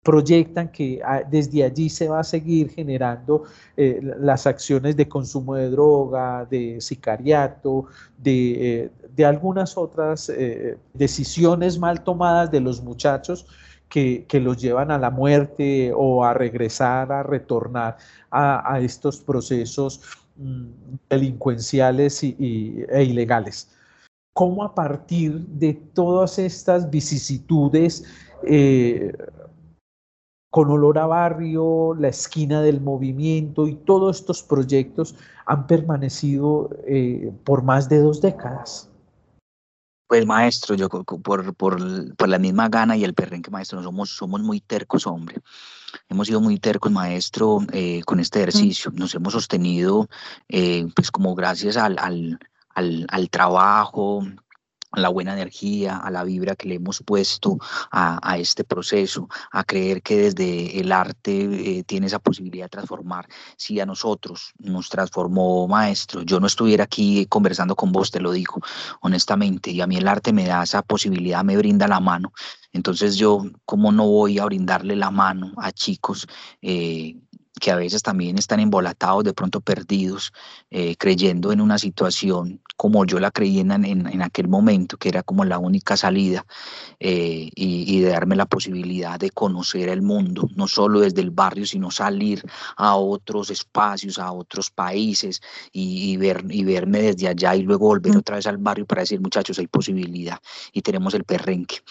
proyectan 0.01 0.72
que 0.72 1.01
desde 1.30 1.65
allí 1.65 1.89
se 1.89 2.07
va 2.07 2.22
a 2.22 2.24
seguir 2.24 2.69
generando 2.69 3.43
las 3.76 4.47
acciones 4.47 4.95
de 4.95 5.09
consumo 5.09 5.55
de 5.55 5.69
droga, 5.69 6.45
de 6.49 6.80
sicariato, 6.80 7.88
de, 8.17 8.91
de 9.16 9.26
algunas 9.26 9.78
otras 9.78 10.32
decisiones 10.93 11.78
mal 11.78 12.03
tomadas 12.03 12.51
de 12.51 12.62
los 12.62 12.82
muchachos 12.82 13.45
que, 13.91 14.26
que, 14.26 14.39
los 14.39 14.57
llevan 14.57 14.89
a 14.89 14.97
la 14.97 15.12
muerte 15.12 15.91
o 15.93 16.24
a 16.24 16.34
regresar, 16.34 17.12
a 17.12 17.24
retornar 17.24 17.97
a, 18.32 18.74
a 18.74 18.80
estos 18.80 19.20
procesos 19.20 20.01
mmm, 20.38 20.68
delincuenciales 21.09 22.24
y, 22.24 22.84
e 22.89 23.03
ilegales. 23.03 23.70
¿Cómo 24.34 24.64
a 24.64 24.74
partir 24.74 25.39
de 25.39 25.74
todas 25.74 26.39
estas 26.39 26.89
vicisitudes, 26.89 28.05
eh, 28.47 29.14
con 30.49 30.70
olor 30.70 30.97
a 30.97 31.05
barrio, 31.05 31.93
la 31.95 32.07
esquina 32.07 32.62
del 32.62 32.80
movimiento 32.80 33.68
y 33.68 33.76
todos 33.76 34.20
estos 34.20 34.41
proyectos 34.41 35.16
han 35.45 35.68
permanecido 35.68 36.70
eh, 36.88 37.32
por 37.43 37.62
más 37.62 37.89
de 37.89 37.99
dos 37.99 38.22
décadas? 38.22 38.90
Pues 40.12 40.26
maestro, 40.26 40.76
yo 40.76 40.89
por, 40.89 41.55
por, 41.55 42.28
la 42.28 42.38
misma 42.38 42.68
gana 42.68 42.97
y 42.97 43.05
el 43.05 43.14
perrenque 43.14 43.49
maestro, 43.49 43.82
somos, 43.82 44.09
somos 44.09 44.41
muy 44.41 44.59
tercos, 44.59 45.07
hombre. 45.07 45.38
Hemos 46.09 46.28
sido 46.28 46.41
muy 46.41 46.59
tercos, 46.59 46.91
maestro, 46.91 47.59
eh, 47.72 48.01
con 48.05 48.20
este 48.20 48.39
ejercicio. 48.39 48.91
Nos 48.93 49.16
hemos 49.16 49.32
sostenido, 49.32 50.09
eh, 50.49 50.86
pues 50.93 51.12
como 51.12 51.34
gracias 51.34 51.78
al, 51.78 51.97
al, 51.97 52.39
al, 52.76 53.07
al 53.09 53.30
trabajo, 53.30 54.28
a 54.91 54.99
la 54.99 55.09
buena 55.09 55.33
energía, 55.33 55.97
a 55.97 56.11
la 56.11 56.23
vibra 56.23 56.55
que 56.55 56.67
le 56.67 56.75
hemos 56.75 57.01
puesto 57.03 57.57
a, 57.91 58.37
este 58.37 58.63
proceso, 58.63 59.29
a 59.51 59.63
creer 59.63 60.01
que 60.01 60.17
desde 60.17 60.79
el 60.79 60.91
arte 60.91 61.79
eh, 61.79 61.83
tiene 61.83 62.07
esa 62.07 62.19
posibilidad 62.19 62.65
de 62.65 62.69
transformar. 62.69 63.27
Si 63.55 63.79
a 63.79 63.85
nosotros 63.85 64.53
nos 64.59 64.89
transformó 64.89 65.67
maestro, 65.67 66.21
yo 66.23 66.39
no 66.39 66.47
estuviera 66.47 66.85
aquí 66.85 67.25
conversando 67.27 67.75
con 67.75 67.91
vos, 67.91 68.11
te 68.11 68.19
lo 68.19 68.31
digo 68.31 68.61
honestamente, 69.01 69.71
y 69.71 69.81
a 69.81 69.87
mí 69.87 69.97
el 69.97 70.07
arte 70.07 70.33
me 70.33 70.45
da 70.45 70.63
esa 70.63 70.81
posibilidad, 70.81 71.43
me 71.43 71.57
brinda 71.57 71.87
la 71.87 71.99
mano. 71.99 72.33
Entonces 72.73 73.15
yo, 73.15 73.43
¿cómo 73.65 73.91
no 73.91 74.07
voy 74.07 74.39
a 74.39 74.45
brindarle 74.45 74.95
la 74.95 75.11
mano 75.11 75.51
a 75.57 75.71
chicos? 75.71 76.27
Eh, 76.61 77.17
que 77.62 77.72
a 77.72 77.76
veces 77.76 78.01
también 78.01 78.38
están 78.39 78.59
embolatados, 78.59 79.24
de 79.24 79.34
pronto 79.34 79.62
perdidos, 79.62 80.34
eh, 80.72 80.95
creyendo 80.97 81.51
en 81.53 81.62
una 81.62 81.78
situación 81.78 82.59
como 82.76 83.05
yo 83.05 83.20
la 83.20 83.30
creí 83.30 83.59
en, 83.59 83.72
en, 83.72 84.22
aquel 84.24 84.47
momento, 84.47 84.97
que 84.97 85.09
era 85.09 85.22
como 85.22 85.45
la 85.45 85.59
única 85.59 85.95
salida, 85.95 86.47
eh, 86.99 87.51
y, 87.53 87.99
de 87.99 88.09
darme 88.09 88.36
la 88.36 88.47
posibilidad 88.47 89.20
de 89.20 89.30
conocer 89.30 89.88
el 89.89 90.01
mundo, 90.01 90.49
no 90.55 90.68
solo 90.68 91.01
desde 91.01 91.22
el 91.22 91.30
barrio, 91.30 91.68
sino 91.68 91.91
salir 91.91 92.43
a 92.78 92.95
otros 92.95 93.51
espacios, 93.51 94.18
a 94.18 94.32
otros 94.32 94.72
países 94.72 95.41
y, 95.72 96.18
ver, 96.18 96.43
y 96.49 96.64
verme 96.64 97.03
desde 97.03 97.28
allá 97.28 97.55
y 97.55 97.62
luego 97.62 97.86
volver 97.86 98.18
otra 98.18 98.38
vez 98.38 98.47
al 98.47 98.57
barrio 98.57 98.88
para 98.88 99.03
decir, 99.03 99.22
muchachos, 99.22 99.59
hay 99.59 99.68
posibilidad 99.68 100.39
y 100.74 100.82
tenemos 100.82 101.14
el 101.14 101.24
perrenque. 101.24 101.82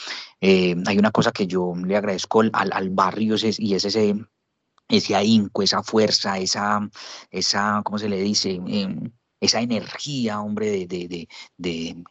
Eh, 0.41 0.75
hay 0.87 0.99
una 0.99 1.13
cosa 1.13 1.31
que 1.31 1.47
yo 1.47 1.73
le 1.77 1.97
agradezco 1.97 2.41
al, 2.41 2.51
al 2.73 2.91
barrio 2.91 3.37
y 3.41 3.75
es 3.75 3.85
ese 3.85 4.17
ese 4.91 5.15
ahínco, 5.17 5.63
esa 5.63 5.83
fuerza, 5.83 6.39
esa, 6.39 6.81
esa, 7.31 7.83
¿cómo 7.85 7.99
se 7.99 8.09
le 8.09 8.21
dice? 8.23 8.61
Em, 8.67 9.13
esa 9.41 9.61
energía, 9.61 10.41
hombre, 10.41 10.71
de, 10.71 10.87
de, 10.87 11.09
de, 11.09 11.29
de, 11.57 12.05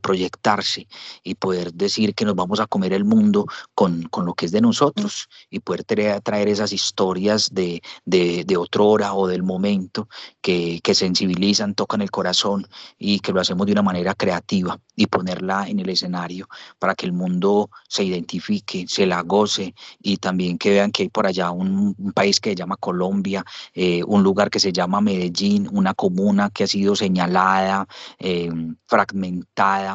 proyectarse 0.00 0.88
y 1.22 1.34
poder 1.34 1.72
decir 1.72 2.14
que 2.14 2.24
nos 2.24 2.34
vamos 2.34 2.60
a 2.60 2.66
comer 2.66 2.92
el 2.92 3.04
mundo 3.04 3.46
con, 3.74 4.04
con 4.04 4.26
lo 4.26 4.34
que 4.34 4.46
es 4.46 4.52
de 4.52 4.60
nosotros 4.60 5.28
y 5.50 5.60
poder 5.60 5.84
traer, 5.84 6.48
esas 6.48 6.72
historias 6.72 7.50
de, 7.52 7.82
de, 8.04 8.56
otra 8.56 8.82
hora 8.82 9.14
o 9.14 9.26
del 9.26 9.42
momento 9.42 10.08
que, 10.40 10.80
que 10.82 10.94
sensibilizan, 10.94 11.74
tocan 11.74 12.02
el 12.02 12.10
corazón 12.10 12.66
y 12.98 13.20
que 13.20 13.32
lo 13.32 13.40
hacemos 13.40 13.66
de 13.66 13.72
una 13.72 13.82
manera 13.82 14.14
creativa 14.14 14.78
y 14.94 15.06
ponerla 15.06 15.68
en 15.68 15.80
el 15.80 15.88
escenario 15.88 16.48
para 16.78 16.94
que 16.94 17.06
el 17.06 17.12
mundo 17.12 17.70
se 17.88 18.04
identifique, 18.04 18.86
se 18.88 19.06
la 19.06 19.22
goce 19.22 19.74
y 20.00 20.16
también 20.16 20.56
que 20.58 20.70
vean 20.70 20.92
que 20.92 21.04
hay 21.04 21.08
por 21.08 21.26
allá 21.26 21.50
un, 21.50 21.94
país 22.14 22.40
que 22.40 22.50
se 22.50 22.56
llama 22.56 22.76
Colombia, 22.76 23.44
eh, 23.74 24.02
un 24.04 24.22
lugar 24.22 24.48
que 24.48 24.60
se 24.60 24.72
llama 24.72 25.00
Medellín, 25.00 25.68
una 25.72 25.92
comuna 25.92 26.50
que 26.50 26.64
ha 26.64 26.66
sido 26.66 26.96
señalada, 26.96 27.86
eh, 28.18 28.50
fragmentada 28.86 29.25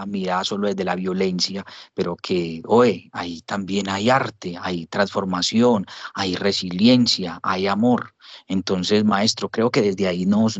mirada 0.07 0.43
solo 0.43 0.67
desde 0.67 0.83
la 0.83 0.95
violencia, 0.95 1.65
pero 1.93 2.15
que, 2.15 2.61
oye, 2.65 3.09
ahí 3.13 3.41
también 3.41 3.89
hay 3.89 4.09
arte, 4.09 4.57
hay 4.61 4.85
transformación, 4.87 5.85
hay 6.13 6.35
resiliencia, 6.35 7.39
hay 7.43 7.67
amor. 7.67 8.13
Entonces, 8.47 9.03
maestro, 9.03 9.49
creo 9.49 9.71
que 9.71 9.81
desde 9.81 10.07
ahí 10.07 10.25
nos, 10.25 10.57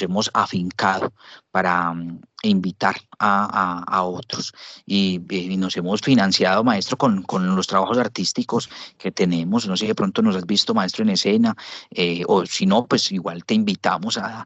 hemos 0.00 0.30
afincado 0.34 1.12
para 1.50 1.92
mm, 1.92 2.20
invitar 2.42 2.96
a, 3.18 4.02
otros 4.04 4.52
y, 4.84 5.20
nos 5.56 5.76
hemos 5.76 6.00
financiado, 6.00 6.62
maestro, 6.62 6.96
con, 6.96 7.24
los 7.56 7.66
trabajos 7.66 7.98
artísticos 7.98 8.68
que 8.98 9.10
tenemos. 9.10 9.66
No 9.66 9.76
sé 9.76 9.82
si 9.82 9.88
de 9.88 9.94
pronto 9.94 10.22
nos 10.22 10.36
has 10.36 10.46
visto, 10.46 10.74
maestro, 10.74 11.02
en 11.02 11.10
escena, 11.10 11.56
eh, 11.90 12.22
o 12.26 12.44
si 12.46 12.66
no, 12.66 12.86
pues 12.86 13.10
igual 13.12 13.44
te 13.44 13.54
invitamos 13.54 14.18
a, 14.18 14.44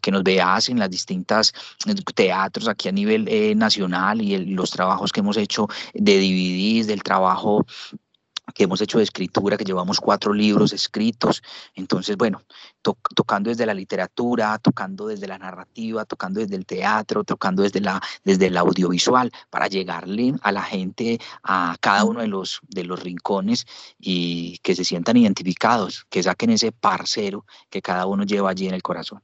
que 0.00 0.10
nos 0.10 0.22
veas 0.22 0.68
en 0.68 0.78
las 0.78 0.90
distintas 0.90 1.52
eh, 1.86 1.94
teatros 2.14 2.68
aquí 2.68 2.88
a 2.88 2.92
nivel 2.92 3.26
eh, 3.28 3.54
nacional 3.54 4.20
y 4.20 4.36
los 4.46 4.70
trabajos 4.70 5.12
que 5.12 5.20
hemos 5.20 5.36
hecho 5.36 5.68
de 5.94 6.18
DVDs, 6.18 6.86
del 6.86 7.02
trabajo 7.02 7.64
que 8.54 8.64
hemos 8.64 8.80
hecho 8.80 8.98
de 8.98 9.04
escritura, 9.04 9.56
que 9.56 9.64
llevamos 9.64 10.00
cuatro 10.00 10.32
libros 10.32 10.72
escritos. 10.72 11.42
Entonces, 11.74 12.16
bueno, 12.16 12.42
tocando 12.82 13.50
desde 13.50 13.66
la 13.66 13.74
literatura, 13.74 14.58
tocando 14.58 15.06
desde 15.06 15.26
la 15.26 15.38
narrativa, 15.38 16.04
tocando 16.04 16.40
desde 16.40 16.56
el 16.56 16.66
teatro, 16.66 17.24
tocando 17.24 17.62
desde, 17.62 17.80
la, 17.80 18.02
desde 18.24 18.46
el 18.46 18.56
audiovisual, 18.56 19.30
para 19.50 19.68
llegarle 19.68 20.34
a 20.42 20.52
la 20.52 20.62
gente 20.62 21.20
a 21.42 21.76
cada 21.80 22.04
uno 22.04 22.20
de 22.20 22.28
los, 22.28 22.60
de 22.68 22.84
los 22.84 23.00
rincones 23.02 23.66
y 23.98 24.58
que 24.58 24.74
se 24.74 24.84
sientan 24.84 25.16
identificados, 25.16 26.06
que 26.10 26.22
saquen 26.22 26.50
ese 26.50 26.72
parcero 26.72 27.46
que 27.70 27.82
cada 27.82 28.06
uno 28.06 28.24
lleva 28.24 28.50
allí 28.50 28.66
en 28.66 28.74
el 28.74 28.82
corazón. 28.82 29.22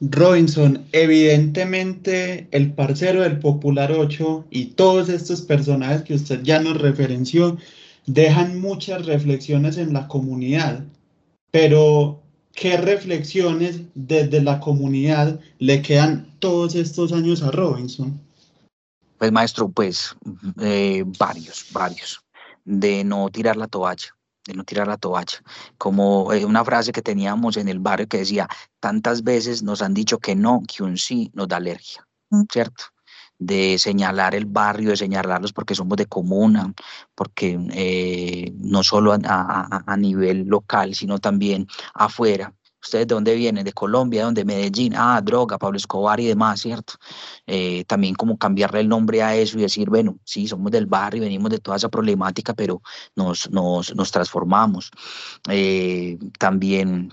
Robinson, 0.00 0.86
evidentemente 0.92 2.48
el 2.52 2.72
parcero 2.72 3.20
del 3.20 3.38
Popular 3.38 3.92
8 3.92 4.46
y 4.50 4.66
todos 4.66 5.10
estos 5.10 5.42
personajes 5.42 6.02
que 6.02 6.14
usted 6.14 6.42
ya 6.42 6.58
nos 6.58 6.80
referenció 6.80 7.58
dejan 8.06 8.60
muchas 8.60 9.04
reflexiones 9.04 9.76
en 9.76 9.92
la 9.92 10.08
comunidad, 10.08 10.82
pero 11.50 12.22
¿qué 12.54 12.78
reflexiones 12.78 13.82
desde 13.94 14.40
la 14.40 14.58
comunidad 14.58 15.38
le 15.58 15.82
quedan 15.82 16.34
todos 16.38 16.74
estos 16.74 17.12
años 17.12 17.42
a 17.42 17.50
Robinson? 17.50 18.18
Pues 19.18 19.30
maestro, 19.30 19.68
pues 19.68 20.16
eh, 20.62 21.04
varios, 21.18 21.66
varios, 21.72 22.24
de 22.64 23.04
no 23.04 23.28
tirar 23.28 23.58
la 23.58 23.66
toalla 23.66 24.14
de 24.46 24.54
no 24.54 24.64
tirar 24.64 24.88
la 24.88 24.96
toalla. 24.96 25.42
Como 25.78 26.32
eh, 26.32 26.44
una 26.44 26.64
frase 26.64 26.92
que 26.92 27.02
teníamos 27.02 27.56
en 27.56 27.68
el 27.68 27.78
barrio 27.78 28.08
que 28.08 28.18
decía, 28.18 28.48
tantas 28.80 29.22
veces 29.22 29.62
nos 29.62 29.82
han 29.82 29.94
dicho 29.94 30.18
que 30.18 30.34
no, 30.34 30.62
que 30.66 30.82
un 30.82 30.96
sí 30.96 31.30
nos 31.34 31.48
da 31.48 31.56
alergia, 31.56 32.06
mm. 32.30 32.42
¿cierto? 32.50 32.84
de 33.40 33.78
señalar 33.78 34.34
el 34.34 34.44
barrio, 34.44 34.90
de 34.90 34.98
señalarlos 34.98 35.54
porque 35.54 35.74
somos 35.74 35.96
de 35.96 36.04
comuna, 36.04 36.74
porque 37.14 37.58
eh, 37.72 38.52
no 38.58 38.82
solo 38.82 39.14
a, 39.14 39.82
a, 39.86 39.96
nivel 39.96 40.44
local, 40.46 40.94
sino 40.94 41.18
también 41.18 41.66
afuera, 41.94 42.52
¿Ustedes 42.82 43.06
de 43.06 43.14
dónde 43.14 43.34
vienen? 43.34 43.64
De 43.64 43.72
Colombia, 43.72 44.30
¿de 44.30 44.44
Medellín, 44.44 44.94
ah, 44.96 45.20
droga, 45.22 45.58
Pablo 45.58 45.76
Escobar 45.76 46.18
y 46.20 46.26
demás, 46.26 46.60
¿cierto? 46.60 46.94
Eh, 47.46 47.84
también 47.84 48.14
como 48.14 48.38
cambiarle 48.38 48.80
el 48.80 48.88
nombre 48.88 49.22
a 49.22 49.34
eso 49.36 49.58
y 49.58 49.62
decir, 49.62 49.90
bueno, 49.90 50.18
sí, 50.24 50.48
somos 50.48 50.72
del 50.72 50.86
barrio, 50.86 51.22
venimos 51.22 51.50
de 51.50 51.58
toda 51.58 51.76
esa 51.76 51.88
problemática, 51.88 52.54
pero 52.54 52.82
nos, 53.14 53.50
nos, 53.50 53.94
nos 53.94 54.10
transformamos. 54.10 54.90
Eh, 55.48 56.18
también, 56.38 57.12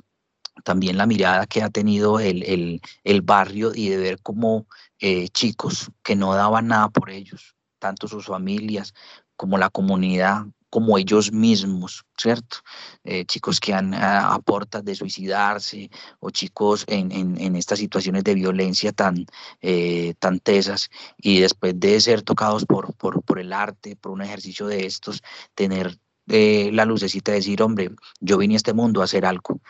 también 0.63 0.97
la 0.97 1.05
mirada 1.05 1.45
que 1.47 1.61
ha 1.61 1.70
tenido 1.70 2.20
el, 2.20 2.43
el, 2.43 2.82
el 3.03 3.22
barrio 3.22 3.72
y 3.76 3.89
de 3.89 3.97
ver 3.97 4.22
como 4.22 4.68
eh, 4.99 5.28
chicos 5.30 5.91
que 6.03 6.15
no 6.15 6.34
daban 6.34 6.68
nada 6.68 6.89
por 6.89 7.09
ellos, 7.09 7.55
tanto 7.80 8.07
sus 8.07 8.26
familias 8.26 8.93
como 9.36 9.57
la 9.57 9.70
comunidad, 9.70 10.45
como 10.70 10.97
ellos 10.97 11.32
mismos, 11.32 12.05
¿cierto? 12.18 12.57
Eh, 13.03 13.26
chicos 13.26 13.59
que 13.59 13.74
han 13.74 13.93
ah, 13.93 14.36
a, 14.36 14.82
de 14.82 14.95
suicidarse 14.95 15.89
o 16.20 16.30
chicos 16.30 16.84
en, 16.88 17.11
en, 17.11 17.55
estas 17.55 17.80
situaciones 17.80 18.24
de 18.24 18.36
violencia 18.36 18.91
tan, 18.91 19.26
eh, 19.61 20.13
tan 20.20 20.39
tesas 20.39 20.89
y 21.18 21.39
después 21.39 21.80
de 21.80 21.99
ser 22.01 22.22
tocados 22.22 22.65
por, 22.65 22.93
por, 22.95 23.24
por 23.24 23.39
el 23.39 23.53
arte, 23.53 23.95
por 23.95 24.11
un 24.11 24.22
ejercicio 24.22 24.68
de 24.68 24.86
estos, 24.86 25.24
tener 25.55 25.97
eh, 26.28 26.70
la 26.74 26.86
lucecita 26.86 27.32
de 27.32 27.38
decir, 27.38 27.61
hombre, 27.61 27.91
yo 28.20 28.38
vine 28.38 28.55
a 28.55 28.57
este 28.57 28.74
mundo 28.74 29.01
a 29.01 29.05
hacer 29.05 29.26
algo, 29.26 29.61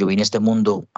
yo 0.00 0.06
vine 0.06 0.22
a 0.22 0.24
este 0.24 0.40
mundo, 0.40 0.88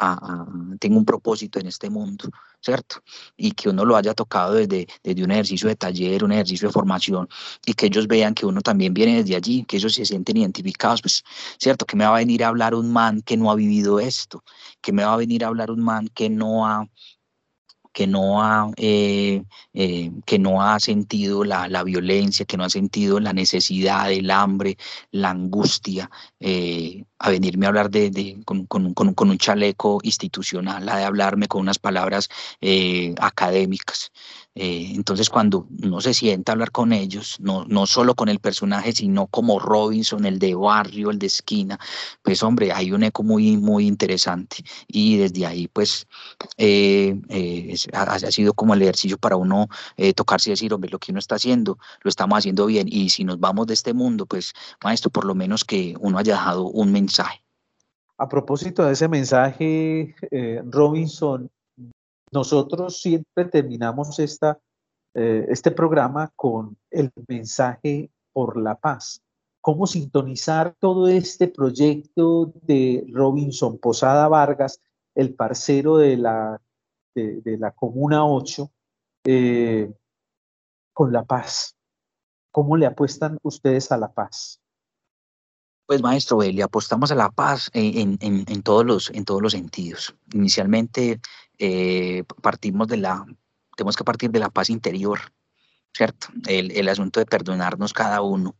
tengo 0.78 0.96
un 0.96 1.04
propósito 1.04 1.58
en 1.58 1.66
este 1.66 1.90
mundo, 1.90 2.30
¿cierto? 2.60 3.02
Y 3.36 3.50
que 3.50 3.68
uno 3.68 3.84
lo 3.84 3.96
haya 3.96 4.14
tocado 4.14 4.54
desde, 4.54 4.86
desde 5.02 5.24
un 5.24 5.32
ejercicio 5.32 5.68
de 5.68 5.74
taller, 5.74 6.22
un 6.22 6.30
ejercicio 6.30 6.68
de 6.68 6.72
formación, 6.72 7.28
y 7.66 7.74
que 7.74 7.86
ellos 7.86 8.06
vean 8.06 8.32
que 8.32 8.46
uno 8.46 8.60
también 8.60 8.94
viene 8.94 9.16
desde 9.16 9.34
allí, 9.34 9.64
que 9.64 9.78
ellos 9.78 9.92
se 9.92 10.04
sienten 10.04 10.36
identificados, 10.36 11.02
pues, 11.02 11.24
¿cierto? 11.58 11.84
Que 11.84 11.96
me 11.96 12.04
va 12.04 12.14
a 12.14 12.18
venir 12.18 12.44
a 12.44 12.48
hablar 12.48 12.76
un 12.76 12.92
man 12.92 13.22
que 13.22 13.36
no 13.36 13.50
ha 13.50 13.56
vivido 13.56 13.98
esto, 13.98 14.44
que 14.80 14.92
me 14.92 15.04
va 15.04 15.14
a 15.14 15.16
venir 15.16 15.44
a 15.44 15.48
hablar 15.48 15.72
un 15.72 15.82
man 15.82 16.06
que 16.14 16.30
no 16.30 16.64
ha 16.64 16.86
que 17.92 18.06
no 18.06 18.42
ha, 18.42 18.70
eh, 18.76 19.42
eh, 19.74 20.10
que 20.24 20.38
no 20.38 20.62
ha 20.62 20.80
sentido 20.80 21.44
la, 21.44 21.68
la, 21.68 21.84
violencia, 21.84 22.46
que 22.46 22.56
no 22.56 22.64
ha 22.64 22.70
sentido 22.70 23.20
la 23.20 23.32
necesidad, 23.32 24.10
el 24.10 24.30
hambre, 24.30 24.78
la 25.10 25.30
angustia, 25.30 26.10
eh, 26.40 27.04
a 27.18 27.30
venirme 27.30 27.66
a 27.66 27.68
hablar 27.68 27.90
de, 27.90 28.10
de 28.10 28.42
con, 28.44 28.66
con, 28.66 28.94
con, 28.94 29.14
con, 29.14 29.30
un 29.30 29.38
chaleco 29.38 30.00
institucional, 30.02 30.88
a 30.88 30.96
de 30.96 31.04
hablarme 31.04 31.48
con 31.48 31.60
unas 31.60 31.78
palabras 31.78 32.28
académicas. 33.20 34.12
Eh, 34.54 34.92
entonces, 34.94 35.30
cuando 35.30 35.66
uno 35.82 36.00
se 36.02 36.12
sienta 36.12 36.52
a 36.52 36.54
hablar 36.54 36.70
con 36.72 36.92
ellos, 36.92 37.38
no, 37.40 37.64
no 37.64 37.86
solo 37.86 38.14
con 38.14 38.28
el 38.28 38.38
personaje, 38.38 38.92
sino 38.92 39.26
como 39.26 39.58
Robinson, 39.58 40.26
el 40.26 40.38
de 40.38 40.54
barrio, 40.54 41.10
el 41.10 41.18
de 41.18 41.26
esquina, 41.26 41.78
pues 42.22 42.42
hombre, 42.42 42.70
hay 42.70 42.92
un 42.92 43.02
eco 43.02 43.22
muy, 43.22 43.56
muy 43.56 43.86
interesante. 43.86 44.56
Y 44.88 45.16
desde 45.16 45.46
ahí, 45.46 45.68
pues, 45.68 46.06
eh, 46.58 47.18
eh, 47.30 47.74
ha, 47.94 48.18
sido 48.30 48.52
como 48.52 48.74
el 48.74 48.82
ejercicio 48.82 49.16
para 49.16 49.36
uno 49.36 49.68
tocarse 50.16 50.50
y 50.50 50.52
decir, 50.52 50.72
hombre, 50.74 50.90
lo 50.90 50.98
que 50.98 51.12
uno 51.12 51.18
está 51.18 51.36
haciendo, 51.36 51.78
lo 52.02 52.08
estamos 52.08 52.38
haciendo 52.38 52.66
bien. 52.66 52.88
Y 52.90 53.08
si 53.08 53.24
nos 53.24 53.40
vamos 53.40 53.66
de 53.66 53.74
este 53.74 53.94
mundo, 53.94 54.26
pues, 54.26 54.52
maestro, 54.84 55.10
por 55.10 55.24
lo 55.24 55.34
menos 55.34 55.64
que 55.64 55.94
uno 56.00 56.18
haya 56.18 56.34
dejado 56.34 56.66
un 56.66 56.92
mensaje. 56.92 57.42
A 58.18 58.28
propósito 58.28 58.84
de 58.84 58.92
ese 58.92 59.08
mensaje, 59.08 60.14
Robinson, 60.66 61.50
nosotros 62.32 63.00
siempre 63.00 63.44
terminamos 63.44 64.18
esta, 64.18 64.58
eh, 65.14 65.46
este 65.48 65.70
programa 65.70 66.32
con 66.34 66.76
el 66.90 67.12
mensaje 67.28 68.10
por 68.32 68.60
la 68.60 68.74
paz. 68.74 69.22
¿Cómo 69.60 69.86
sintonizar 69.86 70.74
todo 70.80 71.06
este 71.08 71.46
proyecto 71.46 72.52
de 72.62 73.06
Robinson 73.12 73.78
Posada 73.78 74.26
Vargas, 74.28 74.80
el 75.14 75.34
parcero 75.34 75.98
de 75.98 76.16
la, 76.16 76.60
de, 77.14 77.58
la 77.58 77.70
Comuna 77.70 78.26
8, 78.26 78.70
eh, 79.26 79.92
con 80.92 81.12
la 81.12 81.24
paz? 81.24 81.76
¿Cómo 82.50 82.76
le 82.76 82.86
apuestan 82.86 83.38
ustedes 83.42 83.92
a 83.92 83.98
la 83.98 84.12
paz? 84.12 84.61
Pues 85.86 86.00
maestro, 86.00 86.40
le 86.40 86.62
apostamos 86.62 87.10
a 87.10 87.14
la 87.14 87.30
paz 87.30 87.70
en, 87.74 88.18
en, 88.20 88.62
todos 88.62 88.84
los, 88.84 89.10
en 89.10 89.24
todos 89.24 89.42
los 89.42 89.52
sentidos. 89.52 90.14
Inicialmente 90.32 91.20
eh, 91.58 92.24
partimos 92.40 92.88
de 92.88 92.98
la, 92.98 93.26
tenemos 93.76 93.96
que 93.96 94.04
partir 94.04 94.30
de 94.30 94.38
la 94.38 94.48
paz 94.48 94.70
interior, 94.70 95.20
¿cierto? 95.92 96.28
El, 96.46 96.70
el, 96.70 96.88
asunto 96.88 97.20
de 97.20 97.26
perdonarnos 97.26 97.92
cada 97.92 98.22
uno, 98.22 98.56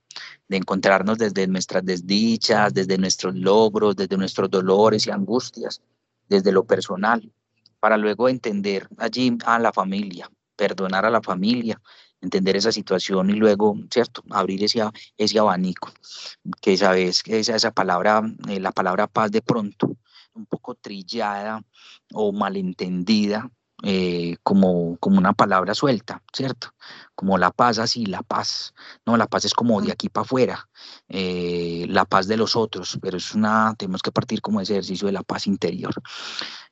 de 0.49 0.59
encontrarnos 0.59 1.17
desde 1.17 1.47
nuestras 1.47 1.85
desdichas, 1.85 2.75
desde 2.75 2.99
nuestros 2.99 3.35
logros, 3.35 3.97
desde 3.97 4.17
nuestros 4.17 4.51
dolores 4.51 5.07
y 5.07 5.11
angustias, 5.11 5.81
desde 6.29 6.53
lo 6.53 6.65
personal, 6.65 7.33
para 7.81 7.97
luego 7.97 8.29
entender 8.29 8.89
allí 8.99 9.37
a 9.45 9.59
la 9.59 9.73
familia, 9.73 10.31
perdonar 10.57 11.05
a 11.07 11.11
la 11.11 11.23
familia, 11.23 11.81
entender 12.23 12.57
esa 12.57 12.73
situación 12.73 13.31
y 13.31 13.35
luego, 13.35 13.77
¿cierto? 13.91 14.23
Abrir 14.31 14.65
ese, 14.65 14.81
ese 15.19 15.39
abanico, 15.39 15.93
que 16.61 16.77
sabes 16.77 17.23
esa, 17.27 17.57
esa 17.57 17.73
palabra, 17.73 18.23
eh, 18.49 18.61
la 18.61 18.73
palabra 18.73 19.07
paz 19.07 19.31
de 19.31 19.43
pronto, 19.43 19.97
un 20.35 20.47
poco 20.47 20.75
trillada 20.75 21.63
o 22.15 22.33
malentendida 22.33 23.51
eh, 23.85 24.37
como, 24.45 24.97
como 24.99 25.19
una 25.19 25.33
palabra 25.33 25.75
suelta, 25.75 26.23
¿cierto? 26.33 26.69
Como 27.17 27.37
la 27.37 27.51
paz 27.51 27.79
así, 27.79 28.07
la 28.07 28.23
paz. 28.23 28.75
No, 29.05 29.17
la 29.17 29.27
paz 29.27 29.45
es 29.45 29.55
como 29.55 29.81
de 29.83 29.91
aquí 29.91 30.09
para 30.09 30.25
afuera, 30.25 30.69
eh, 31.09 31.87
la 31.89 32.05
paz 32.05 32.29
de 32.29 32.37
los 32.37 32.55
otros, 32.55 32.99
pero 33.03 33.17
es 33.17 33.35
una, 33.35 33.75
tenemos 33.77 34.01
que 34.01 34.13
partir 34.13 34.41
como 34.41 34.61
ese 34.61 34.75
ejercicio 34.75 35.07
de 35.07 35.13
la 35.13 35.25
paz 35.25 35.49
interior. 35.49 35.93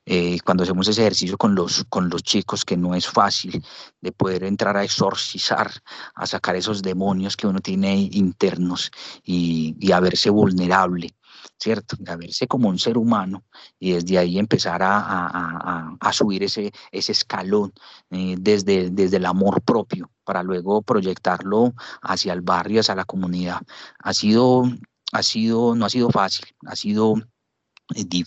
Eh, 0.05 0.39
cuando 0.45 0.63
hacemos 0.63 0.87
ese 0.87 1.01
ejercicio 1.01 1.37
con 1.37 1.53
los, 1.53 1.85
con 1.89 2.09
los 2.09 2.23
chicos, 2.23 2.63
que 2.63 2.77
no 2.77 2.95
es 2.95 3.07
fácil 3.07 3.63
de 3.99 4.11
poder 4.11 4.45
entrar 4.45 4.77
a 4.77 4.83
exorcizar, 4.83 5.69
a 6.15 6.25
sacar 6.25 6.55
esos 6.55 6.81
demonios 6.81 7.35
que 7.35 7.45
uno 7.45 7.59
tiene 7.59 8.09
internos 8.11 8.89
y, 9.23 9.75
y 9.79 9.91
a 9.91 9.99
verse 9.99 10.29
vulnerable 10.29 11.13
¿cierto? 11.61 11.95
A 12.07 12.15
verse 12.15 12.47
como 12.47 12.69
un 12.69 12.79
ser 12.79 12.97
humano 12.97 13.43
y 13.79 13.93
desde 13.93 14.17
ahí 14.17 14.39
empezar 14.39 14.81
a, 14.83 16.11
subir 16.11 16.43
ese, 16.43 16.71
ese 16.91 17.11
escalón 17.11 17.71
eh, 18.09 18.35
desde, 18.39 18.89
desde 18.89 19.17
el 19.17 19.25
amor 19.25 19.61
propio 19.61 20.09
para 20.23 20.43
luego 20.43 20.81
proyectarlo 20.81 21.73
hacia 22.01 22.33
el 22.33 22.41
barrio, 22.41 22.81
hacia 22.81 22.95
la 22.95 23.05
comunidad. 23.05 23.61
Ha 23.99 24.13
sido, 24.13 24.63
ha 25.11 25.23
sido, 25.23 25.75
no 25.75 25.85
ha 25.85 25.89
sido 25.89 26.09
fácil, 26.09 26.47
ha 26.65 26.75
sido 26.75 27.15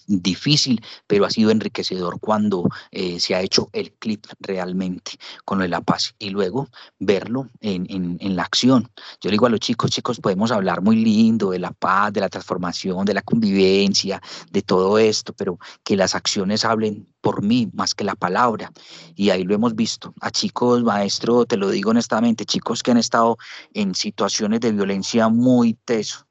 difícil, 0.07 0.83
pero 1.07 1.25
ha 1.25 1.31
sido 1.31 1.51
enriquecedor 1.51 2.21
cuando 2.21 2.69
eh, 2.91 3.21
se 3.21 3.35
ha 3.35 3.41
hecho 3.41 3.69
el 3.73 3.93
clip 3.93 4.27
realmente 4.41 5.13
con 5.45 5.59
lo 5.59 5.63
de 5.63 5.69
la 5.69 5.81
paz 5.81 6.15
y 6.19 6.31
luego 6.31 6.69
verlo 6.99 7.49
en, 7.61 7.87
en, 7.89 8.37
la 8.37 8.43
acción. 8.43 8.91
Yo 9.21 9.31
le 9.31 9.33
digo 9.33 9.47
a 9.47 9.51
los 9.51 9.61
chicos, 9.61 9.91
chicos, 9.91 10.21
podemos 10.21 10.51
hablar 10.51 10.83
muy 10.83 10.97
lindo 10.97 11.51
de 11.51 11.59
la 11.59 11.71
paz, 11.71 12.13
de 12.13 12.21
la 12.21 12.29
transformación, 12.29 13.05
de 13.05 13.15
la 13.15 13.23
convivencia, 13.23 14.21
de 14.51 14.63
todo 14.63 14.99
esto, 14.99 15.33
pero 15.33 15.59
que 15.85 15.97
las 15.97 16.15
acciones 16.15 16.65
hablen 16.65 17.07
por 17.21 17.43
mí 17.43 17.71
más 17.73 17.95
que 17.95 18.05
la 18.05 18.15
palabra. 18.15 18.71
Y 19.15 19.31
ahí 19.31 19.45
lo 19.45 19.55
hemos 19.55 19.75
visto. 19.75 20.13
A 20.21 20.31
chicos, 20.31 20.83
maestro, 20.83 21.47
te 21.47 21.57
lo 21.57 21.71
digo 21.71 21.91
honestamente, 21.91 22.45
chicos 22.45 22.83
que 22.83 22.91
han 22.91 22.99
estado 22.99 23.39
en 23.73 23.95
situaciones 23.95 24.61
de 24.61 24.73
violencia 24.73 25.29
muy 25.29 25.73
teso, 25.73 26.27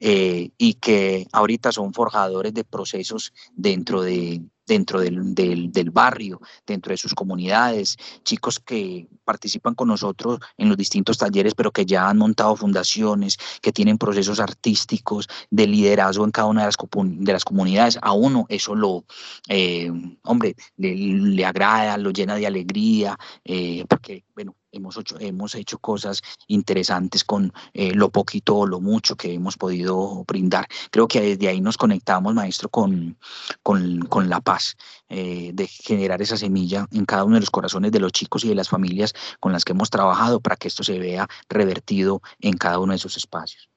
eh, 0.00 0.50
y 0.58 0.74
que 0.74 1.26
ahorita 1.32 1.72
son 1.72 1.92
forjadores 1.92 2.54
de 2.54 2.64
procesos 2.64 3.32
dentro 3.54 4.02
de, 4.02 4.42
dentro 4.70 5.00
del, 5.00 5.34
del, 5.34 5.90
barrio, 5.90 6.40
dentro 6.64 6.92
de 6.92 6.96
sus 6.96 7.12
comunidades, 7.12 7.96
chicos 8.22 8.60
que 8.60 9.08
participan 9.24 9.74
con 9.74 9.88
nosotros 9.88 10.38
en 10.56 10.68
los 10.68 10.76
distintos 10.76 11.18
talleres, 11.18 11.54
pero 11.56 11.72
que 11.72 11.84
ya 11.84 12.08
han 12.08 12.18
montado 12.18 12.54
fundaciones, 12.54 13.36
que 13.60 13.72
tienen 13.72 13.98
procesos 13.98 14.38
artísticos 14.38 15.28
de 15.50 15.66
liderazgo 15.66 16.24
en 16.24 16.30
cada 16.30 16.48
una 16.48 16.60
de 16.62 16.66
las, 16.68 16.76
de 17.04 17.32
las 17.32 17.44
comunidades. 17.44 17.98
A 18.00 18.12
uno 18.12 18.46
eso 18.48 18.76
lo, 18.76 19.04
eh, 19.48 19.90
hombre, 20.22 20.54
le, 20.76 20.94
le, 20.94 21.44
agrada, 21.44 21.98
lo 21.98 22.12
llena 22.12 22.36
de 22.36 22.46
alegría, 22.46 23.18
eh, 23.44 23.84
porque, 23.88 24.24
bueno, 24.36 24.54
hemos 24.72 24.96
hecho, 24.96 25.18
hemos 25.20 25.54
hecho 25.54 25.78
cosas 25.78 26.22
interesantes 26.46 27.24
con 27.24 27.52
eh, 27.72 27.94
lo 27.94 28.10
poquito 28.10 28.56
o 28.56 28.66
lo 28.66 28.80
mucho 28.80 29.16
que 29.16 29.34
hemos 29.34 29.56
podido 29.56 30.24
brindar. 30.26 30.66
Creo 30.90 31.08
que 31.08 31.20
desde 31.20 31.48
ahí 31.48 31.60
nos 31.60 31.76
conectamos, 31.76 32.34
maestro, 32.34 32.68
con, 32.68 33.16
con, 33.62 34.00
con 34.06 34.28
la 34.28 34.40
paz, 34.40 34.76
eh, 35.08 35.50
de 35.54 35.66
generar 35.66 36.22
esa 36.22 36.36
semilla 36.36 36.86
en 36.92 37.04
cada 37.04 37.24
uno 37.24 37.34
de 37.34 37.40
los 37.40 37.50
corazones 37.50 37.92
de 37.92 38.00
los 38.00 38.12
chicos 38.12 38.44
y 38.44 38.48
de 38.48 38.54
las 38.54 38.68
familias 38.68 39.14
con 39.40 39.52
las 39.52 39.64
que 39.64 39.72
hemos 39.72 39.90
trabajado 39.90 40.40
para 40.40 40.56
que 40.56 40.68
esto 40.68 40.82
se 40.82 40.98
vea 40.98 41.28
revertido 41.48 42.22
en 42.40 42.56
cada 42.56 42.78
uno 42.78 42.92
de 42.92 42.96
esos 42.96 43.16
espacios. 43.16 43.68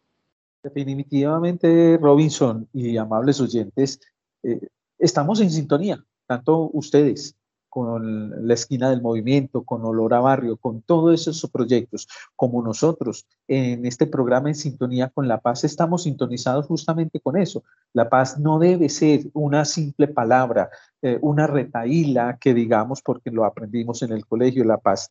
Definitivamente, 0.64 1.98
Robinson 2.02 2.70
y 2.72 2.96
amables 2.96 3.42
oyentes, 3.42 4.00
eh, 4.44 4.68
estamos 4.98 5.42
en 5.42 5.52
sintonía, 5.52 6.04
tanto 6.26 6.70
ustedes 6.72 7.36
con 7.74 8.48
la 8.48 8.54
esquina 8.54 8.92
del 8.92 9.02
movimiento, 9.02 9.64
con 9.64 9.84
Olor 9.84 10.14
a 10.14 10.20
Barrio, 10.20 10.58
con 10.58 10.84
todos 10.84 11.28
esos 11.28 11.50
proyectos, 11.50 12.08
como 12.36 12.62
nosotros 12.62 13.26
en 13.48 13.88
este 13.88 14.06
programa 14.06 14.50
en 14.50 14.54
sintonía 14.54 15.10
con 15.10 15.28
la 15.28 15.40
paz, 15.40 15.64
estamos 15.64 16.04
sintonizados 16.04 16.68
justamente 16.68 17.20
con 17.20 17.36
eso. 17.36 17.64
La 17.92 18.10
paz 18.10 18.38
no 18.38 18.60
debe 18.60 18.90
ser 18.90 19.22
una 19.34 19.66
simple 19.66 20.08
palabra, 20.08 20.70
eh, 21.02 21.18
una 21.24 21.48
retaíla 21.48 22.38
que 22.40 22.54
digamos 22.54 23.02
porque 23.02 23.32
lo 23.32 23.44
aprendimos 23.44 24.04
en 24.04 24.12
el 24.12 24.24
colegio, 24.28 24.64
la 24.66 24.78
paz 24.78 25.10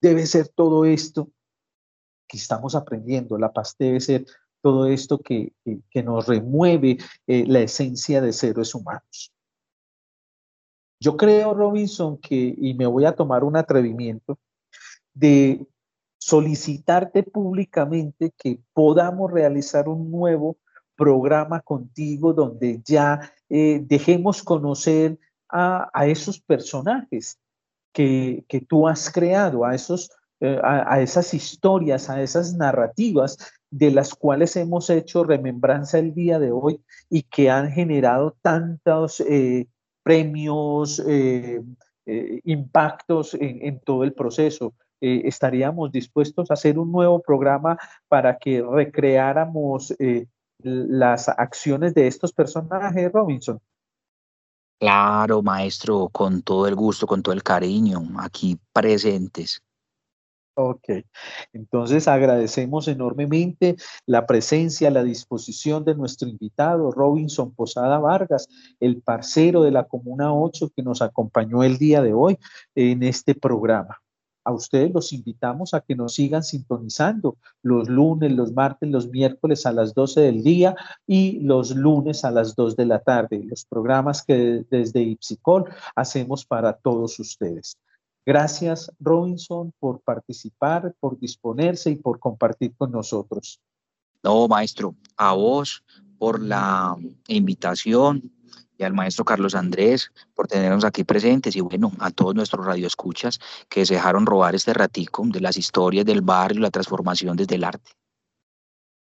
debe 0.00 0.26
ser 0.26 0.46
todo 0.46 0.84
esto 0.84 1.28
que 2.28 2.36
estamos 2.36 2.76
aprendiendo, 2.76 3.36
la 3.36 3.52
paz 3.52 3.74
debe 3.76 3.98
ser 3.98 4.26
todo 4.62 4.86
esto 4.86 5.18
que, 5.18 5.54
nos 6.04 6.28
remueve 6.28 6.98
eh, 7.26 7.46
la 7.48 7.58
esencia 7.58 8.20
de 8.20 8.32
seres 8.32 8.76
humanos. 8.76 9.32
Yo 11.00 11.16
creo, 11.16 11.54
Robinson, 11.54 12.18
que, 12.18 12.54
y 12.56 12.74
me 12.74 12.86
voy 12.86 13.06
a 13.06 13.12
tomar 13.12 13.42
un 13.42 13.56
atrevimiento, 13.56 14.38
de 15.14 15.66
solicitarte 16.18 17.22
públicamente 17.22 18.32
que 18.36 18.60
podamos 18.74 19.32
realizar 19.32 19.88
un 19.88 20.10
nuevo 20.10 20.58
programa 20.94 21.60
contigo 21.60 22.34
donde 22.34 22.82
ya 22.84 23.32
eh, 23.48 23.80
dejemos 23.82 24.42
conocer 24.42 25.18
a, 25.48 25.90
esos 26.06 26.40
personajes 26.40 27.38
que, 27.92 28.44
tú 28.68 28.86
has 28.86 29.10
creado, 29.10 29.64
a, 29.64 29.74
esos, 29.74 30.10
eh, 30.40 30.60
a, 30.62 31.00
esas 31.00 31.32
historias, 31.34 32.10
a 32.10 32.22
esas 32.22 32.54
narrativas 32.54 33.38
de 33.70 33.90
las 33.90 34.14
cuales 34.14 34.54
hemos 34.56 34.90
hecho 34.90 35.24
remembranza 35.24 35.98
el 35.98 36.14
día 36.14 36.38
de 36.38 36.52
hoy 36.52 36.84
y 37.08 37.22
que 37.22 37.50
han 37.50 37.72
generado 37.72 38.36
tantos 38.42 39.20
eh, 39.20 39.66
premios, 40.10 41.00
eh, 41.06 41.62
eh, 42.04 42.40
impactos 42.42 43.34
en, 43.34 43.78
todo 43.78 44.02
el 44.02 44.12
proceso. 44.12 44.74
Eh, 45.00 45.22
estaríamos 45.24 45.92
dispuestos 45.92 46.50
a 46.50 46.54
hacer 46.54 46.80
un 46.80 46.90
nuevo 46.90 47.22
programa 47.22 47.78
para 48.08 48.36
que 48.36 48.60
recreáramos 48.60 49.94
las 50.64 51.28
acciones 51.28 51.94
de 51.94 52.08
estos 52.08 52.32
personajes, 52.32 53.12
Robinson. 53.12 53.60
Claro, 54.80 55.42
maestro, 55.42 56.08
con 56.08 56.42
todo 56.42 56.66
el 56.66 56.74
gusto, 56.74 57.06
con 57.06 57.22
todo 57.22 57.32
el 57.32 57.44
cariño, 57.44 58.02
aquí 58.18 58.58
presentes. 58.72 59.62
Ok, 60.62 60.88
entonces 61.54 62.06
agradecemos 62.06 62.86
enormemente 62.86 63.76
la 64.04 64.26
presencia, 64.26 64.90
la 64.90 65.02
disposición 65.02 65.86
de 65.86 65.94
nuestro 65.94 66.28
invitado, 66.28 66.90
Robinson 66.90 67.54
Posada 67.54 67.98
Vargas, 67.98 68.46
el 68.78 69.00
parcero 69.00 69.62
de 69.62 69.70
la 69.70 69.84
Comuna 69.84 70.34
8 70.34 70.70
que 70.76 70.82
nos 70.82 71.00
acompañó 71.00 71.64
el 71.64 71.78
día 71.78 72.02
de 72.02 72.12
hoy 72.12 72.36
en 72.74 73.02
este 73.02 73.34
programa. 73.34 74.02
a 74.44 74.52
ustedes 74.52 74.92
los 74.92 75.12
invitamos 75.14 75.72
a 75.72 75.80
que 75.80 75.94
nos 75.94 76.14
sigan 76.14 76.42
sintonizando 76.42 77.36
los 77.62 77.88
lunes, 77.88 78.32
los 78.32 78.52
martes, 78.52 78.90
los 78.90 79.08
miércoles 79.08 79.64
a 79.64 79.72
las 79.72 79.94
12 79.94 80.20
del 80.20 80.42
día 80.42 80.76
y 81.06 81.40
los 81.40 81.74
lunes 81.74 82.24
a 82.24 82.30
las 82.30 82.54
2 82.54 82.76
de 82.76 82.86
la 82.86 82.98
tarde, 83.00 83.42
los 83.44 83.64
programas 83.64 84.22
que 84.22 84.64
desde 84.70 85.00
Ipsicol 85.00 85.64
hacemos 85.94 86.44
para 86.44 86.74
todos 86.74 87.18
ustedes. 87.18 87.78
Gracias, 88.26 88.92
Robinson, 89.00 89.72
por 89.78 90.00
participar, 90.00 90.94
por 91.00 91.18
disponerse 91.18 91.90
y 91.90 91.96
por 91.96 92.18
compartir 92.18 92.74
con 92.76 92.92
nosotros. 92.92 93.60
No, 94.22 94.46
maestro, 94.48 94.94
a 95.16 95.32
vos 95.32 95.82
por 96.18 96.40
la 96.40 96.96
invitación 97.28 98.30
y 98.76 98.84
al 98.84 98.92
maestro 98.92 99.24
Carlos 99.24 99.54
Andrés 99.54 100.10
por 100.34 100.46
tenernos 100.46 100.84
aquí 100.84 101.04
presentes 101.04 101.56
y 101.56 101.60
bueno, 101.60 101.92
a 101.98 102.10
todos 102.10 102.34
nuestros 102.34 102.64
radioescuchas 102.64 103.38
que 103.68 103.84
se 103.84 103.94
dejaron 103.94 104.26
robar 104.26 104.54
este 104.54 104.74
ratico 104.74 105.22
de 105.26 105.40
las 105.40 105.56
historias 105.56 106.04
del 106.04 106.20
barrio, 106.20 106.60
la 106.60 106.70
transformación 106.70 107.36
desde 107.36 107.54
el 107.56 107.64
arte. 107.64 107.90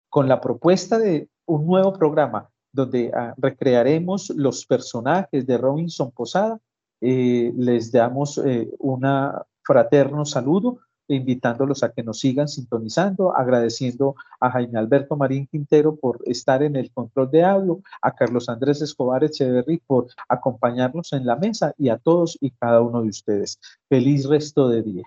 Con 0.09 0.29
la 0.29 0.41
propuesta 0.41 0.99
de 0.99 1.29
un 1.47 1.67
nuevo 1.67 1.93
programa 1.93 2.49
donde 2.73 3.11
ah, 3.15 3.35
recrearemos 3.39 4.31
los 4.31 4.67
personajes 4.67 5.47
de 5.47 5.59
Robinson 5.59 6.11
Posada, 6.11 6.61
eh, 7.01 7.53
les 7.57 7.93
damos 7.93 8.39
eh, 8.39 8.69
un 8.79 9.03
fraterno 9.63 10.25
saludo 10.25 10.81
invitándolos 11.09 11.83
a 11.83 11.93
que 11.93 12.03
nos 12.03 12.19
sigan 12.21 12.49
sintonizando, 12.49 13.37
agradeciendo 13.37 14.17
a 14.41 14.51
Jaime 14.51 14.79
Alberto 14.79 15.17
Marín 15.17 15.47
Quintero 15.47 15.97
por 15.97 16.21
estar 16.25 16.63
en 16.63 16.77
el 16.77 16.91
control 16.91 17.31
de 17.31 17.45
audio, 17.45 17.81
a 18.03 18.13
Carlos 18.13 18.49
Andrés 18.49 18.83
Escobar 18.83 19.23
Echeverry 19.25 19.79
por 19.87 20.09
acompañarnos 20.29 21.13
en 21.13 21.27
la 21.27 21.37
mesa 21.37 21.75
y 21.79 21.89
a 21.89 21.99
todos 21.99 22.37
y 22.41 22.51
cada 22.51 22.81
uno 22.81 23.03
de 23.03 23.09
ustedes. 23.09 23.61
Feliz 23.89 24.27
resto 24.27 24.69
de 24.69 24.83
día. 24.83 25.05